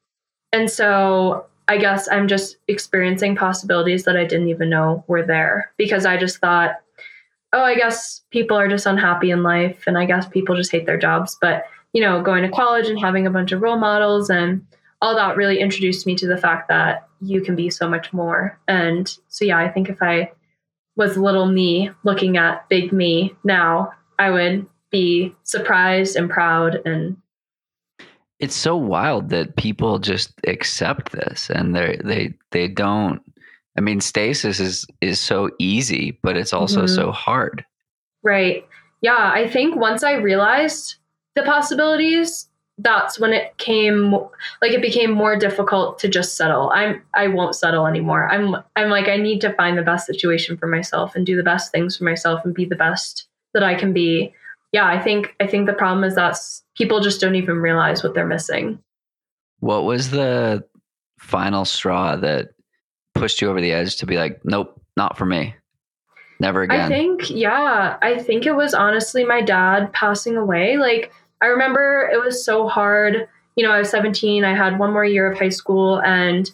and 0.53 0.69
so 0.71 1.47
I 1.69 1.79
guess 1.79 2.09
I'm 2.11 2.27
just 2.29 2.57
experiencing 2.67 3.37
possibilities 3.37 4.05
that 4.05 4.17
I 4.17 4.25
didn't 4.25 4.49
even 4.49 4.69
know 4.69 5.05
were 5.07 5.23
there 5.25 5.73
because 5.79 6.05
I 6.05 6.17
just 6.17 6.39
thought, 6.39 6.73
oh, 7.53 7.63
I 7.63 7.75
guess 7.75 8.23
people 8.31 8.57
are 8.57 8.69
just 8.69 8.87
unhappy 8.87 9.31
in 9.31 9.43
life 9.43 9.85
and 9.87 9.99
I 9.99 10.07
guess 10.07 10.27
people 10.27 10.57
just 10.57 10.73
hate 10.73 10.87
their 10.87 10.99
jobs. 10.99 11.37
But, 11.41 11.65
you 11.93 12.01
know, 12.01 12.23
going 12.23 12.43
to 12.43 12.51
college 12.51 12.89
and 12.89 12.99
having 12.99 13.27
a 13.27 13.31
bunch 13.31 13.53
of 13.53 13.61
role 13.61 13.77
models 13.77 14.31
and 14.31 14.67
all 15.03 15.15
that 15.17 15.37
really 15.37 15.59
introduced 15.59 16.07
me 16.07 16.15
to 16.17 16.27
the 16.27 16.37
fact 16.37 16.69
that 16.69 17.09
you 17.21 17.43
can 17.43 17.55
be 17.55 17.69
so 17.69 17.89
much 17.89 18.13
more. 18.13 18.59
And 18.69 19.15
so, 19.29 19.45
yeah, 19.45 19.59
I 19.59 19.69
think 19.69 19.89
if 19.89 20.03
I 20.03 20.33
was 20.97 21.17
little 21.17 21.47
me 21.47 21.91
looking 22.05 22.37
at 22.37 22.69
big 22.69 22.93
me 22.93 23.35
now, 23.45 23.93
I 24.19 24.31
would 24.31 24.67
be 24.91 25.35
surprised 25.43 26.17
and 26.17 26.31
proud 26.31 26.81
and 26.85 27.17
It's 28.39 28.55
so 28.55 28.77
wild 28.77 29.31
that 29.31 29.57
people 29.57 29.99
just 29.99 30.33
accept 30.47 31.13
this 31.13 31.51
and 31.51 31.75
they 31.75 31.99
they 32.05 32.35
they 32.51 32.69
don't 32.69 33.23
I 33.77 33.81
mean 33.81 34.01
stasis 34.01 34.61
is 34.61 34.87
is 35.01 35.19
so 35.21 35.51
easy, 35.59 36.19
but 36.23 36.37
it's 36.37 36.53
also 36.53 36.83
Mhm. 36.85 36.95
so 36.95 37.11
hard. 37.13 37.65
Right. 38.23 38.67
Yeah, 39.01 39.31
I 39.35 39.49
think 39.49 39.77
once 39.77 40.05
I 40.05 40.13
realized 40.13 40.97
the 41.35 41.43
possibilities, 41.43 42.49
that's 42.79 43.19
when 43.19 43.33
it 43.33 43.57
came 43.59 44.13
like 44.61 44.73
it 44.73 44.83
became 44.83 45.11
more 45.13 45.37
difficult 45.37 45.99
to 46.01 46.09
just 46.09 46.37
settle. 46.37 46.71
I'm 46.71 47.03
I 47.15 47.29
won't 47.29 47.55
settle 47.55 47.87
anymore. 47.87 48.29
I'm 48.31 48.57
I'm 48.77 48.91
like 48.91 49.09
I 49.09 49.17
need 49.17 49.41
to 49.43 49.53
find 49.55 49.77
the 49.79 49.83
best 49.83 50.07
situation 50.07 50.57
for 50.57 50.67
myself 50.67 51.15
and 51.15 51.25
do 51.27 51.37
the 51.37 51.43
best 51.43 51.73
things 51.73 51.97
for 51.97 52.05
myself 52.05 52.45
and 52.45 52.55
be 52.55 52.65
the 52.65 52.77
best 52.77 53.27
that 53.55 53.63
I 53.63 53.75
can 53.75 53.93
be. 53.93 54.33
Yeah, 54.73 54.87
I 54.87 54.99
think 55.01 55.35
I 55.41 55.47
think 55.47 55.67
the 55.67 55.75
problem 55.75 56.05
is 56.05 56.15
that 56.15 56.37
people 56.77 57.01
just 57.01 57.21
don't 57.21 57.35
even 57.37 57.57
realize 57.57 58.03
what 58.03 58.15
they're 58.15 58.27
missing. 58.27 58.79
What 59.61 59.85
was 59.85 60.11
the 60.11 60.65
final 61.19 61.65
straw 61.65 62.17
that 62.17 62.51
pushed 63.23 63.41
you 63.41 63.49
over 63.49 63.61
the 63.61 63.71
edge 63.71 63.95
to 63.95 64.05
be 64.05 64.17
like, 64.17 64.41
nope, 64.43 64.83
not 64.97 65.17
for 65.17 65.25
me. 65.25 65.55
Never 66.41 66.63
again. 66.63 66.81
I 66.81 66.89
think, 66.89 67.31
yeah, 67.31 67.97
I 68.03 68.19
think 68.19 68.47
it 68.47 68.57
was 68.57 68.75
honestly 68.75 69.25
my 69.25 69.41
dad 69.41 69.93
passing 69.93 70.37
away. 70.37 70.77
Like, 70.77 71.13
I 71.41 71.47
remember 71.47 72.11
it 72.13 72.21
was 72.21 72.45
so 72.45 72.67
hard. 72.67 73.29
You 73.55 73.65
know, 73.65 73.71
I 73.71 73.79
was 73.79 73.91
17, 73.91 74.43
I 74.43 74.57
had 74.57 74.77
one 74.77 74.93
more 74.93 75.05
year 75.05 75.31
of 75.31 75.39
high 75.39 75.51
school, 75.51 76.03
and 76.03 76.51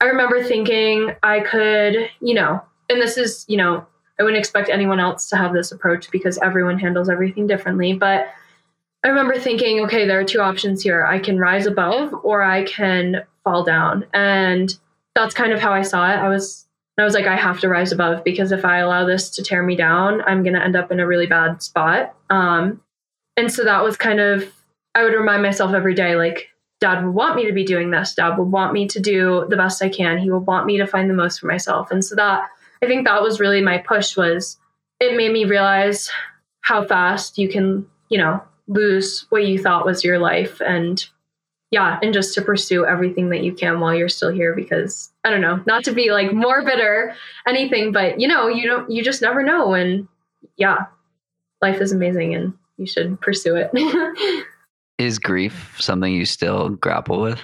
I 0.00 0.06
remember 0.06 0.42
thinking 0.42 1.12
I 1.22 1.38
could, 1.38 2.10
you 2.18 2.34
know, 2.34 2.64
and 2.90 3.00
this 3.00 3.16
is, 3.16 3.44
you 3.46 3.56
know, 3.56 3.86
I 4.18 4.24
wouldn't 4.24 4.40
expect 4.40 4.70
anyone 4.70 4.98
else 4.98 5.28
to 5.28 5.36
have 5.36 5.52
this 5.52 5.70
approach 5.70 6.10
because 6.10 6.36
everyone 6.38 6.80
handles 6.80 7.08
everything 7.08 7.46
differently. 7.46 7.92
But 7.92 8.26
I 9.04 9.08
remember 9.08 9.38
thinking, 9.38 9.84
okay, 9.84 10.04
there 10.04 10.18
are 10.18 10.24
two 10.24 10.40
options 10.40 10.82
here. 10.82 11.06
I 11.06 11.20
can 11.20 11.38
rise 11.38 11.66
above 11.66 12.12
or 12.24 12.42
I 12.42 12.64
can 12.64 13.22
fall 13.44 13.62
down. 13.62 14.04
And 14.12 14.76
that's 15.18 15.34
kind 15.34 15.52
of 15.52 15.60
how 15.60 15.72
I 15.72 15.82
saw 15.82 16.08
it. 16.10 16.16
I 16.16 16.28
was 16.28 16.66
I 16.96 17.04
was 17.04 17.14
like, 17.14 17.26
I 17.26 17.36
have 17.36 17.60
to 17.60 17.68
rise 17.68 17.92
above 17.92 18.24
because 18.24 18.50
if 18.50 18.64
I 18.64 18.78
allow 18.78 19.04
this 19.04 19.30
to 19.30 19.42
tear 19.42 19.62
me 19.62 19.76
down, 19.76 20.20
I'm 20.22 20.42
gonna 20.42 20.60
end 20.60 20.76
up 20.76 20.90
in 20.90 21.00
a 21.00 21.06
really 21.06 21.26
bad 21.26 21.62
spot. 21.62 22.14
Um, 22.30 22.80
and 23.36 23.52
so 23.52 23.64
that 23.64 23.82
was 23.82 23.96
kind 23.96 24.20
of 24.20 24.52
I 24.94 25.04
would 25.04 25.14
remind 25.14 25.42
myself 25.42 25.74
every 25.74 25.94
day, 25.94 26.16
like, 26.16 26.48
Dad 26.80 27.04
would 27.04 27.14
want 27.14 27.36
me 27.36 27.46
to 27.46 27.52
be 27.52 27.64
doing 27.64 27.90
this. 27.90 28.14
Dad 28.14 28.36
would 28.36 28.50
want 28.50 28.72
me 28.72 28.86
to 28.88 29.00
do 29.00 29.46
the 29.48 29.56
best 29.56 29.82
I 29.82 29.88
can. 29.88 30.18
He 30.18 30.30
would 30.30 30.46
want 30.46 30.66
me 30.66 30.78
to 30.78 30.86
find 30.86 31.10
the 31.10 31.14
most 31.14 31.40
for 31.40 31.46
myself. 31.46 31.90
And 31.90 32.04
so 32.04 32.14
that 32.14 32.48
I 32.82 32.86
think 32.86 33.04
that 33.04 33.22
was 33.22 33.40
really 33.40 33.60
my 33.60 33.78
push 33.78 34.16
was 34.16 34.58
it 35.00 35.16
made 35.16 35.32
me 35.32 35.44
realize 35.44 36.10
how 36.60 36.84
fast 36.84 37.38
you 37.38 37.48
can, 37.48 37.86
you 38.08 38.18
know, 38.18 38.42
lose 38.68 39.26
what 39.30 39.46
you 39.46 39.58
thought 39.58 39.86
was 39.86 40.04
your 40.04 40.18
life 40.18 40.60
and 40.60 41.04
yeah, 41.70 41.98
and 42.02 42.14
just 42.14 42.34
to 42.34 42.42
pursue 42.42 42.86
everything 42.86 43.28
that 43.28 43.42
you 43.42 43.52
can 43.52 43.80
while 43.80 43.94
you're 43.94 44.08
still 44.08 44.30
here 44.30 44.54
because 44.54 45.12
I 45.24 45.30
don't 45.30 45.42
know, 45.42 45.62
not 45.66 45.84
to 45.84 45.92
be 45.92 46.10
like 46.10 46.32
morbid 46.32 46.80
or 46.80 47.14
anything, 47.46 47.92
but 47.92 48.18
you 48.20 48.26
know, 48.26 48.48
you 48.48 48.66
don't 48.66 48.90
you 48.90 49.02
just 49.02 49.20
never 49.20 49.42
know 49.42 49.74
and 49.74 50.08
yeah, 50.56 50.86
life 51.60 51.80
is 51.80 51.92
amazing 51.92 52.34
and 52.34 52.54
you 52.78 52.86
should 52.86 53.20
pursue 53.20 53.56
it. 53.56 53.70
is 54.98 55.18
grief 55.18 55.76
something 55.78 56.12
you 56.12 56.24
still 56.24 56.70
grapple 56.70 57.20
with? 57.20 57.40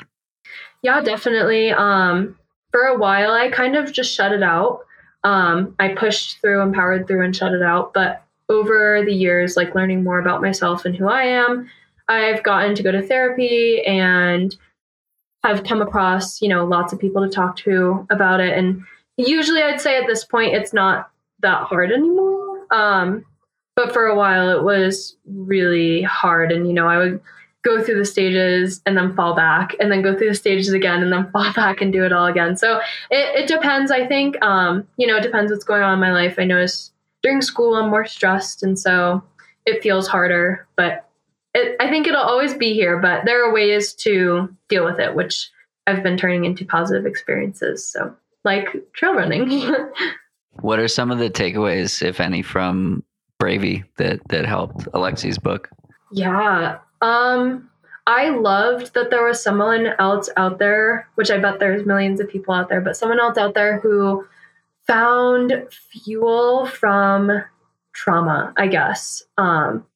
Yeah, 0.83 1.03
definitely. 1.03 1.70
Um 1.72 2.39
for 2.72 2.85
a 2.85 2.97
while 2.97 3.33
I 3.33 3.51
kind 3.51 3.77
of 3.77 3.93
just 3.93 4.14
shut 4.14 4.33
it 4.33 4.43
out. 4.43 4.81
Um 5.22 5.75
I 5.79 5.89
pushed 5.89 6.41
through 6.41 6.62
and 6.62 6.75
powered 6.75 7.07
through 7.07 7.25
and 7.27 7.37
shut 7.37 7.53
it 7.53 7.62
out, 7.62 7.93
but 7.93 8.25
over 8.49 9.03
the 9.05 9.14
years 9.14 9.55
like 9.55 9.75
learning 9.75 10.03
more 10.03 10.18
about 10.18 10.41
myself 10.41 10.87
and 10.87 10.97
who 10.97 11.09
I 11.09 11.25
am, 11.25 11.68
I've 12.09 12.42
gotten 12.42 12.74
to 12.74 12.82
go 12.82 12.92
to 12.92 13.02
therapy 13.02 13.82
and 13.86 14.55
have 15.42 15.64
come 15.64 15.82
across, 15.82 16.40
you 16.40 16.48
know, 16.48 16.64
lots 16.64 16.92
of 16.92 16.98
people 16.98 17.22
to 17.22 17.34
talk 17.34 17.57
to 17.57 18.07
about 18.11 18.40
it. 18.40 18.57
And 18.57 18.82
usually 19.16 19.62
I'd 19.62 19.80
say 19.80 19.96
at 19.96 20.07
this 20.07 20.24
point 20.24 20.55
it's 20.55 20.72
not 20.72 21.11
that 21.40 21.64
hard 21.64 21.92
anymore. 21.92 22.66
Um, 22.70 23.24
but 23.76 23.92
for 23.92 24.07
a 24.07 24.16
while 24.16 24.50
it 24.50 24.64
was 24.64 25.16
really 25.26 26.02
hard. 26.02 26.52
And, 26.52 26.66
you 26.66 26.72
know, 26.72 26.88
I 26.88 26.96
would 26.96 27.20
go 27.64 27.82
through 27.82 27.98
the 27.98 28.05
stages 28.05 28.80
and 28.86 28.96
then 28.96 29.14
fall 29.14 29.34
back 29.34 29.74
and 29.80 29.90
then 29.90 30.02
go 30.02 30.16
through 30.16 30.28
the 30.28 30.34
stages 30.34 30.72
again 30.72 31.02
and 31.02 31.12
then 31.12 31.30
fall 31.32 31.52
back 31.55 31.80
and 31.80 31.92
do 31.92 32.05
it 32.05 32.12
all 32.12 32.26
again. 32.26 32.57
So 32.57 32.78
it, 33.11 33.42
it 33.42 33.48
depends, 33.48 33.90
I 33.90 34.07
think. 34.07 34.40
Um, 34.42 34.86
you 34.96 35.07
know, 35.07 35.16
it 35.16 35.22
depends 35.22 35.50
what's 35.50 35.64
going 35.64 35.82
on 35.82 35.94
in 35.94 36.00
my 36.00 36.12
life. 36.12 36.36
I 36.38 36.44
notice 36.44 36.92
during 37.22 37.42
school 37.42 37.74
I'm 37.74 37.90
more 37.90 38.07
stressed 38.07 38.62
and 38.62 38.78
so 38.78 39.22
it 39.66 39.82
feels 39.82 40.07
harder. 40.07 40.66
But 40.76 41.09
it, 41.55 41.76
I 41.80 41.88
think 41.88 42.07
it'll 42.07 42.20
always 42.20 42.55
be 42.55 42.74
here, 42.74 42.98
but 42.98 43.24
there 43.24 43.48
are 43.48 43.52
ways 43.52 43.94
to 43.94 44.55
deal 44.68 44.84
with 44.84 44.98
it, 44.98 45.14
which 45.14 45.50
I've 45.86 46.02
been 46.02 46.16
turning 46.16 46.44
into 46.44 46.64
positive 46.64 47.07
experiences. 47.07 47.86
So, 47.86 48.14
like 48.44 48.68
trail 48.92 49.14
running. 49.14 49.74
what 50.61 50.78
are 50.78 50.88
some 50.88 51.11
of 51.11 51.18
the 51.18 51.30
takeaways, 51.30 52.02
if 52.02 52.20
any, 52.20 52.42
from 52.42 53.05
Bravey 53.40 53.84
that 53.96 54.20
that 54.28 54.46
helped 54.46 54.86
Alexi's 54.92 55.38
book? 55.38 55.70
Yeah, 56.12 56.78
um, 57.00 57.70
I 58.07 58.30
loved 58.30 58.94
that 58.94 59.11
there 59.11 59.24
was 59.24 59.42
someone 59.42 59.88
else 59.98 60.28
out 60.36 60.59
there, 60.59 61.09
which 61.14 61.30
I 61.30 61.38
bet 61.38 61.59
there's 61.59 61.86
millions 61.86 62.20
of 62.20 62.28
people 62.28 62.52
out 62.52 62.68
there, 62.68 62.80
but 62.80 62.96
someone 62.96 63.20
else 63.20 63.38
out 63.38 63.55
there 63.55 63.78
who 63.78 64.26
found 64.86 65.66
fuel 65.70 66.66
from 66.66 67.42
trauma, 67.92 68.52
I 68.57 68.66
guess. 68.66 69.22
Um, 69.38 69.86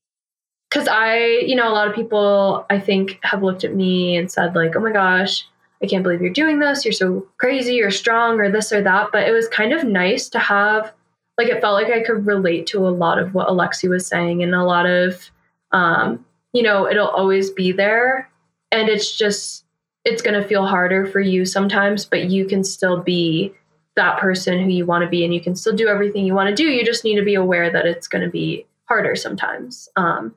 because 0.70 0.88
I, 0.88 1.42
you 1.46 1.56
know, 1.56 1.68
a 1.68 1.72
lot 1.72 1.88
of 1.88 1.94
people 1.94 2.66
I 2.68 2.78
think 2.78 3.18
have 3.22 3.42
looked 3.42 3.64
at 3.64 3.74
me 3.74 4.16
and 4.16 4.30
said, 4.30 4.54
like, 4.54 4.76
oh 4.76 4.80
my 4.80 4.92
gosh, 4.92 5.46
I 5.82 5.86
can't 5.86 6.02
believe 6.02 6.20
you're 6.20 6.30
doing 6.30 6.58
this. 6.58 6.84
You're 6.84 6.92
so 6.92 7.26
crazy, 7.38 7.74
you're 7.74 7.90
strong, 7.90 8.38
or 8.40 8.50
this 8.50 8.72
or 8.72 8.82
that. 8.82 9.08
But 9.12 9.28
it 9.28 9.32
was 9.32 9.48
kind 9.48 9.72
of 9.72 9.84
nice 9.84 10.28
to 10.30 10.38
have, 10.38 10.92
like, 11.38 11.48
it 11.48 11.60
felt 11.60 11.74
like 11.74 11.92
I 11.92 12.02
could 12.02 12.26
relate 12.26 12.66
to 12.68 12.86
a 12.86 12.90
lot 12.90 13.18
of 13.18 13.32
what 13.32 13.48
Alexi 13.48 13.88
was 13.88 14.06
saying 14.06 14.42
and 14.42 14.54
a 14.54 14.64
lot 14.64 14.86
of, 14.86 15.30
um, 15.72 16.24
you 16.52 16.62
know, 16.62 16.88
it'll 16.88 17.08
always 17.08 17.50
be 17.50 17.72
there. 17.72 18.28
And 18.70 18.88
it's 18.88 19.16
just, 19.16 19.64
it's 20.04 20.20
going 20.20 20.40
to 20.40 20.46
feel 20.46 20.66
harder 20.66 21.06
for 21.06 21.20
you 21.20 21.46
sometimes, 21.46 22.04
but 22.04 22.28
you 22.28 22.44
can 22.44 22.62
still 22.64 23.00
be 23.00 23.54
that 23.96 24.18
person 24.18 24.62
who 24.62 24.70
you 24.70 24.84
want 24.84 25.02
to 25.02 25.08
be 25.08 25.24
and 25.24 25.32
you 25.32 25.40
can 25.40 25.56
still 25.56 25.74
do 25.74 25.88
everything 25.88 26.26
you 26.26 26.34
want 26.34 26.48
to 26.48 26.54
do. 26.54 26.64
You 26.64 26.84
just 26.84 27.04
need 27.04 27.16
to 27.16 27.24
be 27.24 27.34
aware 27.34 27.70
that 27.70 27.86
it's 27.86 28.08
going 28.08 28.22
to 28.22 28.30
be 28.30 28.66
harder 28.84 29.16
sometimes. 29.16 29.88
Um, 29.96 30.34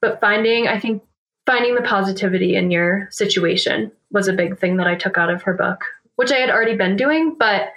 but 0.00 0.20
finding, 0.20 0.68
I 0.68 0.78
think, 0.78 1.02
finding 1.46 1.74
the 1.74 1.82
positivity 1.82 2.56
in 2.56 2.70
your 2.70 3.08
situation 3.10 3.92
was 4.10 4.28
a 4.28 4.32
big 4.32 4.58
thing 4.58 4.76
that 4.76 4.86
I 4.86 4.94
took 4.94 5.18
out 5.18 5.30
of 5.30 5.42
her 5.42 5.54
book, 5.54 5.84
which 6.16 6.32
I 6.32 6.36
had 6.36 6.50
already 6.50 6.76
been 6.76 6.96
doing, 6.96 7.36
but 7.38 7.68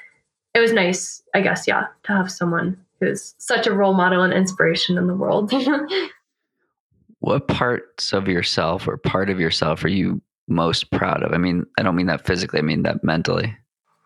it 0.53 0.59
was 0.59 0.73
nice, 0.73 1.23
I 1.33 1.41
guess, 1.41 1.67
yeah, 1.67 1.87
to 2.03 2.11
have 2.13 2.31
someone 2.31 2.77
who's 2.99 3.35
such 3.37 3.67
a 3.67 3.73
role 3.73 3.93
model 3.93 4.23
and 4.23 4.33
inspiration 4.33 4.97
in 4.97 5.07
the 5.07 5.15
world. 5.15 5.51
what 7.19 7.47
parts 7.47 8.13
of 8.13 8.27
yourself 8.27 8.87
or 8.87 8.97
part 8.97 9.29
of 9.29 9.39
yourself 9.39 9.83
are 9.83 9.89
you 9.89 10.21
most 10.47 10.91
proud 10.91 11.23
of? 11.23 11.33
I 11.33 11.37
mean, 11.37 11.65
I 11.77 11.83
don't 11.83 11.95
mean 11.95 12.07
that 12.07 12.25
physically, 12.25 12.59
I 12.59 12.63
mean 12.63 12.83
that 12.83 13.03
mentally. 13.03 13.55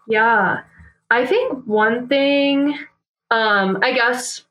Yeah. 0.07 0.61
I 1.09 1.25
think 1.25 1.65
one 1.65 2.07
thing, 2.07 2.77
um, 3.31 3.79
I 3.81 3.93
guess 3.93 4.43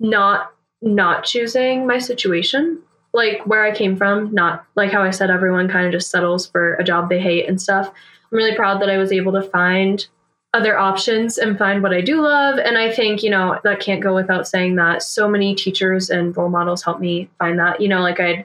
not 0.00 0.52
not 0.80 1.24
choosing 1.24 1.86
my 1.86 1.98
situation 1.98 2.82
like 3.14 3.46
where 3.46 3.64
I 3.64 3.74
came 3.74 3.96
from, 3.96 4.32
not 4.32 4.64
like 4.74 4.90
how 4.90 5.02
I 5.02 5.10
said 5.10 5.30
everyone 5.30 5.68
kind 5.68 5.86
of 5.86 5.92
just 5.92 6.10
settles 6.10 6.46
for 6.46 6.74
a 6.74 6.84
job 6.84 7.08
they 7.08 7.20
hate 7.20 7.48
and 7.48 7.60
stuff. 7.60 7.88
I'm 7.88 8.38
really 8.38 8.54
proud 8.54 8.80
that 8.80 8.90
I 8.90 8.96
was 8.96 9.12
able 9.12 9.32
to 9.32 9.42
find 9.42 10.06
other 10.54 10.78
options 10.78 11.38
and 11.38 11.58
find 11.58 11.82
what 11.82 11.94
I 11.94 12.00
do 12.00 12.20
love. 12.20 12.58
And 12.58 12.76
I 12.76 12.92
think, 12.92 13.22
you 13.22 13.30
know, 13.30 13.58
that 13.64 13.80
can't 13.80 14.02
go 14.02 14.14
without 14.14 14.46
saying 14.46 14.76
that 14.76 15.02
so 15.02 15.28
many 15.28 15.54
teachers 15.54 16.10
and 16.10 16.36
role 16.36 16.50
models 16.50 16.82
helped 16.82 17.00
me 17.00 17.30
find 17.38 17.58
that. 17.58 17.80
You 17.80 17.88
know, 17.88 18.00
like 18.00 18.20
I'd 18.20 18.44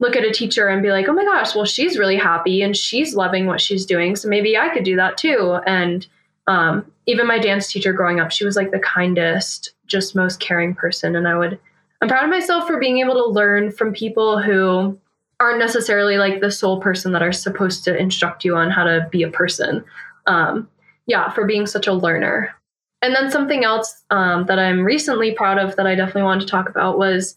look 0.00 0.16
at 0.16 0.24
a 0.24 0.32
teacher 0.32 0.68
and 0.68 0.82
be 0.82 0.90
like, 0.90 1.08
oh 1.08 1.12
my 1.12 1.24
gosh, 1.24 1.54
well, 1.54 1.64
she's 1.64 1.98
really 1.98 2.16
happy 2.16 2.62
and 2.62 2.76
she's 2.76 3.14
loving 3.14 3.46
what 3.46 3.60
she's 3.60 3.86
doing. 3.86 4.16
So 4.16 4.28
maybe 4.28 4.56
I 4.56 4.68
could 4.68 4.84
do 4.84 4.96
that 4.96 5.16
too. 5.16 5.58
And 5.66 6.06
um, 6.48 6.90
even 7.06 7.26
my 7.26 7.38
dance 7.38 7.70
teacher 7.70 7.92
growing 7.92 8.18
up, 8.18 8.32
she 8.32 8.44
was 8.44 8.56
like 8.56 8.72
the 8.72 8.80
kindest, 8.80 9.72
just 9.86 10.16
most 10.16 10.40
caring 10.40 10.74
person. 10.74 11.14
And 11.14 11.28
I 11.28 11.36
would 11.38 11.58
I'm 12.04 12.08
proud 12.08 12.24
of 12.24 12.28
myself 12.30 12.66
for 12.66 12.78
being 12.78 12.98
able 12.98 13.14
to 13.14 13.24
learn 13.24 13.70
from 13.70 13.94
people 13.94 14.38
who 14.38 14.98
aren't 15.40 15.58
necessarily 15.58 16.18
like 16.18 16.42
the 16.42 16.50
sole 16.50 16.78
person 16.78 17.12
that 17.12 17.22
are 17.22 17.32
supposed 17.32 17.82
to 17.84 17.96
instruct 17.96 18.44
you 18.44 18.56
on 18.56 18.70
how 18.70 18.84
to 18.84 19.08
be 19.10 19.22
a 19.22 19.30
person. 19.30 19.82
Um, 20.26 20.68
yeah, 21.06 21.30
for 21.30 21.46
being 21.46 21.66
such 21.66 21.86
a 21.86 21.94
learner. 21.94 22.54
And 23.00 23.16
then 23.16 23.30
something 23.30 23.64
else 23.64 24.04
um, 24.10 24.44
that 24.48 24.58
I'm 24.58 24.84
recently 24.84 25.32
proud 25.32 25.56
of 25.56 25.76
that 25.76 25.86
I 25.86 25.94
definitely 25.94 26.24
wanted 26.24 26.42
to 26.42 26.50
talk 26.50 26.68
about 26.68 26.98
was 26.98 27.36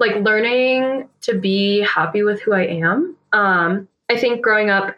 like 0.00 0.16
learning 0.16 1.08
to 1.20 1.38
be 1.38 1.82
happy 1.82 2.24
with 2.24 2.40
who 2.40 2.54
I 2.54 2.62
am. 2.62 3.14
Um, 3.32 3.86
I 4.10 4.16
think 4.16 4.42
growing 4.42 4.68
up, 4.68 4.96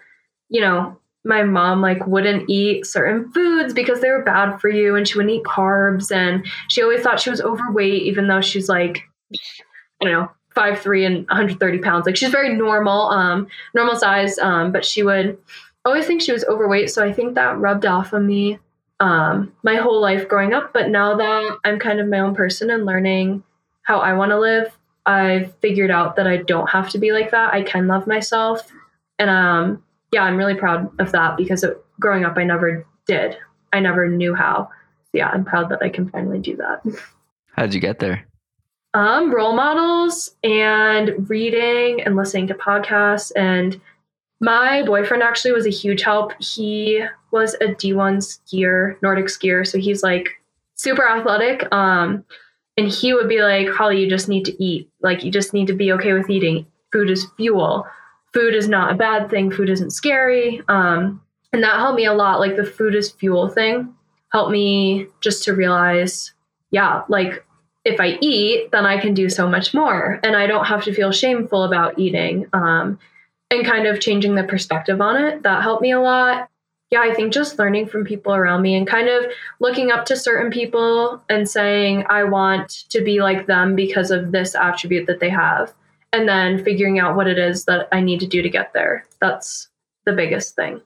you 0.48 0.62
know, 0.62 0.98
my 1.28 1.42
mom 1.42 1.82
like 1.82 2.06
wouldn't 2.06 2.48
eat 2.48 2.86
certain 2.86 3.30
foods 3.32 3.74
because 3.74 4.00
they 4.00 4.08
were 4.08 4.22
bad 4.22 4.58
for 4.58 4.70
you 4.70 4.96
and 4.96 5.06
she 5.06 5.18
wouldn't 5.18 5.34
eat 5.34 5.44
carbs. 5.44 6.10
And 6.10 6.46
she 6.68 6.82
always 6.82 7.02
thought 7.02 7.20
she 7.20 7.30
was 7.30 7.42
overweight 7.42 8.02
even 8.02 8.26
though 8.26 8.40
she's 8.40 8.68
like 8.68 9.02
i 10.00 10.04
don't 10.04 10.12
know 10.12 10.30
five 10.54 10.80
three 10.80 11.04
and 11.04 11.26
130 11.28 11.78
pounds. 11.80 12.06
Like 12.06 12.16
she's 12.16 12.30
very 12.30 12.54
normal 12.54 13.08
um 13.08 13.46
normal 13.74 13.94
size 13.94 14.38
um 14.38 14.72
but 14.72 14.84
she 14.84 15.02
would 15.02 15.38
always 15.84 16.06
think 16.06 16.22
she 16.22 16.32
was 16.32 16.44
overweight. 16.46 16.90
So 16.90 17.04
i 17.04 17.12
think 17.12 17.34
that 17.34 17.58
rubbed 17.58 17.84
off 17.84 18.14
on 18.14 18.26
me 18.26 18.58
um 18.98 19.52
my 19.62 19.76
whole 19.76 20.00
life 20.00 20.28
growing 20.28 20.54
up. 20.54 20.72
But 20.72 20.88
now 20.88 21.14
that 21.14 21.58
i'm 21.64 21.78
kind 21.78 22.00
of 22.00 22.08
my 22.08 22.20
own 22.20 22.34
person 22.34 22.70
and 22.70 22.86
learning 22.86 23.44
how 23.82 23.98
i 24.00 24.14
want 24.14 24.30
to 24.30 24.40
live 24.40 24.76
i've 25.04 25.54
figured 25.56 25.90
out 25.90 26.16
that 26.16 26.26
i 26.26 26.38
don't 26.38 26.70
have 26.70 26.88
to 26.90 26.98
be 26.98 27.12
like 27.12 27.32
that. 27.32 27.52
I 27.52 27.62
can 27.62 27.86
love 27.86 28.06
myself. 28.06 28.72
And 29.18 29.28
um 29.28 29.82
yeah, 30.12 30.22
I'm 30.22 30.36
really 30.36 30.54
proud 30.54 30.90
of 31.00 31.12
that 31.12 31.36
because 31.36 31.62
it, 31.62 31.82
growing 32.00 32.24
up, 32.24 32.36
I 32.36 32.44
never 32.44 32.86
did. 33.06 33.36
I 33.72 33.80
never 33.80 34.08
knew 34.08 34.34
how. 34.34 34.68
So 35.04 35.18
yeah, 35.18 35.28
I'm 35.28 35.44
proud 35.44 35.70
that 35.70 35.82
I 35.82 35.88
can 35.88 36.08
finally 36.08 36.38
do 36.38 36.56
that. 36.56 36.82
How 37.52 37.62
did 37.62 37.74
you 37.74 37.80
get 37.80 37.98
there? 37.98 38.24
Um, 38.94 39.34
role 39.34 39.54
models 39.54 40.34
and 40.42 41.28
reading 41.28 42.02
and 42.02 42.16
listening 42.16 42.46
to 42.48 42.54
podcasts. 42.54 43.32
And 43.36 43.80
my 44.40 44.82
boyfriend 44.82 45.22
actually 45.22 45.52
was 45.52 45.66
a 45.66 45.70
huge 45.70 46.02
help. 46.02 46.32
He 46.40 47.04
was 47.30 47.54
a 47.54 47.66
D1 47.66 48.18
skier, 48.18 49.00
Nordic 49.02 49.26
skier. 49.26 49.66
So 49.66 49.78
he's 49.78 50.02
like 50.02 50.30
super 50.74 51.06
athletic. 51.06 51.70
Um, 51.72 52.24
and 52.76 52.88
he 52.88 53.12
would 53.12 53.28
be 53.28 53.42
like, 53.42 53.68
Holly, 53.68 54.00
you 54.00 54.08
just 54.08 54.28
need 54.28 54.44
to 54.44 54.62
eat. 54.64 54.88
Like, 55.02 55.24
you 55.24 55.32
just 55.32 55.52
need 55.52 55.66
to 55.66 55.74
be 55.74 55.92
okay 55.92 56.12
with 56.12 56.30
eating. 56.30 56.66
Food 56.92 57.10
is 57.10 57.26
fuel 57.36 57.86
food 58.38 58.54
is 58.54 58.68
not 58.68 58.92
a 58.92 58.96
bad 58.96 59.30
thing. 59.30 59.50
Food 59.50 59.68
isn't 59.68 59.90
scary. 59.90 60.62
Um, 60.68 61.20
and 61.52 61.62
that 61.64 61.76
helped 61.76 61.96
me 61.96 62.04
a 62.04 62.12
lot. 62.12 62.38
Like 62.38 62.56
the 62.56 62.64
food 62.64 62.94
is 62.94 63.10
fuel 63.10 63.48
thing 63.48 63.94
helped 64.30 64.50
me 64.50 65.06
just 65.20 65.44
to 65.44 65.54
realize, 65.54 66.32
yeah, 66.70 67.02
like 67.08 67.44
if 67.84 68.00
I 68.00 68.18
eat, 68.20 68.70
then 68.72 68.84
I 68.84 68.98
can 68.98 69.14
do 69.14 69.28
so 69.28 69.48
much 69.48 69.72
more. 69.72 70.20
And 70.22 70.36
I 70.36 70.46
don't 70.46 70.66
have 70.66 70.84
to 70.84 70.92
feel 70.92 71.12
shameful 71.12 71.64
about 71.64 71.98
eating. 71.98 72.46
Um, 72.52 72.98
and 73.50 73.64
kind 73.64 73.86
of 73.86 73.98
changing 73.98 74.34
the 74.34 74.44
perspective 74.44 75.00
on 75.00 75.16
it. 75.16 75.42
That 75.42 75.62
helped 75.62 75.80
me 75.80 75.92
a 75.92 76.00
lot. 76.00 76.50
Yeah, 76.90 77.00
I 77.00 77.14
think 77.14 77.32
just 77.32 77.58
learning 77.58 77.86
from 77.86 78.04
people 78.04 78.34
around 78.34 78.60
me 78.60 78.74
and 78.74 78.86
kind 78.86 79.08
of 79.08 79.24
looking 79.58 79.90
up 79.90 80.04
to 80.06 80.16
certain 80.16 80.50
people 80.50 81.22
and 81.30 81.48
saying, 81.48 82.04
I 82.10 82.24
want 82.24 82.84
to 82.90 83.02
be 83.02 83.22
like 83.22 83.46
them 83.46 83.74
because 83.74 84.10
of 84.10 84.32
this 84.32 84.54
attribute 84.54 85.06
that 85.06 85.20
they 85.20 85.30
have. 85.30 85.72
And 86.12 86.28
then 86.28 86.64
figuring 86.64 86.98
out 86.98 87.16
what 87.16 87.26
it 87.26 87.38
is 87.38 87.64
that 87.66 87.88
I 87.92 88.00
need 88.00 88.20
to 88.20 88.26
do 88.26 88.42
to 88.42 88.48
get 88.48 88.72
there. 88.72 89.04
That's 89.20 89.68
the 90.06 90.12
biggest 90.12 90.56
thing. 90.56 90.80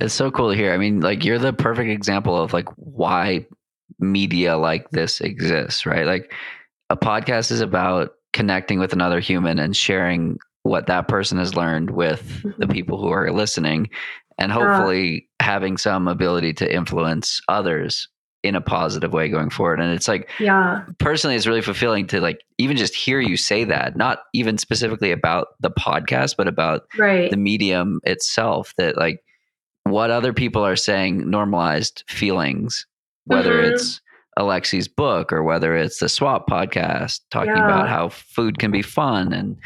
It's 0.00 0.14
so 0.14 0.30
cool 0.30 0.50
to 0.50 0.56
hear. 0.56 0.72
I 0.72 0.78
mean, 0.78 1.00
like 1.00 1.24
you're 1.24 1.38
the 1.38 1.52
perfect 1.52 1.90
example 1.90 2.40
of 2.40 2.52
like 2.52 2.68
why 2.76 3.46
media 3.98 4.56
like 4.56 4.90
this 4.90 5.20
exists, 5.20 5.84
right? 5.84 6.06
Like 6.06 6.32
a 6.88 6.96
podcast 6.96 7.50
is 7.50 7.60
about 7.60 8.12
connecting 8.32 8.78
with 8.78 8.92
another 8.92 9.20
human 9.20 9.58
and 9.58 9.76
sharing 9.76 10.38
what 10.62 10.86
that 10.86 11.08
person 11.08 11.38
has 11.38 11.56
learned 11.56 11.90
with 11.90 12.22
mm-hmm. 12.42 12.60
the 12.60 12.68
people 12.68 13.00
who 13.00 13.08
are 13.08 13.32
listening 13.32 13.90
and 14.38 14.52
hopefully 14.52 15.28
having 15.40 15.76
some 15.76 16.08
ability 16.08 16.52
to 16.54 16.74
influence 16.74 17.40
others 17.48 18.08
in 18.42 18.56
a 18.56 18.60
positive 18.60 19.12
way 19.12 19.28
going 19.28 19.50
forward 19.50 19.80
and 19.80 19.92
it's 19.92 20.08
like 20.08 20.28
yeah 20.40 20.84
personally 20.98 21.36
it's 21.36 21.46
really 21.46 21.60
fulfilling 21.60 22.06
to 22.06 22.20
like 22.20 22.40
even 22.58 22.76
just 22.76 22.94
hear 22.94 23.20
you 23.20 23.36
say 23.36 23.62
that 23.62 23.96
not 23.96 24.20
even 24.32 24.58
specifically 24.58 25.12
about 25.12 25.48
the 25.60 25.70
podcast 25.70 26.34
but 26.36 26.48
about 26.48 26.82
right. 26.98 27.30
the 27.30 27.36
medium 27.36 28.00
itself 28.04 28.74
that 28.76 28.96
like 28.96 29.22
what 29.84 30.10
other 30.10 30.32
people 30.32 30.64
are 30.64 30.76
saying 30.76 31.30
normalized 31.30 32.02
feelings 32.08 32.86
whether 33.26 33.62
mm-hmm. 33.62 33.74
it's 33.74 34.00
Alexi's 34.38 34.88
book 34.88 35.32
or 35.32 35.42
whether 35.42 35.76
it's 35.76 35.98
the 35.98 36.08
Swap 36.08 36.48
podcast 36.48 37.20
talking 37.30 37.54
yeah. 37.54 37.66
about 37.66 37.88
how 37.88 38.08
food 38.08 38.58
can 38.58 38.70
be 38.70 38.82
fun 38.82 39.32
and 39.32 39.56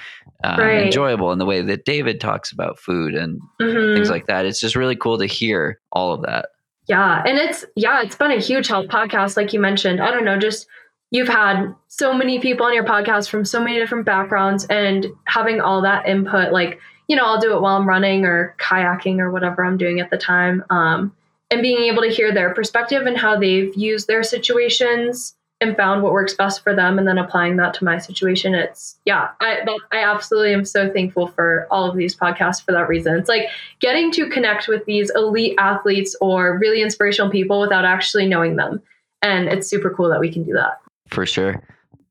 uh, 0.43 0.57
right. 0.59 0.87
enjoyable 0.87 1.31
in 1.33 1.39
the 1.39 1.47
way 1.47 1.63
that 1.63 1.85
David 1.85 2.21
talks 2.21 2.51
about 2.51 2.79
food 2.79 3.15
and 3.15 3.41
mm-hmm. 3.61 3.95
things 3.95 4.11
like 4.11 4.27
that. 4.27 4.45
It's 4.45 4.61
just 4.61 4.75
really 4.75 4.97
cool 4.97 5.19
to 5.19 5.27
hear 5.27 5.81
all 5.93 6.13
of 6.13 6.23
that. 6.23 6.49
Yeah. 6.87 7.23
And 7.27 7.39
it's, 7.39 7.65
yeah, 7.75 8.03
it's 8.03 8.17
been 8.17 8.31
a 8.31 8.41
huge 8.41 8.69
help 8.69 8.89
podcast, 8.89 9.37
like 9.37 9.53
you 9.53 9.61
mentioned. 9.61 10.01
I 10.01 10.11
don't 10.11 10.25
know, 10.25 10.39
just 10.39 10.67
you've 11.11 11.29
had 11.29 11.75
so 11.89 12.13
many 12.13 12.39
people 12.39 12.67
on 12.67 12.75
your 12.75 12.85
podcast 12.85 13.29
from 13.29 13.45
so 13.45 13.61
many 13.61 13.79
different 13.79 14.07
backgrounds 14.07 14.67
and 14.67 15.07
having 15.27 15.61
all 15.61 15.83
that 15.83 16.07
input, 16.07 16.53
like, 16.53 16.81
you 17.09 17.17
know, 17.17 17.25
I'll 17.25 17.41
do 17.41 17.55
it 17.55 17.61
while 17.61 17.77
I'm 17.77 17.89
running 17.89 18.25
or 18.25 18.55
kayaking 18.59 19.19
or 19.21 19.31
whatever 19.31 19.65
I'm 19.65 19.79
doing 19.79 20.01
at 20.01 20.11
the 20.11 20.17
time. 20.17 20.65
Um, 20.71 21.15
and 21.51 21.63
being 21.63 21.85
able 21.85 22.03
to 22.03 22.09
hear 22.09 22.35
their 22.35 22.53
perspective 22.55 23.07
and 23.07 23.17
how 23.17 23.39
they've 23.39 23.75
used 23.77 24.09
their 24.09 24.25
situations 24.25 25.36
and 25.61 25.77
found 25.77 26.03
what 26.03 26.13
works 26.13 26.35
best 26.35 26.63
for 26.63 26.75
them 26.75 26.99
and 26.99 27.09
then 27.09 27.17
applying 27.19 27.57
that 27.57 27.73
to 27.73 27.85
my 27.85 27.97
situation 27.99 28.55
it's 28.55 28.99
yeah 29.07 29.31
i 29.41 29.57
that, 29.65 29.79
i 29.93 29.99
absolutely 29.99 30.53
am 30.53 30.65
so 30.65 30.93
thankful 30.93 31.29
for 31.29 31.67
all 31.71 31.89
of 31.89 31.97
these 31.97 32.15
podcasts 32.15 32.65
for 32.65 32.73
that 32.73 32.89
reason. 32.89 33.17
It's 33.17 33.29
like 33.29 33.49
getting 33.81 34.11
to 34.13 34.29
connect 34.29 34.69
with 34.69 34.85
these 34.85 35.11
elite 35.15 35.55
athletes 35.59 36.17
or 36.21 36.59
really 36.59 36.83
inspirational 36.83 37.31
people 37.31 37.61
without 37.61 37.85
actually 37.85 38.27
knowing 38.27 38.57
them. 38.57 38.83
And 39.23 39.49
it's 39.49 39.69
super 39.69 39.91
cool 39.91 40.09
that 40.11 40.21
we 40.21 40.31
can 40.31 40.45
do 40.45 40.53
that. 40.53 40.81
For 41.09 41.27
sure. 41.27 41.63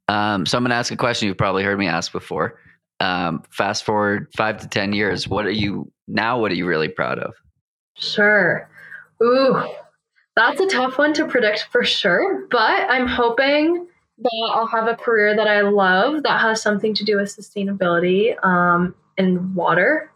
Um, 0.07 0.45
so 0.45 0.57
i'm 0.57 0.63
going 0.63 0.69
to 0.69 0.75
ask 0.75 0.91
a 0.91 0.97
question 0.97 1.27
you've 1.27 1.37
probably 1.37 1.63
heard 1.63 1.79
me 1.79 1.87
ask 1.87 2.11
before. 2.11 2.59
Um, 2.99 3.43
fast 3.49 3.83
forward 3.83 4.27
five 4.35 4.57
to 4.61 4.67
ten 4.67 4.93
years 4.93 5.27
what 5.27 5.45
are 5.45 5.51
you 5.51 5.91
now 6.07 6.39
what 6.39 6.51
are 6.51 6.55
you 6.55 6.65
really 6.65 6.87
proud 6.87 7.19
of? 7.19 7.33
Sure. 7.95 8.69
Ooh 9.21 9.63
that's 10.35 10.59
a 10.59 10.67
tough 10.67 10.97
one 10.97 11.13
to 11.13 11.25
predict 11.25 11.67
for 11.71 11.83
sure, 11.83 12.45
but 12.51 12.89
I'm 12.89 13.07
hoping 13.07 13.87
that 14.17 14.51
I'll 14.53 14.67
have 14.67 14.87
a 14.87 14.95
career 14.95 15.35
that 15.35 15.47
I 15.47 15.61
love 15.61 16.23
that 16.23 16.41
has 16.41 16.61
something 16.61 16.93
to 16.95 17.03
do 17.03 17.17
with 17.17 17.35
sustainability 17.35 18.35
um, 18.45 18.95
and 19.17 19.55
water. 19.55 20.11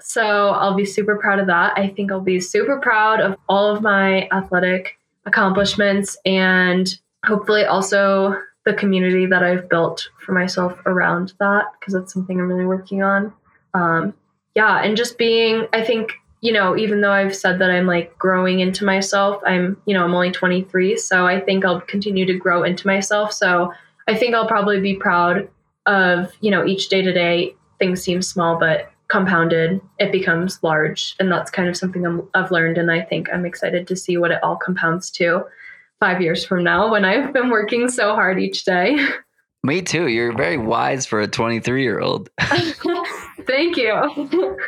So 0.00 0.50
I'll 0.50 0.74
be 0.74 0.84
super 0.84 1.16
proud 1.16 1.38
of 1.38 1.46
that. 1.48 1.76
I 1.76 1.88
think 1.88 2.10
I'll 2.10 2.20
be 2.20 2.40
super 2.40 2.78
proud 2.78 3.20
of 3.20 3.36
all 3.48 3.74
of 3.74 3.82
my 3.82 4.28
athletic 4.32 4.98
accomplishments 5.26 6.16
and 6.24 6.88
hopefully 7.24 7.64
also 7.64 8.40
the 8.64 8.74
community 8.74 9.26
that 9.26 9.42
I've 9.42 9.68
built 9.68 10.08
for 10.18 10.32
myself 10.32 10.78
around 10.86 11.34
that 11.38 11.66
because 11.78 11.94
that's 11.94 12.12
something 12.12 12.38
I'm 12.38 12.48
really 12.48 12.66
working 12.66 13.02
on. 13.02 13.32
Um, 13.74 14.14
yeah, 14.54 14.82
and 14.82 14.96
just 14.96 15.18
being, 15.18 15.66
I 15.72 15.82
think 15.84 16.12
you 16.40 16.52
know, 16.52 16.76
even 16.76 17.00
though 17.00 17.12
I've 17.12 17.36
said 17.36 17.58
that 17.58 17.70
I'm 17.70 17.86
like 17.86 18.16
growing 18.18 18.60
into 18.60 18.84
myself, 18.84 19.42
I'm, 19.46 19.80
you 19.84 19.94
know, 19.94 20.04
I'm 20.04 20.14
only 20.14 20.30
23. 20.30 20.96
So 20.96 21.26
I 21.26 21.40
think 21.40 21.64
I'll 21.64 21.82
continue 21.82 22.24
to 22.26 22.34
grow 22.34 22.62
into 22.62 22.86
myself. 22.86 23.32
So 23.32 23.72
I 24.08 24.16
think 24.16 24.34
I'll 24.34 24.48
probably 24.48 24.80
be 24.80 24.96
proud 24.96 25.48
of, 25.86 26.32
you 26.40 26.50
know, 26.50 26.64
each 26.64 26.88
day 26.88 27.02
to 27.02 27.12
day 27.12 27.54
things 27.78 28.02
seem 28.02 28.22
small, 28.22 28.58
but 28.58 28.90
compounded, 29.08 29.80
it 29.98 30.12
becomes 30.12 30.62
large. 30.62 31.14
And 31.18 31.30
that's 31.30 31.50
kind 31.50 31.68
of 31.68 31.76
something 31.76 32.28
i 32.34 32.38
have 32.38 32.50
learned. 32.50 32.78
And 32.78 32.90
I 32.90 33.02
think 33.02 33.28
I'm 33.32 33.44
excited 33.44 33.86
to 33.88 33.96
see 33.96 34.16
what 34.16 34.30
it 34.30 34.42
all 34.42 34.56
compounds 34.56 35.10
to 35.12 35.44
five 35.98 36.22
years 36.22 36.44
from 36.44 36.64
now 36.64 36.90
when 36.90 37.04
I've 37.04 37.32
been 37.32 37.50
working 37.50 37.90
so 37.90 38.14
hard 38.14 38.40
each 38.40 38.64
day. 38.64 38.98
Me 39.62 39.82
too. 39.82 40.08
You're 40.08 40.32
very 40.34 40.56
wise 40.56 41.04
for 41.04 41.20
a 41.20 41.28
23 41.28 41.82
year 41.82 42.00
old. 42.00 42.30
Thank 42.40 43.76
you. 43.76 44.58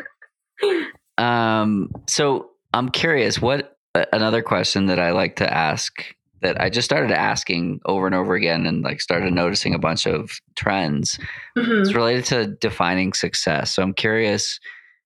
Um, 1.19 1.91
so 2.09 2.51
I'm 2.73 2.89
curious, 2.89 3.41
what 3.41 3.77
another 4.13 4.43
question 4.43 4.87
that 4.87 4.99
I 4.99 5.11
like 5.11 5.37
to 5.37 5.53
ask 5.53 6.15
that 6.43 6.61
I 6.61 6.71
just 6.71 6.85
started 6.85 7.13
asking 7.13 7.81
over 7.87 8.07
and 8.07 8.15
over 8.15 8.35
again 8.35 8.67
and 8.67 8.83
like 8.83 9.01
started 9.01 9.33
noticing 9.33 9.75
a 9.75 9.79
bunch 9.79 10.07
of 10.07 10.41
trends. 10.57 11.19
Mm-hmm. 11.57 11.83
It's 11.83 11.95
related 11.95 12.25
to 12.27 12.47
defining 12.49 13.13
success. 13.13 13.73
So 13.75 13.83
I'm 13.83 13.95
curious, 13.95 14.59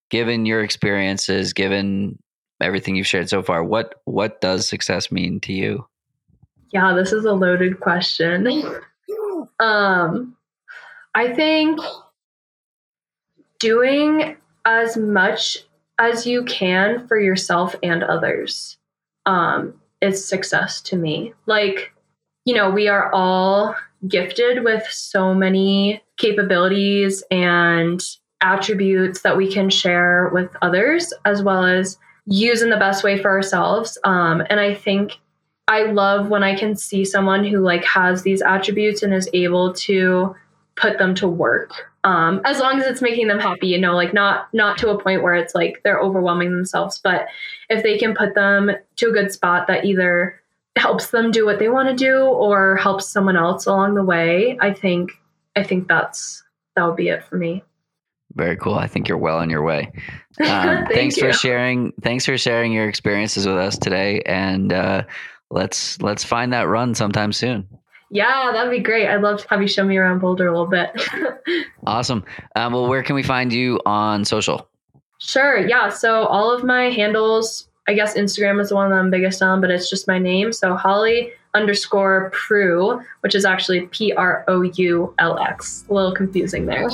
given 0.08 0.46
your 0.46 0.62
experiences, 0.62 1.52
given 1.52 2.18
everything 2.60 2.96
you've 2.96 3.06
shared 3.06 3.28
so 3.28 3.42
far, 3.42 3.62
what 3.62 3.96
what 4.04 4.40
does 4.40 4.66
success 4.66 5.12
mean 5.12 5.40
to 5.40 5.52
you? 5.52 5.86
Yeah, 6.72 6.94
this 6.94 7.12
is 7.12 7.24
a 7.26 7.32
loaded 7.32 7.80
question. 7.80 8.46
um 9.60 10.34
I 11.14 11.34
think 11.34 11.80
doing 13.58 14.36
as 14.64 14.96
much 14.96 15.58
as 15.98 16.26
you 16.26 16.44
can 16.44 17.06
for 17.06 17.18
yourself 17.18 17.74
and 17.82 18.02
others 18.02 18.76
um, 19.24 19.74
is 20.00 20.26
success 20.26 20.80
to 20.82 20.96
me. 20.96 21.32
Like, 21.46 21.92
you 22.44 22.54
know, 22.54 22.70
we 22.70 22.88
are 22.88 23.12
all 23.12 23.74
gifted 24.06 24.64
with 24.64 24.84
so 24.90 25.34
many 25.34 26.02
capabilities 26.16 27.22
and 27.30 28.00
attributes 28.40 29.22
that 29.22 29.36
we 29.36 29.50
can 29.50 29.70
share 29.70 30.30
with 30.32 30.50
others, 30.62 31.12
as 31.24 31.42
well 31.42 31.64
as 31.64 31.98
use 32.26 32.62
in 32.62 32.70
the 32.70 32.76
best 32.76 33.02
way 33.02 33.20
for 33.20 33.30
ourselves. 33.30 33.98
Um, 34.04 34.42
and 34.50 34.60
I 34.60 34.74
think 34.74 35.18
I 35.68 35.84
love 35.84 36.28
when 36.28 36.42
I 36.42 36.56
can 36.56 36.76
see 36.76 37.04
someone 37.04 37.44
who 37.44 37.58
like 37.60 37.84
has 37.84 38.22
these 38.22 38.42
attributes 38.42 39.02
and 39.02 39.14
is 39.14 39.28
able 39.32 39.72
to 39.74 40.34
put 40.76 40.98
them 40.98 41.14
to 41.16 41.26
work 41.26 41.90
um, 42.06 42.40
as 42.44 42.60
long 42.60 42.78
as 42.78 42.86
it's 42.86 43.02
making 43.02 43.28
them 43.28 43.38
happy 43.38 43.66
you 43.66 43.78
know 43.78 43.94
like 43.94 44.14
not 44.14 44.48
not 44.54 44.78
to 44.78 44.90
a 44.90 45.02
point 45.02 45.22
where 45.22 45.34
it's 45.34 45.54
like 45.54 45.80
they're 45.84 46.00
overwhelming 46.00 46.52
themselves 46.52 47.00
but 47.02 47.26
if 47.68 47.82
they 47.82 47.98
can 47.98 48.14
put 48.14 48.34
them 48.34 48.70
to 48.96 49.08
a 49.08 49.12
good 49.12 49.32
spot 49.32 49.66
that 49.66 49.84
either 49.84 50.40
helps 50.76 51.10
them 51.10 51.30
do 51.30 51.44
what 51.44 51.58
they 51.58 51.68
want 51.68 51.88
to 51.88 51.94
do 51.94 52.24
or 52.24 52.76
helps 52.76 53.08
someone 53.08 53.36
else 53.36 53.66
along 53.66 53.94
the 53.94 54.04
way 54.04 54.56
i 54.60 54.72
think 54.72 55.12
i 55.56 55.62
think 55.62 55.88
that's 55.88 56.42
that 56.76 56.84
would 56.84 56.96
be 56.96 57.08
it 57.08 57.24
for 57.24 57.36
me. 57.36 57.64
Very 58.34 58.56
cool. 58.56 58.74
I 58.74 58.86
think 58.86 59.08
you're 59.08 59.18
well 59.18 59.38
on 59.38 59.50
your 59.50 59.62
way. 59.62 59.90
Um, 60.38 60.46
Thank 60.84 60.92
thanks 60.92 61.16
you. 61.16 61.22
for 61.22 61.32
sharing 61.32 61.92
thanks 62.02 62.26
for 62.26 62.36
sharing 62.36 62.70
your 62.70 62.86
experiences 62.90 63.46
with 63.46 63.56
us 63.56 63.78
today 63.78 64.20
and 64.26 64.70
uh, 64.70 65.04
let's 65.50 65.98
let's 66.02 66.24
find 66.24 66.52
that 66.52 66.68
run 66.68 66.94
sometime 66.94 67.32
soon 67.32 67.66
yeah, 68.10 68.50
that'd 68.52 68.70
be 68.70 68.78
great. 68.78 69.08
I'd 69.08 69.22
love 69.22 69.42
to 69.42 69.48
have 69.48 69.60
you 69.60 69.68
show 69.68 69.84
me 69.84 69.96
around 69.96 70.20
Boulder 70.20 70.46
a 70.46 70.52
little 70.52 70.66
bit. 70.66 70.90
awesome. 71.86 72.24
Um, 72.54 72.72
well, 72.72 72.86
where 72.86 73.02
can 73.02 73.16
we 73.16 73.22
find 73.22 73.52
you 73.52 73.80
on 73.84 74.24
social? 74.24 74.68
Sure. 75.18 75.66
Yeah. 75.66 75.88
So 75.88 76.24
all 76.26 76.54
of 76.54 76.62
my 76.62 76.90
handles, 76.90 77.68
I 77.88 77.94
guess 77.94 78.14
Instagram 78.14 78.60
is 78.60 78.68
the 78.68 78.74
one 78.74 78.90
that 78.90 78.96
I'm 78.96 79.10
biggest 79.10 79.42
on, 79.42 79.60
but 79.60 79.70
it's 79.70 79.90
just 79.90 80.06
my 80.06 80.18
name. 80.18 80.52
So 80.52 80.74
Holly 80.76 81.32
underscore 81.54 82.30
Proulx, 82.32 83.04
which 83.20 83.34
is 83.34 83.44
actually 83.44 83.86
P 83.86 84.12
R 84.12 84.44
O 84.46 84.62
U 84.62 85.14
L 85.18 85.38
X. 85.38 85.84
A 85.88 85.94
little 85.94 86.12
confusing 86.12 86.66
there. 86.66 86.88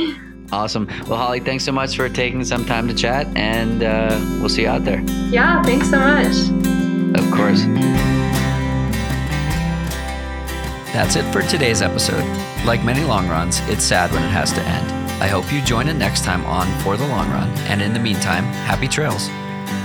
awesome. 0.52 0.86
Well, 1.06 1.18
Holly, 1.18 1.40
thanks 1.40 1.64
so 1.64 1.72
much 1.72 1.96
for 1.96 2.08
taking 2.08 2.44
some 2.44 2.64
time 2.64 2.88
to 2.88 2.94
chat, 2.94 3.26
and 3.36 3.82
uh, 3.82 4.18
we'll 4.40 4.48
see 4.48 4.62
you 4.62 4.68
out 4.68 4.84
there. 4.84 5.00
Yeah. 5.30 5.62
Thanks 5.62 5.90
so 5.90 5.98
much. 5.98 7.20
Of 7.20 7.30
course. 7.30 7.62
That's 10.96 11.14
it 11.14 11.30
for 11.30 11.42
today's 11.42 11.82
episode. 11.82 12.24
Like 12.64 12.82
many 12.82 13.04
long 13.04 13.28
runs, 13.28 13.60
it's 13.68 13.84
sad 13.84 14.10
when 14.12 14.22
it 14.22 14.28
has 14.30 14.50
to 14.54 14.62
end. 14.62 14.90
I 15.22 15.26
hope 15.26 15.52
you 15.52 15.60
join 15.60 15.88
in 15.88 15.98
next 15.98 16.24
time 16.24 16.42
on 16.46 16.66
For 16.80 16.96
the 16.96 17.06
Long 17.06 17.30
Run, 17.30 17.50
and 17.68 17.82
in 17.82 17.92
the 17.92 17.98
meantime, 17.98 18.44
happy 18.64 18.88
trails. 18.88 19.28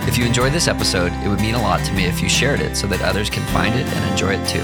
If 0.07 0.18
you 0.18 0.24
enjoyed 0.24 0.53
this 0.53 0.70
episode, 0.70 1.12
it 1.22 1.28
would 1.28 1.41
mean 1.41 1.55
a 1.55 1.62
lot 1.62 1.84
to 1.84 1.91
me 1.91 2.05
if 2.05 2.22
you 2.22 2.30
shared 2.30 2.62
it 2.62 2.78
so 2.78 2.88
that 2.88 3.01
others 3.01 3.30
can 3.30 3.45
find 3.47 3.76
it 3.76 3.86
and 3.88 4.09
enjoy 4.09 4.36
it 4.36 4.47
too. 4.47 4.64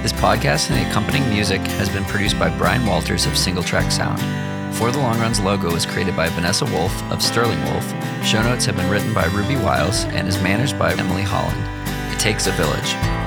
This 0.00 0.12
podcast 0.12 0.70
and 0.70 0.78
the 0.78 0.88
accompanying 0.88 1.28
music 1.28 1.60
has 1.72 1.88
been 1.88 2.04
produced 2.04 2.38
by 2.38 2.56
Brian 2.56 2.86
Walters 2.86 3.26
of 3.26 3.36
Single 3.36 3.64
Track 3.64 3.90
Sound. 3.90 4.20
For 4.76 4.92
the 4.92 4.98
Long 4.98 5.18
Run's 5.18 5.40
logo 5.40 5.72
was 5.72 5.86
created 5.86 6.14
by 6.14 6.28
Vanessa 6.28 6.66
Wolf 6.66 7.02
of 7.10 7.20
Sterling 7.20 7.64
Wolf. 7.64 7.84
Show 8.24 8.44
notes 8.44 8.64
have 8.66 8.76
been 8.76 8.88
written 8.88 9.12
by 9.12 9.26
Ruby 9.26 9.56
Wiles 9.56 10.04
and 10.04 10.28
is 10.28 10.40
managed 10.40 10.78
by 10.78 10.92
Emily 10.92 11.22
Holland. 11.22 11.58
It 12.14 12.20
takes 12.20 12.46
a 12.46 12.52
village. 12.52 13.25